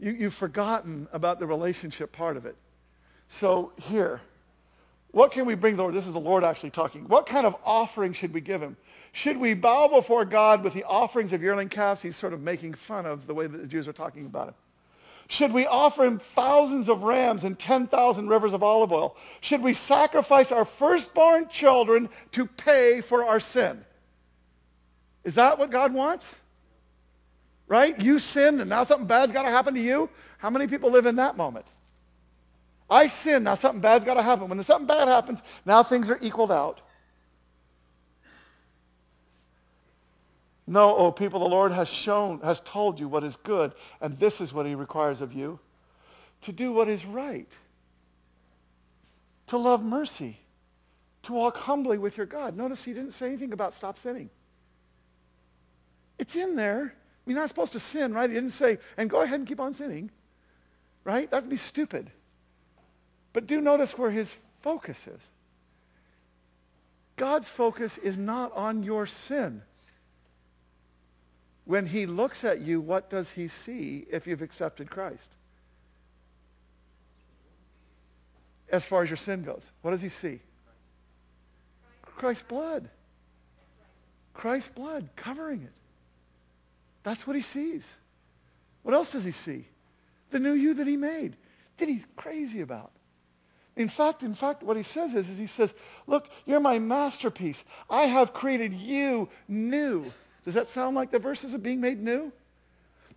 You, 0.00 0.12
you've 0.12 0.34
forgotten 0.34 1.08
about 1.12 1.38
the 1.38 1.46
relationship 1.46 2.12
part 2.12 2.38
of 2.38 2.46
it. 2.46 2.56
So 3.28 3.72
here, 3.76 4.22
what 5.10 5.32
can 5.32 5.44
we 5.44 5.54
bring 5.54 5.76
the 5.76 5.82
Lord? 5.82 5.94
This 5.94 6.06
is 6.06 6.14
the 6.14 6.18
Lord 6.18 6.44
actually 6.44 6.70
talking. 6.70 7.08
What 7.08 7.26
kind 7.26 7.46
of 7.46 7.56
offering 7.62 8.14
should 8.14 8.32
we 8.32 8.40
give 8.40 8.62
him? 8.62 8.78
Should 9.16 9.38
we 9.38 9.54
bow 9.54 9.88
before 9.88 10.26
God 10.26 10.62
with 10.62 10.74
the 10.74 10.84
offerings 10.84 11.32
of 11.32 11.42
yearling 11.42 11.70
calves? 11.70 12.02
He's 12.02 12.14
sort 12.14 12.34
of 12.34 12.42
making 12.42 12.74
fun 12.74 13.06
of 13.06 13.26
the 13.26 13.32
way 13.32 13.46
that 13.46 13.56
the 13.56 13.66
Jews 13.66 13.88
are 13.88 13.94
talking 13.94 14.26
about 14.26 14.48
it. 14.48 14.54
Should 15.28 15.54
we 15.54 15.64
offer 15.64 16.04
him 16.04 16.18
thousands 16.18 16.90
of 16.90 17.02
rams 17.02 17.42
and 17.42 17.58
10,000 17.58 18.28
rivers 18.28 18.52
of 18.52 18.62
olive 18.62 18.92
oil? 18.92 19.16
Should 19.40 19.62
we 19.62 19.72
sacrifice 19.72 20.52
our 20.52 20.66
firstborn 20.66 21.48
children 21.48 22.10
to 22.32 22.44
pay 22.44 23.00
for 23.00 23.24
our 23.24 23.40
sin? 23.40 23.82
Is 25.24 25.36
that 25.36 25.58
what 25.58 25.70
God 25.70 25.94
wants? 25.94 26.34
Right? 27.68 27.98
You 27.98 28.18
sinned 28.18 28.60
and 28.60 28.68
now 28.68 28.84
something 28.84 29.06
bad's 29.06 29.32
got 29.32 29.44
to 29.44 29.50
happen 29.50 29.72
to 29.76 29.80
you? 29.80 30.10
How 30.36 30.50
many 30.50 30.66
people 30.66 30.90
live 30.90 31.06
in 31.06 31.16
that 31.16 31.38
moment? 31.38 31.64
I 32.90 33.06
sin, 33.06 33.44
now 33.44 33.54
something 33.54 33.80
bad's 33.80 34.04
got 34.04 34.14
to 34.14 34.22
happen. 34.22 34.46
When 34.50 34.62
something 34.62 34.86
bad 34.86 35.08
happens, 35.08 35.42
now 35.64 35.82
things 35.82 36.10
are 36.10 36.18
equaled 36.20 36.52
out. 36.52 36.82
No, 40.66 40.96
oh 40.96 41.12
people, 41.12 41.40
the 41.40 41.48
Lord 41.48 41.72
has 41.72 41.88
shown, 41.88 42.40
has 42.40 42.60
told 42.60 42.98
you 42.98 43.08
what 43.08 43.22
is 43.22 43.36
good, 43.36 43.72
and 44.00 44.18
this 44.18 44.40
is 44.40 44.52
what 44.52 44.66
he 44.66 44.74
requires 44.74 45.20
of 45.20 45.32
you. 45.32 45.60
To 46.42 46.52
do 46.52 46.72
what 46.72 46.88
is 46.88 47.04
right. 47.06 47.50
To 49.48 49.58
love 49.58 49.84
mercy. 49.84 50.38
To 51.22 51.32
walk 51.32 51.56
humbly 51.56 51.98
with 51.98 52.16
your 52.16 52.26
God. 52.26 52.56
Notice 52.56 52.84
he 52.84 52.92
didn't 52.92 53.12
say 53.12 53.28
anything 53.28 53.52
about 53.52 53.74
stop 53.74 53.98
sinning. 53.98 54.28
It's 56.18 56.34
in 56.34 56.56
there. 56.56 56.94
You're 57.26 57.38
not 57.38 57.48
supposed 57.48 57.72
to 57.72 57.80
sin, 57.80 58.12
right? 58.12 58.28
He 58.28 58.34
didn't 58.34 58.50
say, 58.50 58.78
and 58.96 59.10
go 59.10 59.20
ahead 59.20 59.38
and 59.38 59.48
keep 59.48 59.60
on 59.60 59.72
sinning. 59.72 60.10
Right? 61.04 61.30
That'd 61.30 61.48
be 61.48 61.56
stupid. 61.56 62.10
But 63.32 63.46
do 63.46 63.60
notice 63.60 63.96
where 63.96 64.10
his 64.10 64.34
focus 64.62 65.06
is. 65.06 65.30
God's 67.16 67.48
focus 67.48 67.98
is 67.98 68.18
not 68.18 68.52
on 68.54 68.82
your 68.82 69.06
sin. 69.06 69.62
When 71.66 71.84
he 71.84 72.06
looks 72.06 72.44
at 72.44 72.60
you, 72.60 72.80
what 72.80 73.10
does 73.10 73.32
he 73.32 73.48
see 73.48 74.06
if 74.10 74.26
you've 74.26 74.40
accepted 74.40 74.88
Christ? 74.88 75.36
As 78.70 78.84
far 78.84 79.02
as 79.02 79.10
your 79.10 79.16
sin 79.16 79.42
goes, 79.42 79.72
what 79.82 79.90
does 79.90 80.00
he 80.00 80.08
see? 80.08 80.40
Christ's 82.02 82.44
blood. 82.44 82.88
Christ's 84.32 84.68
blood 84.68 85.08
covering 85.16 85.62
it. 85.62 85.72
That's 87.02 87.26
what 87.26 87.36
he 87.36 87.42
sees. 87.42 87.96
What 88.82 88.94
else 88.94 89.12
does 89.12 89.24
he 89.24 89.32
see? 89.32 89.66
The 90.30 90.38
new 90.38 90.52
you 90.52 90.74
that 90.74 90.86
he 90.86 90.96
made, 90.96 91.36
that 91.78 91.88
he's 91.88 92.04
crazy 92.16 92.60
about. 92.60 92.92
In 93.76 93.88
fact, 93.88 94.22
in 94.22 94.34
fact, 94.34 94.62
what 94.62 94.76
he 94.76 94.82
says 94.82 95.14
is, 95.14 95.28
is 95.28 95.36
he 95.36 95.46
says, 95.46 95.74
look, 96.06 96.28
you're 96.46 96.60
my 96.60 96.78
masterpiece. 96.78 97.64
I 97.90 98.02
have 98.02 98.32
created 98.32 98.72
you 98.72 99.28
new. 99.48 100.12
Does 100.46 100.54
that 100.54 100.70
sound 100.70 100.94
like 100.94 101.10
the 101.10 101.18
verses 101.18 101.54
of 101.54 101.62
being 101.62 101.80
made 101.80 102.00
new? 102.00 102.32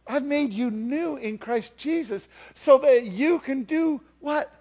I've 0.07 0.25
made 0.25 0.51
you 0.51 0.71
new 0.71 1.17
in 1.17 1.37
Christ 1.37 1.77
Jesus 1.77 2.27
so 2.55 2.79
that 2.79 3.03
you 3.03 3.37
can 3.37 3.63
do 3.63 4.01
what? 4.19 4.51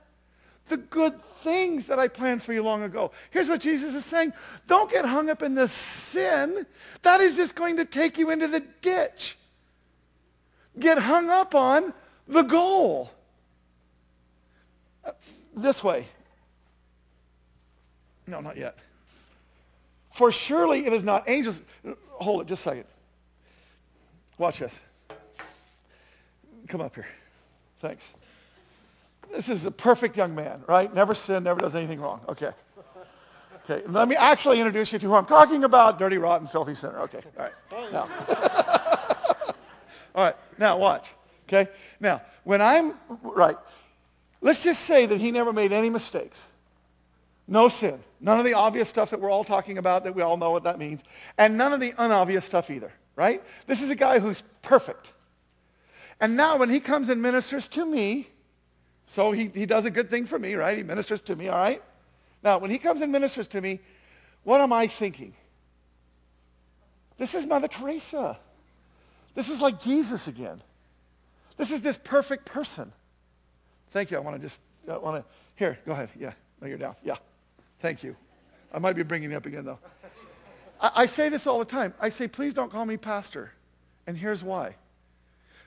The 0.68 0.76
good 0.76 1.18
things 1.42 1.86
that 1.86 1.98
I 1.98 2.08
planned 2.08 2.42
for 2.42 2.52
you 2.52 2.62
long 2.62 2.82
ago. 2.82 3.10
Here's 3.30 3.48
what 3.48 3.62
Jesus 3.62 3.94
is 3.94 4.04
saying. 4.04 4.34
Don't 4.66 4.90
get 4.90 5.06
hung 5.06 5.30
up 5.30 5.42
in 5.42 5.54
the 5.54 5.66
sin. 5.66 6.66
That 7.00 7.22
is 7.22 7.36
just 7.36 7.54
going 7.54 7.78
to 7.78 7.86
take 7.86 8.18
you 8.18 8.28
into 8.28 8.46
the 8.46 8.60
ditch. 8.82 9.38
Get 10.78 10.98
hung 10.98 11.30
up 11.30 11.54
on 11.54 11.94
the 12.28 12.42
goal. 12.42 13.10
Uh, 15.02 15.12
this 15.56 15.82
way. 15.82 16.06
No, 18.26 18.42
not 18.42 18.58
yet. 18.58 18.76
For 20.10 20.30
surely 20.30 20.84
it 20.84 20.92
is 20.92 21.02
not 21.02 21.26
angels. 21.28 21.62
Hold 22.18 22.42
it 22.42 22.48
just 22.48 22.66
a 22.66 22.70
second. 22.70 22.84
Watch 24.38 24.58
this. 24.58 24.80
Come 26.68 26.80
up 26.80 26.94
here. 26.94 27.06
Thanks. 27.80 28.12
This 29.30 29.48
is 29.48 29.66
a 29.66 29.70
perfect 29.70 30.16
young 30.16 30.34
man, 30.34 30.62
right? 30.66 30.92
Never 30.92 31.14
sinned, 31.14 31.44
never 31.44 31.60
does 31.60 31.74
anything 31.74 32.00
wrong. 32.00 32.20
Okay. 32.28 32.50
Okay. 33.64 33.86
Let 33.86 34.08
me 34.08 34.16
actually 34.16 34.58
introduce 34.58 34.92
you 34.92 34.98
to 34.98 35.06
who 35.06 35.14
I'm 35.14 35.26
talking 35.26 35.64
about. 35.64 35.98
Dirty, 35.98 36.16
rotten, 36.16 36.46
filthy 36.46 36.74
sinner. 36.74 37.00
Okay. 37.00 37.20
All 37.36 37.44
right. 37.44 37.92
Now. 37.92 38.08
All 40.14 40.24
right. 40.24 40.36
Now 40.58 40.78
watch. 40.78 41.10
Okay. 41.46 41.70
Now, 42.00 42.22
when 42.44 42.62
I'm 42.62 42.94
right, 43.22 43.56
let's 44.40 44.64
just 44.64 44.82
say 44.82 45.06
that 45.06 45.20
he 45.20 45.30
never 45.30 45.52
made 45.52 45.72
any 45.72 45.90
mistakes. 45.90 46.46
No 47.46 47.68
sin. 47.68 48.02
None 48.20 48.38
of 48.38 48.44
the 48.44 48.54
obvious 48.54 48.88
stuff 48.88 49.10
that 49.10 49.20
we're 49.20 49.30
all 49.30 49.44
talking 49.44 49.78
about 49.78 50.04
that 50.04 50.14
we 50.14 50.22
all 50.22 50.36
know 50.36 50.50
what 50.50 50.64
that 50.64 50.78
means. 50.78 51.02
And 51.36 51.56
none 51.56 51.72
of 51.72 51.80
the 51.80 51.94
unobvious 51.98 52.44
stuff 52.44 52.70
either, 52.70 52.92
right? 53.16 53.42
This 53.66 53.82
is 53.82 53.90
a 53.90 53.94
guy 53.94 54.18
who's 54.18 54.42
perfect. 54.62 55.12
And 56.20 56.36
now 56.36 56.56
when 56.56 56.68
he 56.68 56.80
comes 56.80 57.08
and 57.08 57.22
ministers 57.22 57.68
to 57.68 57.86
me, 57.86 58.28
so 59.06 59.32
he, 59.32 59.50
he 59.54 59.66
does 59.66 59.84
a 59.84 59.90
good 59.90 60.10
thing 60.10 60.26
for 60.26 60.38
me, 60.38 60.54
right? 60.54 60.76
He 60.76 60.82
ministers 60.82 61.20
to 61.22 61.36
me, 61.36 61.48
all 61.48 61.58
right? 61.58 61.82
Now, 62.42 62.58
when 62.58 62.70
he 62.70 62.78
comes 62.78 63.00
and 63.00 63.10
ministers 63.10 63.48
to 63.48 63.60
me, 63.60 63.80
what 64.44 64.60
am 64.60 64.72
I 64.72 64.86
thinking? 64.86 65.34
This 67.16 67.34
is 67.34 67.46
Mother 67.46 67.68
Teresa. 67.68 68.38
This 69.34 69.48
is 69.48 69.60
like 69.60 69.80
Jesus 69.80 70.28
again. 70.28 70.60
This 71.56 71.70
is 71.70 71.80
this 71.80 71.98
perfect 71.98 72.44
person. 72.44 72.92
Thank 73.90 74.10
you. 74.10 74.16
I 74.16 74.20
want 74.20 74.36
to 74.36 74.42
just, 74.42 74.60
I 74.88 74.98
want 74.98 75.24
to, 75.24 75.24
here, 75.56 75.78
go 75.86 75.92
ahead. 75.92 76.10
Yeah, 76.18 76.32
no, 76.60 76.68
you're 76.68 76.78
down. 76.78 76.94
Yeah. 77.02 77.16
Thank 77.80 78.02
you. 78.02 78.16
I 78.72 78.78
might 78.78 78.96
be 78.96 79.02
bringing 79.02 79.32
it 79.32 79.34
up 79.34 79.46
again, 79.46 79.64
though. 79.64 79.78
I, 80.80 80.90
I 80.96 81.06
say 81.06 81.28
this 81.28 81.46
all 81.46 81.58
the 81.58 81.64
time. 81.64 81.94
I 82.00 82.08
say, 82.08 82.28
please 82.28 82.54
don't 82.54 82.70
call 82.70 82.84
me 82.84 82.96
pastor. 82.96 83.52
And 84.06 84.16
here's 84.16 84.42
why. 84.42 84.76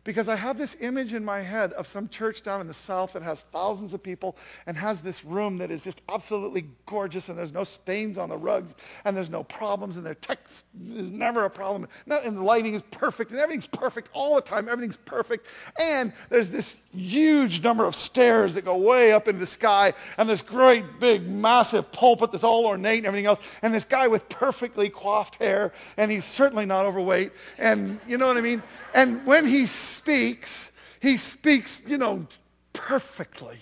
Because 0.03 0.27
I 0.27 0.35
have 0.35 0.57
this 0.57 0.75
image 0.79 1.13
in 1.13 1.23
my 1.23 1.41
head 1.41 1.73
of 1.73 1.85
some 1.85 2.09
church 2.09 2.41
down 2.41 2.59
in 2.59 2.67
the 2.67 2.73
south 2.73 3.13
that 3.13 3.21
has 3.21 3.43
thousands 3.51 3.93
of 3.93 4.01
people 4.01 4.35
and 4.65 4.75
has 4.75 5.01
this 5.01 5.23
room 5.23 5.59
that 5.59 5.69
is 5.69 5.83
just 5.83 6.01
absolutely 6.09 6.65
gorgeous 6.87 7.29
and 7.29 7.37
there's 7.37 7.53
no 7.53 7.63
stains 7.63 8.17
on 8.17 8.27
the 8.27 8.37
rugs 8.37 8.73
and 9.05 9.15
there's 9.15 9.29
no 9.29 9.43
problems 9.43 9.97
and 9.97 10.05
their 10.05 10.15
text 10.15 10.65
is 10.95 11.11
never 11.11 11.45
a 11.45 11.51
problem. 11.51 11.87
And 12.07 12.35
the 12.35 12.41
lighting 12.41 12.73
is 12.73 12.81
perfect 12.89 13.29
and 13.29 13.39
everything's 13.39 13.67
perfect 13.67 14.09
all 14.13 14.33
the 14.33 14.41
time. 14.41 14.67
Everything's 14.67 14.97
perfect. 14.97 15.45
And 15.79 16.13
there's 16.29 16.49
this 16.49 16.75
huge 16.91 17.63
number 17.63 17.85
of 17.85 17.95
stairs 17.95 18.55
that 18.55 18.65
go 18.65 18.77
way 18.77 19.11
up 19.11 19.27
into 19.27 19.39
the 19.39 19.45
sky 19.45 19.93
and 20.17 20.27
this 20.27 20.41
great 20.41 20.99
big 20.99 21.29
massive 21.29 21.91
pulpit 21.91 22.31
that's 22.31 22.43
all 22.43 22.65
ornate 22.65 22.97
and 22.97 23.07
everything 23.07 23.27
else. 23.27 23.39
And 23.61 23.71
this 23.71 23.85
guy 23.85 24.07
with 24.07 24.27
perfectly 24.29 24.89
coiffed 24.89 25.35
hair 25.35 25.73
and 25.97 26.09
he's 26.09 26.25
certainly 26.25 26.65
not 26.65 26.87
overweight. 26.87 27.33
And 27.59 27.99
you 28.07 28.17
know 28.17 28.25
what 28.25 28.37
I 28.37 28.41
mean? 28.41 28.63
And 28.93 29.25
when 29.25 29.45
he 29.45 29.65
speaks, 29.65 30.71
He 31.01 31.17
speaks, 31.17 31.81
you 31.87 31.97
know, 31.97 32.27
perfectly. 32.73 33.57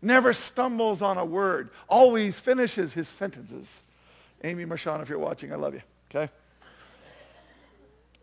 Never 0.00 0.32
stumbles 0.32 1.02
on 1.02 1.18
a 1.18 1.24
word. 1.24 1.70
Always 1.88 2.40
finishes 2.40 2.92
his 2.92 3.08
sentences. 3.08 3.82
Amy 4.42 4.64
Marchand, 4.64 5.02
if 5.02 5.08
you're 5.08 5.18
watching, 5.18 5.52
I 5.52 5.56
love 5.56 5.74
you. 5.74 5.82
Okay? 6.10 6.32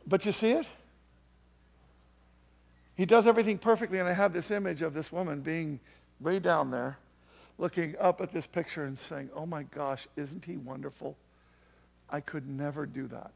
But 0.06 0.26
you 0.26 0.32
see 0.32 0.52
it? 0.52 0.66
He 2.96 3.06
does 3.06 3.28
everything 3.28 3.58
perfectly, 3.58 4.00
and 4.00 4.10
I 4.10 4.14
have 4.14 4.34
this 4.34 4.52
image 4.52 4.82
of 4.82 4.94
this 4.94 5.12
woman 5.12 5.40
being 5.40 5.80
way 6.20 6.40
down 6.40 6.72
there, 6.72 6.98
looking 7.58 7.96
up 8.00 8.20
at 8.20 8.32
this 8.34 8.48
picture 8.48 8.86
and 8.86 8.98
saying, 8.98 9.30
oh 9.34 9.46
my 9.46 9.64
gosh, 9.64 10.08
isn't 10.18 10.44
he 10.44 10.58
wonderful? 10.58 11.16
I 12.10 12.20
could 12.20 12.50
never 12.50 12.86
do 12.86 13.08
that. 13.08 13.32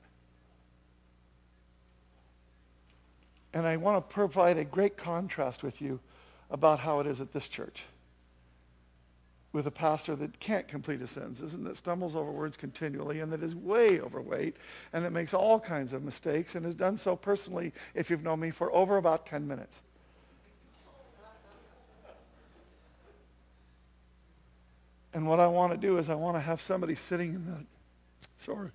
And 3.53 3.67
I 3.67 3.77
want 3.77 3.97
to 3.97 4.13
provide 4.13 4.57
a 4.57 4.63
great 4.63 4.97
contrast 4.97 5.63
with 5.63 5.81
you 5.81 5.99
about 6.49 6.79
how 6.79 6.99
it 6.99 7.07
is 7.07 7.21
at 7.21 7.31
this 7.31 7.47
church 7.47 7.83
with 9.53 9.67
a 9.67 9.71
pastor 9.71 10.15
that 10.15 10.39
can't 10.39 10.67
complete 10.67 10.99
his 10.99 11.11
sentences 11.11 11.53
and 11.53 11.65
that 11.67 11.77
stumbles 11.77 12.15
over 12.15 12.31
words 12.31 12.57
continually 12.57 13.19
and 13.19 13.31
that 13.31 13.43
is 13.43 13.55
way 13.55 14.01
overweight 14.01 14.57
and 14.93 15.05
that 15.05 15.11
makes 15.11 15.33
all 15.33 15.59
kinds 15.59 15.93
of 15.93 16.03
mistakes 16.03 16.55
and 16.55 16.65
has 16.65 16.73
done 16.73 16.97
so 16.97 17.15
personally, 17.15 17.71
if 17.93 18.09
you've 18.09 18.23
known 18.23 18.39
me, 18.39 18.49
for 18.49 18.73
over 18.73 18.97
about 18.97 19.27
10 19.27 19.47
minutes. 19.47 19.83
And 25.13 25.27
what 25.27 25.39
I 25.39 25.45
want 25.45 25.71
to 25.71 25.77
do 25.77 25.99
is 25.99 26.09
I 26.09 26.15
want 26.15 26.35
to 26.35 26.41
have 26.41 26.59
somebody 26.59 26.95
sitting 26.95 27.35
in 27.35 27.45
the, 27.45 27.57
sorry, 28.39 28.71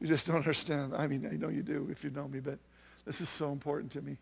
you 0.00 0.08
just 0.08 0.26
don't 0.26 0.34
understand. 0.34 0.96
I 0.96 1.06
mean, 1.06 1.28
I 1.30 1.36
know 1.36 1.48
you 1.48 1.62
do 1.62 1.88
if 1.92 2.02
you 2.02 2.10
know 2.10 2.26
me, 2.26 2.40
but 2.40 2.58
this 3.04 3.20
is 3.20 3.28
so 3.28 3.52
important 3.52 3.92
to 3.92 4.02
me. 4.02 4.16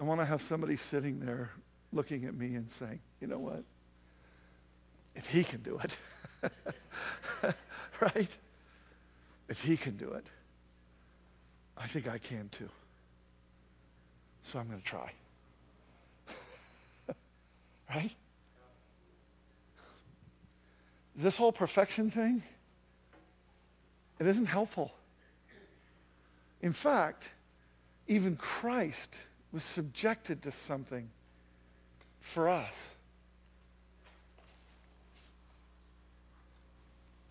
I 0.00 0.04
want 0.04 0.20
to 0.20 0.24
have 0.26 0.42
somebody 0.42 0.76
sitting 0.76 1.20
there 1.20 1.50
looking 1.92 2.24
at 2.24 2.34
me 2.34 2.54
and 2.54 2.70
saying, 2.70 3.00
you 3.20 3.26
know 3.26 3.38
what? 3.38 3.62
If 5.14 5.26
he 5.26 5.44
can 5.44 5.62
do 5.62 5.80
it, 5.82 6.52
right? 8.00 8.28
If 9.48 9.62
he 9.62 9.76
can 9.76 9.96
do 9.96 10.12
it, 10.12 10.26
I 11.78 11.86
think 11.86 12.08
I 12.08 12.18
can 12.18 12.48
too. 12.50 12.68
So 14.42 14.58
I'm 14.58 14.68
going 14.68 14.80
to 14.80 14.84
try. 14.84 15.12
right? 17.94 18.10
This 21.14 21.36
whole 21.36 21.52
perfection 21.52 22.10
thing, 22.10 22.42
it 24.18 24.26
isn't 24.26 24.46
helpful. 24.46 24.92
In 26.60 26.72
fact, 26.72 27.30
even 28.08 28.36
Christ 28.36 29.16
was 29.52 29.64
subjected 29.64 30.42
to 30.42 30.52
something 30.52 31.08
for 32.20 32.48
us. 32.48 32.94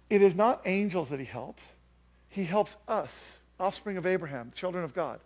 It 0.09 0.21
is 0.21 0.35
not 0.35 0.61
angels 0.65 1.09
that 1.09 1.19
he 1.19 1.25
helps. 1.25 1.71
He 2.29 2.43
helps 2.43 2.77
us, 2.87 3.39
offspring 3.59 3.97
of 3.97 4.05
Abraham, 4.05 4.51
children 4.55 4.83
of 4.83 4.93
God. 4.93 5.19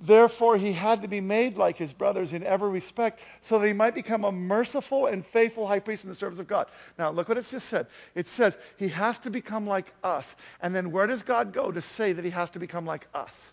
Therefore, 0.00 0.56
he 0.56 0.72
had 0.72 1.02
to 1.02 1.08
be 1.08 1.20
made 1.20 1.56
like 1.56 1.76
his 1.76 1.92
brothers 1.92 2.32
in 2.32 2.42
every 2.42 2.68
respect 2.68 3.20
so 3.40 3.58
that 3.58 3.66
he 3.66 3.72
might 3.72 3.94
become 3.94 4.24
a 4.24 4.32
merciful 4.32 5.06
and 5.06 5.24
faithful 5.24 5.66
high 5.66 5.78
priest 5.78 6.04
in 6.04 6.10
the 6.10 6.16
service 6.16 6.38
of 6.38 6.48
God. 6.48 6.66
Now, 6.98 7.10
look 7.10 7.28
what 7.28 7.38
it's 7.38 7.50
just 7.50 7.68
said. 7.68 7.86
It 8.14 8.26
says 8.26 8.58
he 8.76 8.88
has 8.88 9.18
to 9.20 9.30
become 9.30 9.66
like 9.66 9.92
us. 10.02 10.36
And 10.60 10.74
then 10.74 10.90
where 10.90 11.06
does 11.06 11.22
God 11.22 11.52
go 11.52 11.70
to 11.70 11.80
say 11.80 12.12
that 12.12 12.24
he 12.24 12.32
has 12.32 12.50
to 12.50 12.58
become 12.58 12.84
like 12.84 13.06
us? 13.14 13.52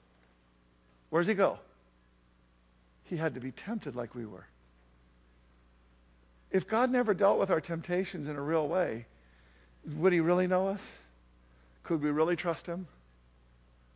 Where 1.11 1.19
does 1.21 1.27
he 1.27 1.35
go? 1.35 1.59
He 3.03 3.17
had 3.17 3.35
to 3.35 3.41
be 3.41 3.51
tempted 3.51 3.95
like 3.95 4.15
we 4.15 4.25
were. 4.25 4.47
If 6.49 6.67
God 6.67 6.89
never 6.89 7.13
dealt 7.13 7.37
with 7.37 7.51
our 7.51 7.61
temptations 7.61 8.27
in 8.27 8.37
a 8.37 8.41
real 8.41 8.67
way, 8.67 9.05
would 9.85 10.13
he 10.13 10.21
really 10.21 10.47
know 10.47 10.69
us? 10.69 10.91
Could 11.83 12.01
we 12.01 12.09
really 12.11 12.35
trust 12.35 12.65
him? 12.65 12.87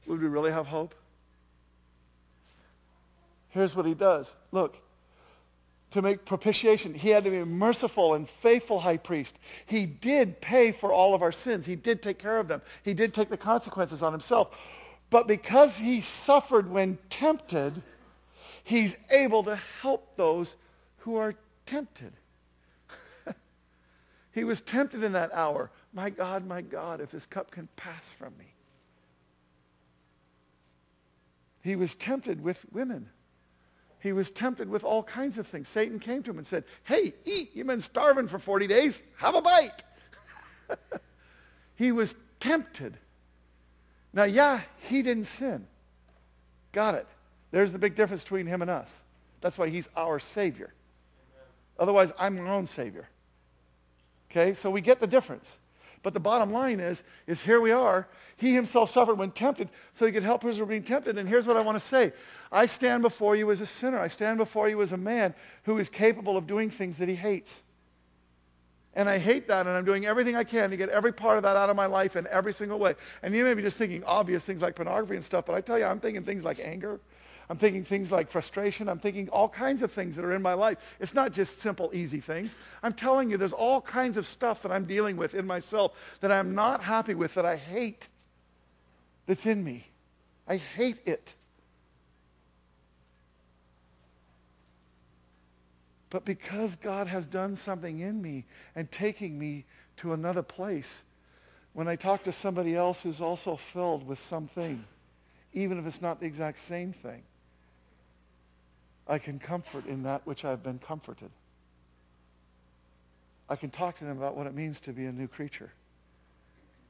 Would 0.07 0.21
we 0.21 0.27
really 0.27 0.51
have 0.51 0.67
hope? 0.67 0.93
Here's 3.49 3.75
what 3.75 3.85
he 3.85 3.93
does. 3.93 4.33
Look, 4.51 4.77
to 5.91 6.01
make 6.01 6.25
propitiation, 6.25 6.93
he 6.93 7.09
had 7.09 7.23
to 7.23 7.29
be 7.29 7.37
a 7.37 7.45
merciful 7.45 8.15
and 8.15 8.27
faithful 8.27 8.81
high 8.81 8.97
priest. 8.97 9.39
He 9.65 9.85
did 9.85 10.41
pay 10.41 10.73
for 10.73 10.91
all 10.91 11.15
of 11.15 11.21
our 11.21 11.31
sins. 11.31 11.65
He 11.65 11.77
did 11.77 12.01
take 12.01 12.19
care 12.19 12.39
of 12.39 12.49
them. 12.49 12.61
He 12.83 12.93
did 12.93 13.13
take 13.13 13.29
the 13.29 13.37
consequences 13.37 14.01
on 14.03 14.11
himself. 14.11 14.57
But 15.09 15.27
because 15.27 15.77
he 15.77 16.01
suffered 16.01 16.69
when 16.69 16.97
tempted, 17.09 17.81
he's 18.63 18.95
able 19.09 19.43
to 19.43 19.55
help 19.81 20.15
those 20.15 20.55
who 20.97 21.15
are 21.15 21.35
tempted. 21.65 22.13
he 24.31 24.43
was 24.43 24.61
tempted 24.61 25.03
in 25.03 25.13
that 25.13 25.31
hour. 25.33 25.71
My 25.93 26.09
God, 26.09 26.45
my 26.45 26.61
God, 26.61 27.01
if 27.01 27.11
this 27.11 27.25
cup 27.25 27.51
can 27.51 27.67
pass 27.75 28.13
from 28.13 28.33
me. 28.37 28.45
He 31.61 31.75
was 31.75 31.95
tempted 31.95 32.43
with 32.43 32.65
women. 32.71 33.09
He 33.99 34.11
was 34.11 34.29
tempted 34.29 34.69
with 34.69 34.83
all 34.83 35.01
kinds 35.01 35.39
of 35.39 35.47
things. 35.47 35.67
Satan 35.67 35.97
came 35.97 36.21
to 36.23 36.29
him 36.29 36.37
and 36.37 36.45
said, 36.45 36.63
hey, 36.83 37.13
eat. 37.25 37.49
You've 37.55 37.65
been 37.65 37.81
starving 37.81 38.27
for 38.27 38.37
40 38.37 38.67
days. 38.67 39.01
Have 39.17 39.33
a 39.33 39.41
bite. 39.41 39.83
he 41.75 41.91
was 41.91 42.15
tempted. 42.39 42.99
Now, 44.15 44.23
yeah, 44.23 44.61
he 44.79 45.01
didn't 45.01 45.25
sin. 45.25 45.67
Got 46.71 46.95
it. 46.95 47.05
There's 47.51 47.73
the 47.73 47.77
big 47.77 47.95
difference 47.95 48.23
between 48.23 48.47
him 48.47 48.61
and 48.61 48.71
us. 48.71 49.01
That's 49.41 49.57
why 49.57 49.69
he's 49.69 49.89
our 49.95 50.19
Savior. 50.19 50.73
Otherwise, 51.77 52.13
I'm 52.17 52.37
my 52.37 52.49
own 52.49 52.65
Savior. 52.65 53.07
Okay, 54.31 54.53
so 54.53 54.71
we 54.71 54.81
get 54.81 54.99
the 54.99 55.07
difference. 55.07 55.57
But 56.01 56.13
the 56.13 56.19
bottom 56.19 56.51
line 56.51 56.79
is, 56.79 57.03
is 57.27 57.41
here 57.41 57.59
we 57.59 57.71
are. 57.71 58.07
He 58.37 58.53
himself 58.53 58.91
suffered 58.91 59.17
when 59.17 59.31
tempted 59.31 59.69
so 59.91 60.05
he 60.05 60.11
could 60.11 60.23
help 60.23 60.43
those 60.43 60.57
who 60.57 60.63
are 60.63 60.67
being 60.67 60.83
tempted. 60.83 61.17
And 61.17 61.27
here's 61.27 61.45
what 61.45 61.57
I 61.57 61.61
want 61.61 61.75
to 61.75 61.85
say. 61.85 62.13
I 62.51 62.67
stand 62.67 63.03
before 63.03 63.35
you 63.35 63.51
as 63.51 63.59
a 63.59 63.65
sinner. 63.65 63.99
I 63.99 64.07
stand 64.07 64.37
before 64.37 64.69
you 64.69 64.81
as 64.81 64.93
a 64.93 64.97
man 64.97 65.33
who 65.63 65.77
is 65.77 65.89
capable 65.89 66.37
of 66.37 66.47
doing 66.47 66.69
things 66.69 66.97
that 66.97 67.09
he 67.09 67.15
hates. 67.15 67.61
And 68.95 69.09
I 69.09 69.17
hate 69.17 69.47
that, 69.49 69.67
and 69.67 69.75
I'm 69.75 69.83
doing 69.83 70.05
everything 70.05 70.35
I 70.35 70.45
can 70.45 70.69
to 70.69 70.77
get 70.77 70.89
every 70.89 71.11
part 71.11 71.37
of 71.37 71.43
that 71.43 71.57
out 71.57 71.69
of 71.69 71.75
my 71.75 71.85
life 71.85 72.15
in 72.15 72.27
every 72.27 72.53
single 72.53 72.79
way. 72.79 72.95
And 73.23 73.35
you 73.35 73.43
may 73.43 73.53
be 73.53 73.61
just 73.61 73.77
thinking 73.77 74.03
obvious 74.05 74.45
things 74.45 74.61
like 74.61 74.75
pornography 74.75 75.15
and 75.15 75.23
stuff, 75.23 75.45
but 75.45 75.53
I 75.53 75.61
tell 75.61 75.77
you, 75.77 75.85
I'm 75.85 75.99
thinking 75.99 76.23
things 76.23 76.45
like 76.45 76.59
anger. 76.59 76.99
I'm 77.49 77.57
thinking 77.57 77.83
things 77.83 78.11
like 78.11 78.29
frustration. 78.31 78.89
I'm 78.89 78.97
thinking 78.97 79.29
all 79.29 79.49
kinds 79.49 79.81
of 79.81 79.91
things 79.91 80.15
that 80.15 80.25
are 80.25 80.33
in 80.33 80.41
my 80.41 80.53
life. 80.53 80.77
It's 80.99 81.13
not 81.13 81.31
just 81.31 81.59
simple, 81.59 81.91
easy 81.93 82.19
things. 82.19 82.55
I'm 82.81 82.93
telling 82.93 83.29
you, 83.29 83.37
there's 83.37 83.53
all 83.53 83.81
kinds 83.81 84.17
of 84.17 84.25
stuff 84.25 84.63
that 84.63 84.71
I'm 84.71 84.85
dealing 84.85 85.17
with 85.17 85.35
in 85.35 85.45
myself 85.45 85.91
that 86.21 86.31
I'm 86.31 86.55
not 86.55 86.81
happy 86.81 87.13
with, 87.13 87.35
that 87.35 87.45
I 87.45 87.57
hate, 87.57 88.07
that's 89.27 89.45
in 89.45 89.63
me. 89.63 89.85
I 90.47 90.57
hate 90.57 91.01
it. 91.05 91.35
But 96.15 96.23
because 96.23 96.77
God 96.77 97.07
has 97.07 97.27
done 97.27 97.57
something 97.57 97.99
in 97.99 98.21
me 98.21 98.45
and 98.73 98.89
taking 98.89 99.37
me 99.37 99.65
to 99.97 100.13
another 100.13 100.43
place, 100.43 101.03
when 101.73 101.89
I 101.89 101.97
talk 101.97 102.23
to 102.23 102.31
somebody 102.31 102.73
else 102.73 103.01
who's 103.01 103.19
also 103.19 103.57
filled 103.57 104.07
with 104.07 104.17
something, 104.17 104.85
even 105.51 105.77
if 105.77 105.85
it's 105.85 106.01
not 106.01 106.21
the 106.21 106.25
exact 106.25 106.59
same 106.59 106.93
thing, 106.93 107.21
I 109.05 109.17
can 109.17 109.39
comfort 109.39 109.87
in 109.87 110.03
that 110.03 110.25
which 110.25 110.45
I've 110.45 110.63
been 110.63 110.79
comforted. 110.79 111.31
I 113.49 113.57
can 113.57 113.69
talk 113.69 113.95
to 113.95 114.05
them 114.05 114.15
about 114.15 114.37
what 114.37 114.47
it 114.47 114.55
means 114.55 114.79
to 114.79 114.93
be 114.93 115.07
a 115.07 115.11
new 115.11 115.27
creature, 115.27 115.73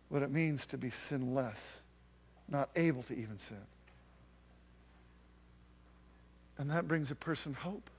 what 0.09 0.21
it 0.21 0.29
means 0.29 0.67
to 0.67 0.77
be 0.77 0.91
sinless, 0.91 1.81
not 2.47 2.69
able 2.75 3.01
to 3.01 3.15
even 3.15 3.39
sin. 3.39 3.57
And 6.59 6.69
that 6.69 6.87
brings 6.87 7.09
a 7.09 7.15
person 7.15 7.55
hope 7.55 7.89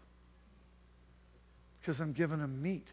because 1.86 2.00
I'm 2.00 2.12
giving 2.12 2.40
them 2.40 2.60
meat. 2.60 2.88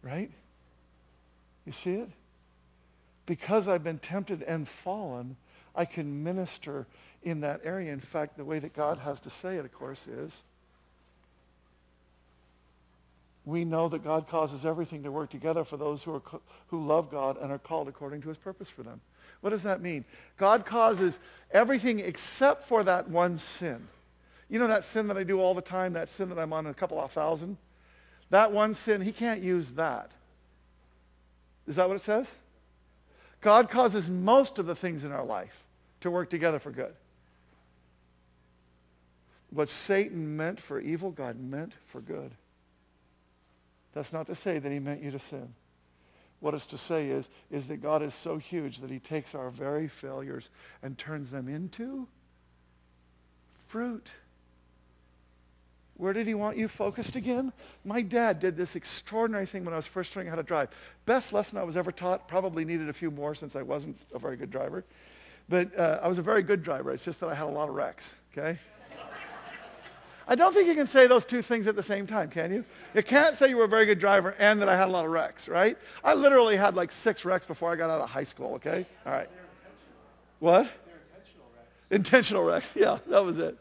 Right? 0.00 0.30
You 1.66 1.72
see 1.72 1.94
it? 1.94 2.08
Because 3.26 3.66
I've 3.66 3.82
been 3.82 3.98
tempted 3.98 4.42
and 4.44 4.68
fallen, 4.68 5.36
I 5.74 5.86
can 5.86 6.22
minister 6.22 6.86
in 7.24 7.40
that 7.40 7.62
area. 7.64 7.92
In 7.92 7.98
fact, 7.98 8.36
the 8.36 8.44
way 8.44 8.60
that 8.60 8.74
God 8.74 8.98
has 8.98 9.18
to 9.20 9.30
say 9.30 9.56
it, 9.56 9.64
of 9.64 9.72
course, 9.72 10.06
is 10.06 10.44
we 13.44 13.64
know 13.64 13.88
that 13.88 14.04
God 14.04 14.28
causes 14.28 14.64
everything 14.64 15.02
to 15.02 15.10
work 15.10 15.30
together 15.30 15.64
for 15.64 15.76
those 15.76 16.04
who, 16.04 16.14
are, 16.14 16.22
who 16.68 16.86
love 16.86 17.10
God 17.10 17.38
and 17.42 17.50
are 17.50 17.58
called 17.58 17.88
according 17.88 18.22
to 18.22 18.28
his 18.28 18.36
purpose 18.36 18.70
for 18.70 18.84
them. 18.84 19.00
What 19.40 19.50
does 19.50 19.64
that 19.64 19.82
mean? 19.82 20.04
God 20.36 20.64
causes 20.64 21.18
everything 21.50 21.98
except 21.98 22.68
for 22.68 22.84
that 22.84 23.08
one 23.08 23.36
sin. 23.36 23.88
You 24.52 24.58
know 24.58 24.66
that 24.66 24.84
sin 24.84 25.08
that 25.08 25.16
I 25.16 25.24
do 25.24 25.40
all 25.40 25.54
the 25.54 25.62
time, 25.62 25.94
that 25.94 26.10
sin 26.10 26.28
that 26.28 26.38
I'm 26.38 26.52
on 26.52 26.66
a 26.66 26.74
couple 26.74 27.00
of 27.00 27.10
thousand? 27.10 27.56
That 28.28 28.52
one 28.52 28.74
sin, 28.74 29.00
he 29.00 29.10
can't 29.10 29.40
use 29.40 29.70
that. 29.70 30.10
Is 31.66 31.76
that 31.76 31.88
what 31.88 31.96
it 31.96 32.00
says? 32.00 32.30
God 33.40 33.70
causes 33.70 34.10
most 34.10 34.58
of 34.58 34.66
the 34.66 34.76
things 34.76 35.04
in 35.04 35.10
our 35.10 35.24
life 35.24 35.64
to 36.02 36.10
work 36.10 36.28
together 36.28 36.58
for 36.58 36.70
good. 36.70 36.92
what 39.48 39.70
Satan 39.70 40.36
meant 40.36 40.60
for 40.60 40.78
evil, 40.80 41.10
God 41.10 41.40
meant 41.40 41.72
for 41.86 42.02
good. 42.02 42.32
That's 43.94 44.12
not 44.12 44.26
to 44.26 44.34
say 44.34 44.58
that 44.58 44.70
he 44.70 44.78
meant 44.78 45.02
you 45.02 45.10
to 45.12 45.18
sin. 45.18 45.54
What 46.40 46.52
it's 46.52 46.66
to 46.66 46.78
say 46.78 47.08
is, 47.08 47.30
is 47.50 47.68
that 47.68 47.78
God 47.78 48.02
is 48.02 48.14
so 48.14 48.36
huge 48.36 48.80
that 48.80 48.90
he 48.90 48.98
takes 48.98 49.34
our 49.34 49.48
very 49.48 49.88
failures 49.88 50.50
and 50.82 50.98
turns 50.98 51.30
them 51.30 51.48
into 51.48 52.06
fruit. 53.68 54.10
Where 55.96 56.12
did 56.12 56.26
he 56.26 56.34
want 56.34 56.56
you 56.56 56.68
focused 56.68 57.16
again? 57.16 57.52
My 57.84 58.02
dad 58.02 58.40
did 58.40 58.56
this 58.56 58.76
extraordinary 58.76 59.46
thing 59.46 59.64
when 59.64 59.74
I 59.74 59.76
was 59.76 59.86
first 59.86 60.16
learning 60.16 60.30
how 60.30 60.36
to 60.36 60.42
drive. 60.42 60.70
Best 61.04 61.32
lesson 61.32 61.58
I 61.58 61.62
was 61.62 61.76
ever 61.76 61.92
taught. 61.92 62.26
Probably 62.28 62.64
needed 62.64 62.88
a 62.88 62.92
few 62.92 63.10
more 63.10 63.34
since 63.34 63.56
I 63.56 63.62
wasn't 63.62 63.98
a 64.14 64.18
very 64.18 64.36
good 64.36 64.50
driver. 64.50 64.84
But 65.48 65.78
uh, 65.78 66.00
I 66.02 66.08
was 66.08 66.18
a 66.18 66.22
very 66.22 66.42
good 66.42 66.62
driver. 66.62 66.92
It's 66.92 67.04
just 67.04 67.20
that 67.20 67.28
I 67.28 67.34
had 67.34 67.46
a 67.46 67.50
lot 67.50 67.68
of 67.68 67.74
wrecks, 67.74 68.14
okay? 68.32 68.58
I 70.26 70.34
don't 70.34 70.54
think 70.54 70.68
you 70.68 70.74
can 70.74 70.86
say 70.86 71.06
those 71.06 71.24
two 71.24 71.42
things 71.42 71.66
at 71.66 71.74
the 71.74 71.82
same 71.82 72.06
time, 72.06 72.30
can 72.30 72.52
you? 72.52 72.64
You 72.94 73.02
can't 73.02 73.34
say 73.34 73.48
you 73.48 73.56
were 73.56 73.64
a 73.64 73.68
very 73.68 73.86
good 73.86 73.98
driver 73.98 74.34
and 74.38 74.62
that 74.62 74.68
I 74.68 74.76
had 74.76 74.88
a 74.88 74.90
lot 74.90 75.04
of 75.04 75.10
wrecks, 75.10 75.48
right? 75.48 75.76
I 76.04 76.14
literally 76.14 76.56
had 76.56 76.76
like 76.76 76.92
six 76.92 77.24
wrecks 77.24 77.44
before 77.44 77.72
I 77.72 77.76
got 77.76 77.90
out 77.90 78.00
of 78.00 78.08
high 78.08 78.24
school, 78.24 78.54
okay? 78.54 78.86
All 79.04 79.12
right. 79.12 79.28
What? 80.38 80.68
Intentional 80.70 81.44
wrecks. 81.54 81.90
Intentional 81.90 82.44
wrecks, 82.44 82.70
yeah, 82.76 82.98
that 83.08 83.24
was 83.24 83.38
it. 83.38 83.58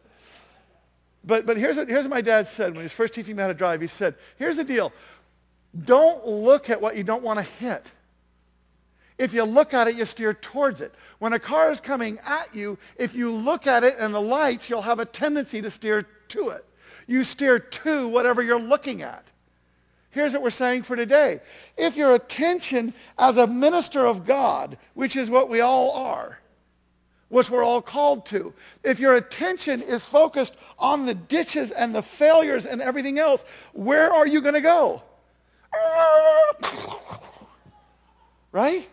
But, 1.23 1.45
but 1.45 1.57
here's, 1.57 1.77
what, 1.77 1.87
here's 1.87 2.05
what 2.05 2.11
my 2.11 2.21
dad 2.21 2.47
said 2.47 2.71
when 2.71 2.77
he 2.77 2.83
was 2.83 2.91
first 2.91 3.13
teaching 3.13 3.35
me 3.35 3.41
how 3.41 3.47
to 3.47 3.53
drive. 3.53 3.81
He 3.81 3.87
said, 3.87 4.15
here's 4.37 4.57
the 4.57 4.63
deal. 4.63 4.91
Don't 5.85 6.27
look 6.27 6.69
at 6.69 6.81
what 6.81 6.97
you 6.97 7.03
don't 7.03 7.23
want 7.23 7.37
to 7.39 7.43
hit. 7.43 7.85
If 9.17 9.33
you 9.33 9.43
look 9.43 9.73
at 9.73 9.87
it, 9.87 9.95
you 9.95 10.05
steer 10.05 10.33
towards 10.33 10.81
it. 10.81 10.93
When 11.19 11.33
a 11.33 11.39
car 11.39 11.71
is 11.71 11.79
coming 11.79 12.17
at 12.25 12.55
you, 12.55 12.79
if 12.97 13.13
you 13.15 13.31
look 13.31 13.67
at 13.67 13.83
it 13.83 13.95
and 13.99 14.13
the 14.13 14.21
lights, 14.21 14.67
you'll 14.67 14.81
have 14.81 14.99
a 14.99 15.05
tendency 15.05 15.61
to 15.61 15.69
steer 15.69 16.07
to 16.29 16.49
it. 16.49 16.65
You 17.05 17.23
steer 17.23 17.59
to 17.59 18.07
whatever 18.07 18.41
you're 18.41 18.59
looking 18.59 19.03
at. 19.03 19.27
Here's 20.09 20.33
what 20.33 20.41
we're 20.41 20.49
saying 20.49 20.83
for 20.83 20.95
today. 20.95 21.39
If 21.77 21.95
your 21.95 22.15
attention 22.15 22.93
as 23.17 23.37
a 23.37 23.47
minister 23.47 24.05
of 24.05 24.25
God, 24.25 24.77
which 24.95 25.15
is 25.15 25.29
what 25.29 25.49
we 25.49 25.61
all 25.61 25.91
are, 25.91 26.39
which 27.31 27.49
we're 27.49 27.63
all 27.63 27.81
called 27.81 28.25
to. 28.27 28.53
If 28.83 28.99
your 28.99 29.15
attention 29.15 29.81
is 29.81 30.05
focused 30.05 30.55
on 30.77 31.05
the 31.05 31.15
ditches 31.15 31.71
and 31.71 31.95
the 31.95 32.03
failures 32.03 32.65
and 32.65 32.81
everything 32.81 33.17
else, 33.19 33.45
where 33.71 34.11
are 34.13 34.27
you 34.27 34.41
going 34.41 34.53
to 34.53 34.61
go? 34.61 35.01
Right? 38.53 38.89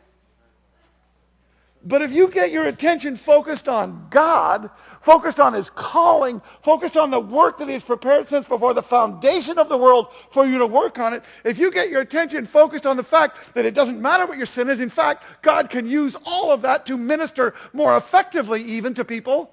But 1.88 2.02
if 2.02 2.12
you 2.12 2.28
get 2.28 2.52
your 2.52 2.66
attention 2.66 3.16
focused 3.16 3.66
on 3.66 4.08
God, 4.10 4.68
focused 5.00 5.40
on 5.40 5.54
his 5.54 5.70
calling, 5.70 6.42
focused 6.62 6.98
on 6.98 7.10
the 7.10 7.18
work 7.18 7.56
that 7.58 7.68
he's 7.68 7.82
prepared 7.82 8.28
since 8.28 8.46
before 8.46 8.74
the 8.74 8.82
foundation 8.82 9.58
of 9.58 9.70
the 9.70 9.78
world 9.78 10.08
for 10.30 10.44
you 10.44 10.58
to 10.58 10.66
work 10.66 10.98
on 10.98 11.14
it, 11.14 11.24
if 11.44 11.58
you 11.58 11.70
get 11.70 11.88
your 11.88 12.02
attention 12.02 12.44
focused 12.44 12.84
on 12.84 12.98
the 12.98 13.02
fact 13.02 13.54
that 13.54 13.64
it 13.64 13.72
doesn't 13.72 14.02
matter 14.02 14.26
what 14.26 14.36
your 14.36 14.44
sin 14.44 14.68
is, 14.68 14.80
in 14.80 14.90
fact, 14.90 15.24
God 15.40 15.70
can 15.70 15.88
use 15.88 16.14
all 16.26 16.50
of 16.50 16.60
that 16.60 16.84
to 16.86 16.96
minister 16.98 17.54
more 17.72 17.96
effectively 17.96 18.62
even 18.64 18.92
to 18.92 19.02
people. 19.02 19.50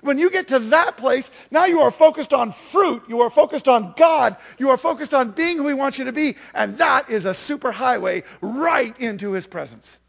When 0.00 0.18
you 0.18 0.28
get 0.28 0.48
to 0.48 0.58
that 0.58 0.96
place, 0.96 1.30
now 1.52 1.66
you 1.66 1.82
are 1.82 1.92
focused 1.92 2.32
on 2.32 2.50
fruit. 2.50 3.04
You 3.08 3.20
are 3.20 3.30
focused 3.30 3.68
on 3.68 3.94
God. 3.96 4.36
You 4.58 4.70
are 4.70 4.76
focused 4.76 5.14
on 5.14 5.30
being 5.30 5.58
who 5.58 5.68
he 5.68 5.74
wants 5.74 5.98
you 5.98 6.04
to 6.06 6.12
be. 6.12 6.34
And 6.52 6.78
that 6.78 7.08
is 7.10 7.26
a 7.26 7.34
super 7.34 7.70
highway 7.70 8.24
right 8.40 8.98
into 8.98 9.32
his 9.32 9.46
presence. 9.46 9.99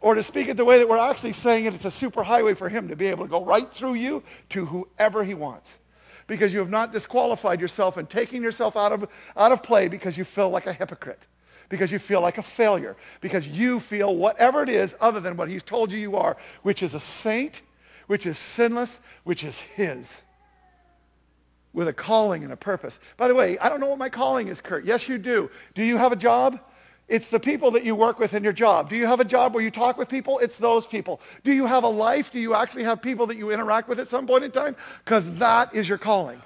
Or 0.00 0.14
to 0.14 0.22
speak 0.22 0.48
it 0.48 0.56
the 0.56 0.64
way 0.64 0.78
that 0.78 0.88
we're 0.88 0.98
actually 0.98 1.32
saying 1.32 1.64
it, 1.64 1.74
it's 1.74 1.84
a 1.84 1.88
superhighway 1.88 2.56
for 2.56 2.68
him 2.68 2.88
to 2.88 2.96
be 2.96 3.06
able 3.06 3.24
to 3.24 3.30
go 3.30 3.44
right 3.44 3.72
through 3.72 3.94
you 3.94 4.22
to 4.50 4.66
whoever 4.66 5.24
he 5.24 5.34
wants. 5.34 5.78
Because 6.26 6.52
you 6.52 6.60
have 6.60 6.70
not 6.70 6.92
disqualified 6.92 7.60
yourself 7.60 7.96
and 7.96 8.08
taken 8.08 8.42
yourself 8.42 8.76
out 8.76 8.92
of, 8.92 9.08
out 9.36 9.50
of 9.50 9.62
play 9.62 9.88
because 9.88 10.16
you 10.16 10.24
feel 10.24 10.50
like 10.50 10.66
a 10.66 10.72
hypocrite. 10.72 11.26
Because 11.68 11.90
you 11.90 11.98
feel 11.98 12.20
like 12.20 12.38
a 12.38 12.42
failure. 12.42 12.96
Because 13.20 13.46
you 13.48 13.80
feel 13.80 14.14
whatever 14.14 14.62
it 14.62 14.68
is 14.68 14.94
other 15.00 15.20
than 15.20 15.36
what 15.36 15.48
he's 15.48 15.62
told 15.62 15.90
you 15.90 15.98
you 15.98 16.16
are, 16.16 16.36
which 16.62 16.82
is 16.82 16.94
a 16.94 17.00
saint, 17.00 17.62
which 18.06 18.26
is 18.26 18.38
sinless, 18.38 19.00
which 19.24 19.42
is 19.42 19.58
his. 19.58 20.22
With 21.72 21.88
a 21.88 21.92
calling 21.92 22.44
and 22.44 22.52
a 22.52 22.56
purpose. 22.56 23.00
By 23.16 23.28
the 23.28 23.34
way, 23.34 23.58
I 23.58 23.68
don't 23.68 23.80
know 23.80 23.88
what 23.88 23.98
my 23.98 24.08
calling 24.08 24.48
is, 24.48 24.60
Kurt. 24.60 24.84
Yes, 24.84 25.08
you 25.08 25.18
do. 25.18 25.50
Do 25.74 25.82
you 25.82 25.96
have 25.96 26.12
a 26.12 26.16
job? 26.16 26.60
It's 27.08 27.30
the 27.30 27.40
people 27.40 27.70
that 27.70 27.84
you 27.84 27.94
work 27.94 28.18
with 28.18 28.34
in 28.34 28.44
your 28.44 28.52
job. 28.52 28.90
Do 28.90 28.96
you 28.96 29.06
have 29.06 29.18
a 29.18 29.24
job 29.24 29.54
where 29.54 29.64
you 29.64 29.70
talk 29.70 29.96
with 29.96 30.10
people? 30.10 30.38
It's 30.40 30.58
those 30.58 30.86
people. 30.86 31.22
Do 31.42 31.52
you 31.52 31.64
have 31.64 31.82
a 31.82 31.88
life? 31.88 32.30
Do 32.30 32.38
you 32.38 32.54
actually 32.54 32.84
have 32.84 33.00
people 33.00 33.26
that 33.28 33.38
you 33.38 33.50
interact 33.50 33.88
with 33.88 33.98
at 33.98 34.08
some 34.08 34.26
point 34.26 34.44
in 34.44 34.50
time? 34.50 34.76
Because 35.04 35.34
that 35.36 35.74
is 35.74 35.88
your 35.88 35.96
calling. 35.96 36.42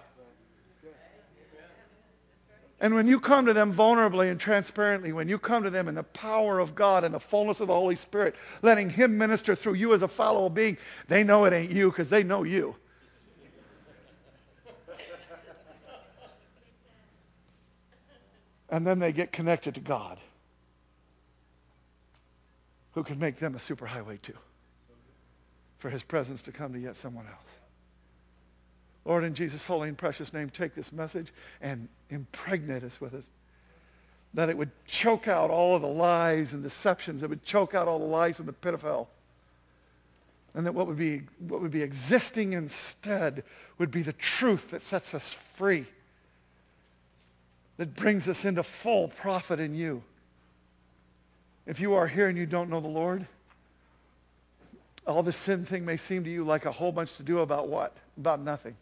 And 2.81 2.95
when 2.95 3.09
you 3.09 3.19
come 3.21 3.47
to 3.47 3.53
them 3.53 3.73
vulnerably 3.73 4.31
and 4.31 4.39
transparently, 4.41 5.13
when 5.13 5.29
you 5.29 5.39
come 5.39 5.65
to 5.65 5.71
them 5.71 5.89
in 5.89 5.95
the 5.95 6.03
power 6.03 6.59
of 6.59 6.75
God 6.75 7.05
and 7.05 7.15
the 7.15 7.21
fullness 7.21 7.61
of 7.61 7.69
the 7.69 7.75
Holy 7.75 7.95
Spirit, 7.95 8.35
letting 8.61 8.91
him 8.91 9.19
minister 9.19 9.55
through 9.55 9.75
you 9.75 9.95
as 9.95 10.03
a 10.03 10.09
fallible 10.09 10.51
being, 10.51 10.77
they 11.09 11.23
know 11.23 11.45
it 11.45 11.53
ain't 11.53 11.73
you 11.73 11.91
because 11.91 12.09
they 12.09 12.23
know 12.23 12.45
you. 12.45 12.77
and 18.69 18.87
then 18.87 18.99
they 18.99 19.13
get 19.13 19.33
connected 19.33 19.75
to 19.75 19.81
God 19.81 20.19
who 22.93 23.03
can 23.03 23.19
make 23.19 23.37
them 23.37 23.55
a 23.55 23.59
superhighway 23.59 24.21
too 24.21 24.37
for 25.79 25.91
his 25.91 26.03
presence 26.05 26.43
to 26.43 26.53
come 26.53 26.73
to 26.73 26.79
yet 26.79 26.95
someone 26.95 27.27
else. 27.27 27.59
Lord, 29.05 29.25
in 29.25 29.35
Jesus' 29.35 29.65
holy 29.65 29.89
and 29.89 29.99
precious 29.99 30.33
name, 30.33 30.49
take 30.49 30.75
this 30.75 30.93
message 30.93 31.33
and 31.61 31.89
impregnate 32.09 32.85
us 32.85 33.01
with 33.01 33.15
it. 33.15 33.25
That 34.35 34.49
it 34.49 34.57
would 34.57 34.71
choke 34.87 35.27
out 35.27 35.51
all 35.51 35.75
of 35.75 35.83
the 35.83 35.89
lies 35.89 36.53
and 36.53 36.63
deceptions. 36.63 37.25
It 37.25 37.29
would 37.29 37.43
choke 37.43 37.75
out 37.75 37.89
all 37.89 37.99
the 37.99 38.05
lies 38.05 38.39
in 38.39 38.47
the 38.47 38.53
pit 38.53 38.75
of 38.75 38.83
hell. 38.83 39.09
And 40.55 40.65
that 40.67 40.73
what 40.73 40.87
would 40.87 40.97
be, 40.97 41.23
what 41.41 41.61
would 41.61 41.71
be 41.73 41.83
existing 41.83 42.53
instead 42.53 43.43
would 43.79 43.91
be 43.91 44.03
the 44.03 44.13
truth 44.13 44.71
that 44.71 44.85
sets 44.85 45.15
us 45.15 45.33
free. 45.33 45.87
That 47.79 47.97
brings 47.97 48.29
us 48.29 48.45
into 48.45 48.63
full 48.63 49.09
profit 49.09 49.59
in 49.59 49.75
you. 49.75 50.05
If 51.67 51.81
you 51.81 51.95
are 51.95 52.07
here 52.07 52.29
and 52.29 52.37
you 52.37 52.47
don't 52.47 52.71
know 52.71 52.81
the 52.81 52.89
Lord, 52.89 53.27
all 55.07 55.23
the 55.23 55.33
sin 55.33 55.65
thing 55.65 55.85
may 55.85 55.97
seem 55.97 56.25
to 56.25 56.31
you 56.31 56.45
like 56.45 56.65
a 56.65 56.73
whole 56.73 56.93
bunch 56.93 57.17
to 57.17 57.23
do 57.23 57.41
about 57.41 57.69
what? 57.69 57.97
About 58.17 58.41
nothing. 58.41 58.77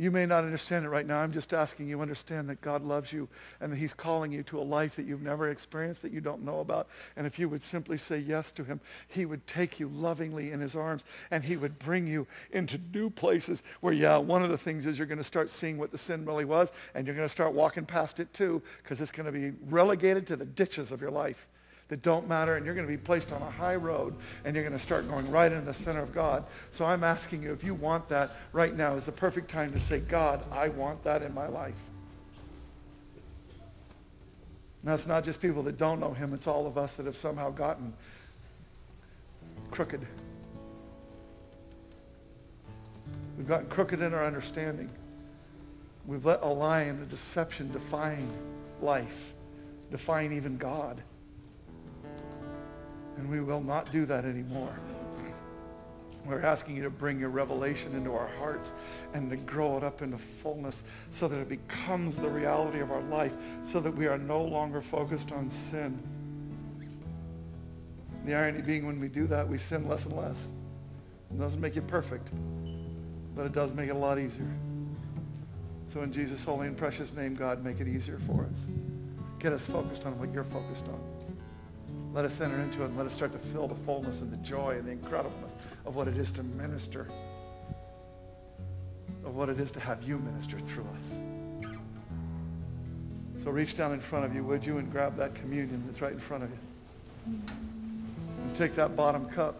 You 0.00 0.10
may 0.10 0.24
not 0.24 0.44
understand 0.44 0.86
it 0.86 0.88
right 0.88 1.06
now. 1.06 1.18
I'm 1.18 1.30
just 1.30 1.52
asking 1.52 1.86
you 1.86 2.00
understand 2.00 2.48
that 2.48 2.62
God 2.62 2.82
loves 2.82 3.12
you 3.12 3.28
and 3.60 3.70
that 3.70 3.76
he's 3.76 3.92
calling 3.92 4.32
you 4.32 4.42
to 4.44 4.58
a 4.58 4.62
life 4.62 4.96
that 4.96 5.04
you've 5.04 5.20
never 5.20 5.50
experienced, 5.50 6.00
that 6.00 6.10
you 6.10 6.22
don't 6.22 6.42
know 6.42 6.60
about. 6.60 6.88
And 7.16 7.26
if 7.26 7.38
you 7.38 7.50
would 7.50 7.62
simply 7.62 7.98
say 7.98 8.16
yes 8.16 8.50
to 8.52 8.64
him, 8.64 8.80
he 9.08 9.26
would 9.26 9.46
take 9.46 9.78
you 9.78 9.88
lovingly 9.88 10.52
in 10.52 10.60
his 10.60 10.74
arms 10.74 11.04
and 11.30 11.44
he 11.44 11.58
would 11.58 11.78
bring 11.78 12.06
you 12.06 12.26
into 12.52 12.80
new 12.94 13.10
places 13.10 13.62
where, 13.82 13.92
yeah, 13.92 14.16
one 14.16 14.42
of 14.42 14.48
the 14.48 14.56
things 14.56 14.86
is 14.86 14.96
you're 14.96 15.06
going 15.06 15.18
to 15.18 15.22
start 15.22 15.50
seeing 15.50 15.76
what 15.76 15.92
the 15.92 15.98
sin 15.98 16.24
really 16.24 16.46
was 16.46 16.72
and 16.94 17.06
you're 17.06 17.14
going 17.14 17.28
to 17.28 17.30
start 17.30 17.52
walking 17.52 17.84
past 17.84 18.20
it 18.20 18.32
too 18.32 18.62
because 18.82 19.02
it's 19.02 19.12
going 19.12 19.30
to 19.30 19.38
be 19.38 19.52
relegated 19.68 20.26
to 20.28 20.34
the 20.34 20.46
ditches 20.46 20.92
of 20.92 21.02
your 21.02 21.10
life 21.10 21.46
that 21.90 22.02
don't 22.02 22.28
matter, 22.28 22.56
and 22.56 22.64
you're 22.64 22.74
going 22.74 22.86
to 22.86 22.90
be 22.90 22.96
placed 22.96 23.32
on 23.32 23.42
a 23.42 23.50
high 23.50 23.74
road, 23.74 24.14
and 24.44 24.54
you're 24.54 24.64
going 24.64 24.76
to 24.76 24.82
start 24.82 25.08
going 25.08 25.28
right 25.28 25.50
in 25.50 25.64
the 25.64 25.74
center 25.74 26.00
of 26.00 26.14
God. 26.14 26.44
So 26.70 26.84
I'm 26.84 27.02
asking 27.02 27.42
you, 27.42 27.52
if 27.52 27.64
you 27.64 27.74
want 27.74 28.08
that 28.08 28.30
right 28.52 28.74
now, 28.74 28.94
is 28.94 29.04
the 29.04 29.12
perfect 29.12 29.50
time 29.50 29.72
to 29.72 29.80
say, 29.80 29.98
God, 29.98 30.44
I 30.52 30.68
want 30.68 31.02
that 31.02 31.22
in 31.22 31.34
my 31.34 31.48
life. 31.48 31.74
Now, 34.84 34.94
it's 34.94 35.08
not 35.08 35.24
just 35.24 35.42
people 35.42 35.64
that 35.64 35.78
don't 35.78 35.98
know 35.98 36.12
him. 36.12 36.32
It's 36.32 36.46
all 36.46 36.68
of 36.68 36.78
us 36.78 36.94
that 36.94 37.06
have 37.06 37.16
somehow 37.16 37.50
gotten 37.50 37.92
crooked. 39.72 40.06
We've 43.36 43.48
gotten 43.48 43.66
crooked 43.66 44.00
in 44.00 44.14
our 44.14 44.24
understanding. 44.24 44.88
We've 46.06 46.24
let 46.24 46.42
a 46.42 46.48
lie 46.48 46.82
and 46.82 47.02
a 47.02 47.06
deception 47.06 47.72
define 47.72 48.28
life, 48.80 49.34
define 49.90 50.32
even 50.32 50.56
God. 50.56 51.02
And 53.20 53.28
we 53.28 53.40
will 53.40 53.60
not 53.60 53.92
do 53.92 54.06
that 54.06 54.24
anymore. 54.24 54.74
We're 56.24 56.40
asking 56.40 56.76
you 56.76 56.82
to 56.84 56.90
bring 56.90 57.20
your 57.20 57.28
revelation 57.28 57.94
into 57.94 58.14
our 58.14 58.28
hearts 58.38 58.72
and 59.12 59.28
to 59.28 59.36
grow 59.36 59.76
it 59.76 59.84
up 59.84 60.00
into 60.00 60.16
fullness 60.42 60.82
so 61.10 61.28
that 61.28 61.38
it 61.38 61.48
becomes 61.48 62.16
the 62.16 62.30
reality 62.30 62.80
of 62.80 62.90
our 62.90 63.02
life, 63.02 63.32
so 63.62 63.78
that 63.80 63.94
we 63.94 64.06
are 64.06 64.16
no 64.16 64.42
longer 64.42 64.80
focused 64.80 65.32
on 65.32 65.50
sin. 65.50 65.98
The 68.24 68.34
irony 68.34 68.62
being 68.62 68.86
when 68.86 68.98
we 68.98 69.08
do 69.08 69.26
that, 69.26 69.46
we 69.46 69.58
sin 69.58 69.86
less 69.86 70.06
and 70.06 70.16
less. 70.16 70.48
It 71.30 71.38
doesn't 71.38 71.60
make 71.60 71.76
it 71.76 71.86
perfect, 71.86 72.30
but 73.36 73.44
it 73.44 73.52
does 73.52 73.72
make 73.74 73.90
it 73.90 73.96
a 73.96 73.98
lot 73.98 74.18
easier. 74.18 74.50
So 75.92 76.00
in 76.02 76.12
Jesus' 76.12 76.42
holy 76.42 76.68
and 76.68 76.76
precious 76.76 77.14
name, 77.14 77.34
God, 77.34 77.62
make 77.62 77.80
it 77.80 77.88
easier 77.88 78.18
for 78.26 78.46
us. 78.50 78.66
Get 79.38 79.52
us 79.52 79.66
focused 79.66 80.06
on 80.06 80.18
what 80.18 80.32
you're 80.32 80.44
focused 80.44 80.86
on. 80.86 81.19
Let 82.12 82.24
us 82.24 82.40
enter 82.40 82.56
into 82.56 82.82
it 82.82 82.86
and 82.86 82.96
let 82.96 83.06
us 83.06 83.14
start 83.14 83.32
to 83.32 83.38
feel 83.38 83.68
the 83.68 83.76
fullness 83.86 84.20
and 84.20 84.32
the 84.32 84.36
joy 84.38 84.76
and 84.76 84.86
the 84.86 84.92
incredibleness 84.92 85.52
of 85.86 85.94
what 85.94 86.08
it 86.08 86.16
is 86.16 86.32
to 86.32 86.42
minister, 86.42 87.06
of 89.24 89.36
what 89.36 89.48
it 89.48 89.60
is 89.60 89.70
to 89.72 89.80
have 89.80 90.02
you 90.02 90.18
minister 90.18 90.58
through 90.58 90.82
us. 90.84 91.76
So 93.44 93.50
reach 93.50 93.76
down 93.76 93.92
in 93.92 94.00
front 94.00 94.24
of 94.24 94.34
you, 94.34 94.44
would 94.44 94.66
you, 94.66 94.78
and 94.78 94.90
grab 94.90 95.16
that 95.16 95.34
communion 95.34 95.82
that's 95.86 96.02
right 96.02 96.12
in 96.12 96.18
front 96.18 96.44
of 96.44 96.50
you. 96.50 96.58
And 97.26 98.54
take 98.54 98.74
that 98.74 98.96
bottom 98.96 99.28
cup. 99.30 99.56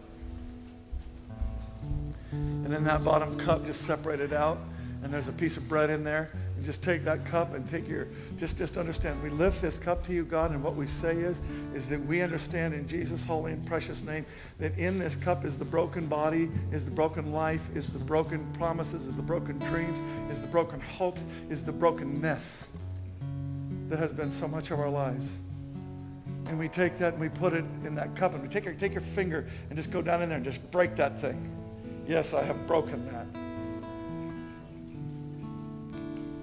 And 2.31 2.73
in 2.73 2.83
that 2.83 3.03
bottom 3.03 3.37
cup, 3.39 3.65
just 3.65 3.83
separate 3.83 4.19
it 4.19 4.33
out. 4.33 4.59
And 5.03 5.11
there's 5.11 5.27
a 5.27 5.33
piece 5.33 5.57
of 5.57 5.67
bread 5.67 5.89
in 5.89 6.03
there. 6.03 6.29
Just 6.63 6.83
take 6.83 7.03
that 7.03 7.25
cup 7.25 7.53
and 7.53 7.67
take 7.67 7.87
your, 7.87 8.07
just, 8.37 8.57
just 8.57 8.77
understand. 8.77 9.21
We 9.23 9.29
lift 9.29 9.61
this 9.61 9.77
cup 9.77 10.05
to 10.05 10.13
you, 10.13 10.23
God, 10.23 10.51
and 10.51 10.63
what 10.63 10.75
we 10.75 10.85
say 10.85 11.17
is, 11.17 11.41
is 11.73 11.87
that 11.87 11.99
we 12.05 12.21
understand 12.21 12.73
in 12.73 12.87
Jesus' 12.87 13.23
holy 13.23 13.53
and 13.53 13.65
precious 13.65 14.03
name 14.03 14.25
that 14.59 14.77
in 14.77 14.99
this 14.99 15.15
cup 15.15 15.43
is 15.43 15.57
the 15.57 15.65
broken 15.65 16.07
body, 16.07 16.49
is 16.71 16.85
the 16.85 16.91
broken 16.91 17.31
life, 17.31 17.69
is 17.75 17.89
the 17.89 17.99
broken 17.99 18.45
promises, 18.53 19.07
is 19.07 19.15
the 19.15 19.21
broken 19.21 19.57
dreams, 19.59 19.99
is 20.31 20.41
the 20.41 20.47
broken 20.47 20.79
hopes, 20.79 21.25
is 21.49 21.63
the 21.63 21.71
brokenness 21.71 22.67
that 23.89 23.99
has 23.99 24.13
been 24.13 24.31
so 24.31 24.47
much 24.47 24.71
of 24.71 24.79
our 24.79 24.89
lives. 24.89 25.33
And 26.47 26.57
we 26.57 26.67
take 26.67 26.97
that 26.97 27.13
and 27.13 27.21
we 27.21 27.29
put 27.29 27.53
it 27.53 27.65
in 27.85 27.95
that 27.95 28.15
cup 28.15 28.33
and 28.33 28.41
we 28.41 28.49
take 28.49 28.77
take 28.79 28.93
your 28.93 29.01
finger 29.01 29.47
and 29.69 29.77
just 29.77 29.91
go 29.91 30.01
down 30.01 30.21
in 30.21 30.29
there 30.29 30.37
and 30.37 30.45
just 30.45 30.69
break 30.71 30.95
that 30.95 31.21
thing. 31.21 31.49
Yes, 32.07 32.33
I 32.33 32.43
have 32.43 32.67
broken 32.67 33.05
that. 33.11 33.40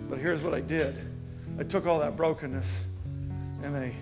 But 0.08 0.18
here's 0.18 0.40
what 0.42 0.54
I 0.54 0.60
did. 0.60 0.96
I 1.58 1.62
took 1.62 1.86
all 1.86 1.98
that 2.00 2.16
brokenness 2.16 2.78
and 3.62 3.76
I 3.76 3.94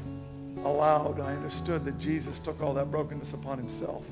allowed, 0.65 1.21
I 1.21 1.33
understood 1.33 1.85
that 1.85 1.99
Jesus 1.99 2.39
took 2.39 2.61
all 2.61 2.75
that 2.75 2.91
brokenness 2.91 3.33
upon 3.33 3.59
himself. 3.59 4.05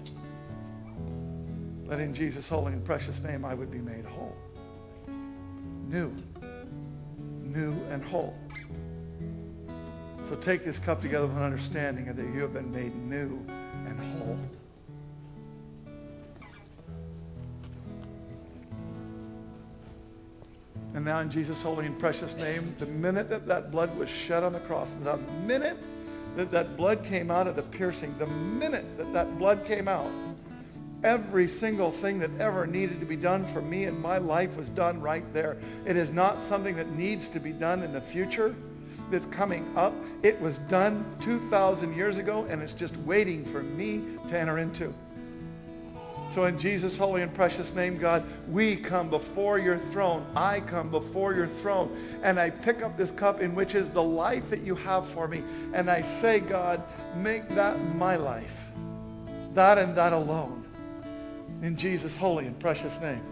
That 1.86 2.00
in 2.00 2.14
Jesus' 2.14 2.48
holy 2.48 2.72
and 2.72 2.84
precious 2.84 3.22
name 3.22 3.44
I 3.44 3.54
would 3.54 3.70
be 3.70 3.78
made 3.78 4.04
whole. 4.04 4.36
New. 5.88 6.14
New 7.42 7.72
and 7.90 8.02
whole. 8.02 8.36
So 10.28 10.36
take 10.36 10.64
this 10.64 10.78
cup 10.78 11.02
together 11.02 11.26
with 11.26 11.36
an 11.36 11.42
understanding 11.42 12.06
that 12.06 12.34
you 12.34 12.40
have 12.40 12.54
been 12.54 12.72
made 12.72 12.94
new 12.96 13.44
and 13.86 14.00
whole. 14.00 14.38
And 20.94 21.04
now 21.04 21.18
in 21.18 21.28
Jesus' 21.28 21.60
holy 21.60 21.86
and 21.86 21.98
precious 21.98 22.36
name, 22.36 22.74
the 22.78 22.86
minute 22.86 23.28
that 23.28 23.46
that 23.46 23.72
blood 23.72 23.96
was 23.98 24.08
shed 24.08 24.44
on 24.44 24.52
the 24.52 24.60
cross, 24.60 24.90
the 25.02 25.18
minute 25.44 25.76
that 26.36 26.50
that 26.52 26.76
blood 26.76 27.04
came 27.04 27.30
out 27.30 27.46
of 27.46 27.56
the 27.56 27.62
piercing, 27.62 28.16
the 28.18 28.26
minute 28.26 28.84
that 28.96 29.12
that 29.12 29.38
blood 29.38 29.64
came 29.64 29.88
out, 29.88 30.10
every 31.02 31.48
single 31.48 31.90
thing 31.90 32.18
that 32.20 32.30
ever 32.38 32.66
needed 32.66 33.00
to 33.00 33.06
be 33.06 33.16
done 33.16 33.44
for 33.52 33.60
me 33.60 33.84
in 33.84 34.00
my 34.00 34.18
life 34.18 34.56
was 34.56 34.68
done 34.70 35.00
right 35.00 35.24
there. 35.34 35.56
It 35.84 35.96
is 35.96 36.10
not 36.10 36.40
something 36.40 36.76
that 36.76 36.90
needs 36.92 37.28
to 37.28 37.40
be 37.40 37.52
done 37.52 37.82
in 37.82 37.92
the 37.92 38.00
future 38.00 38.54
that's 39.10 39.26
coming 39.26 39.66
up. 39.76 39.92
It 40.22 40.40
was 40.40 40.58
done 40.60 41.04
2,000 41.22 41.94
years 41.94 42.18
ago, 42.18 42.46
and 42.48 42.62
it's 42.62 42.72
just 42.72 42.96
waiting 42.98 43.44
for 43.44 43.62
me 43.62 44.02
to 44.28 44.38
enter 44.38 44.58
into. 44.58 44.94
So 46.34 46.46
in 46.46 46.58
Jesus' 46.58 46.96
holy 46.96 47.22
and 47.22 47.32
precious 47.32 47.72
name, 47.74 47.96
God, 47.96 48.24
we 48.50 48.74
come 48.74 49.08
before 49.08 49.60
your 49.60 49.78
throne. 49.92 50.26
I 50.34 50.58
come 50.58 50.90
before 50.90 51.32
your 51.32 51.46
throne. 51.46 51.96
And 52.24 52.40
I 52.40 52.50
pick 52.50 52.82
up 52.82 52.96
this 52.96 53.12
cup 53.12 53.40
in 53.40 53.54
which 53.54 53.76
is 53.76 53.88
the 53.90 54.02
life 54.02 54.50
that 54.50 54.62
you 54.62 54.74
have 54.74 55.06
for 55.06 55.28
me. 55.28 55.44
And 55.72 55.88
I 55.88 56.00
say, 56.00 56.40
God, 56.40 56.82
make 57.16 57.48
that 57.50 57.78
my 57.94 58.16
life. 58.16 58.52
That 59.54 59.78
and 59.78 59.94
that 59.96 60.12
alone. 60.12 60.66
In 61.62 61.76
Jesus' 61.76 62.16
holy 62.16 62.46
and 62.46 62.58
precious 62.58 63.00
name. 63.00 63.22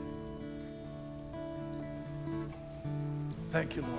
Thank 3.51 3.75
you, 3.75 3.83
Lord. 3.83 3.99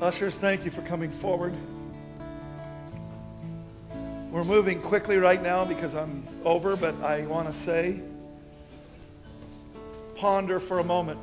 Ushers, 0.00 0.36
thank 0.36 0.64
you 0.64 0.70
for 0.70 0.80
coming 0.82 1.10
forward. 1.10 1.52
We're 4.36 4.44
moving 4.44 4.82
quickly 4.82 5.16
right 5.16 5.42
now 5.42 5.64
because 5.64 5.94
I'm 5.94 6.22
over, 6.44 6.76
but 6.76 6.94
I 7.02 7.22
want 7.22 7.50
to 7.50 7.58
say, 7.58 8.00
ponder 10.14 10.60
for 10.60 10.80
a 10.80 10.84
moment. 10.84 11.18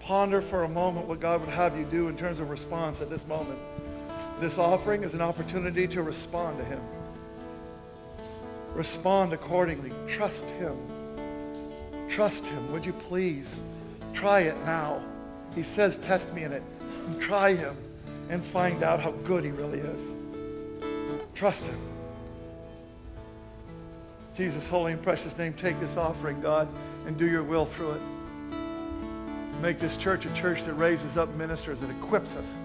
Ponder 0.00 0.42
for 0.42 0.64
a 0.64 0.68
moment 0.68 1.06
what 1.06 1.18
God 1.18 1.40
would 1.40 1.48
have 1.48 1.78
you 1.78 1.86
do 1.86 2.08
in 2.08 2.16
terms 2.18 2.40
of 2.40 2.50
response 2.50 3.00
at 3.00 3.08
this 3.08 3.26
moment. 3.26 3.58
This 4.38 4.58
offering 4.58 5.02
is 5.02 5.14
an 5.14 5.22
opportunity 5.22 5.88
to 5.88 6.02
respond 6.02 6.58
to 6.58 6.64
him. 6.66 6.82
Respond 8.74 9.32
accordingly. 9.32 9.92
Trust 10.06 10.50
him. 10.50 10.76
Trust 12.10 12.46
him. 12.46 12.70
Would 12.70 12.84
you 12.84 12.92
please 12.92 13.62
try 14.12 14.40
it 14.40 14.58
now? 14.66 15.02
He 15.54 15.62
says, 15.62 15.96
test 15.96 16.30
me 16.34 16.42
in 16.42 16.52
it. 16.52 16.62
And 17.06 17.18
try 17.18 17.54
him 17.54 17.74
and 18.28 18.44
find 18.44 18.82
out 18.82 19.00
how 19.00 19.12
good 19.12 19.42
he 19.42 19.52
really 19.52 19.78
is. 19.78 20.12
Trust 21.34 21.66
him. 21.66 21.78
Jesus' 24.36 24.66
holy 24.66 24.92
and 24.92 25.02
precious 25.02 25.36
name, 25.36 25.52
take 25.52 25.78
this 25.80 25.96
offering, 25.96 26.40
God, 26.40 26.68
and 27.06 27.18
do 27.18 27.28
your 27.28 27.42
will 27.42 27.66
through 27.66 27.92
it. 27.92 28.00
Make 29.60 29.78
this 29.78 29.96
church 29.96 30.24
a 30.24 30.32
church 30.34 30.64
that 30.64 30.72
raises 30.74 31.16
up 31.16 31.28
ministers, 31.34 31.80
that 31.80 31.90
equips 31.90 32.34
us 32.36 32.56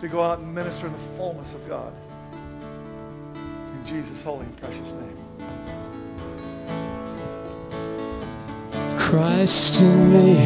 to 0.00 0.08
go 0.08 0.22
out 0.22 0.38
and 0.38 0.54
minister 0.54 0.86
in 0.86 0.92
the 0.92 0.98
fullness 1.16 1.52
of 1.52 1.68
God. 1.68 1.92
In 3.34 3.86
Jesus' 3.86 4.22
holy 4.22 4.46
and 4.46 4.56
precious 4.56 4.92
name. 4.92 5.16
Christ 8.96 9.80
in 9.80 10.12
me, 10.12 10.36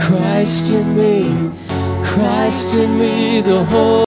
Christ 0.00 0.70
in 0.70 0.96
me, 0.96 1.52
Christ 2.04 2.74
in 2.74 2.98
me, 2.98 3.40
the 3.40 3.64
whole 3.64 3.92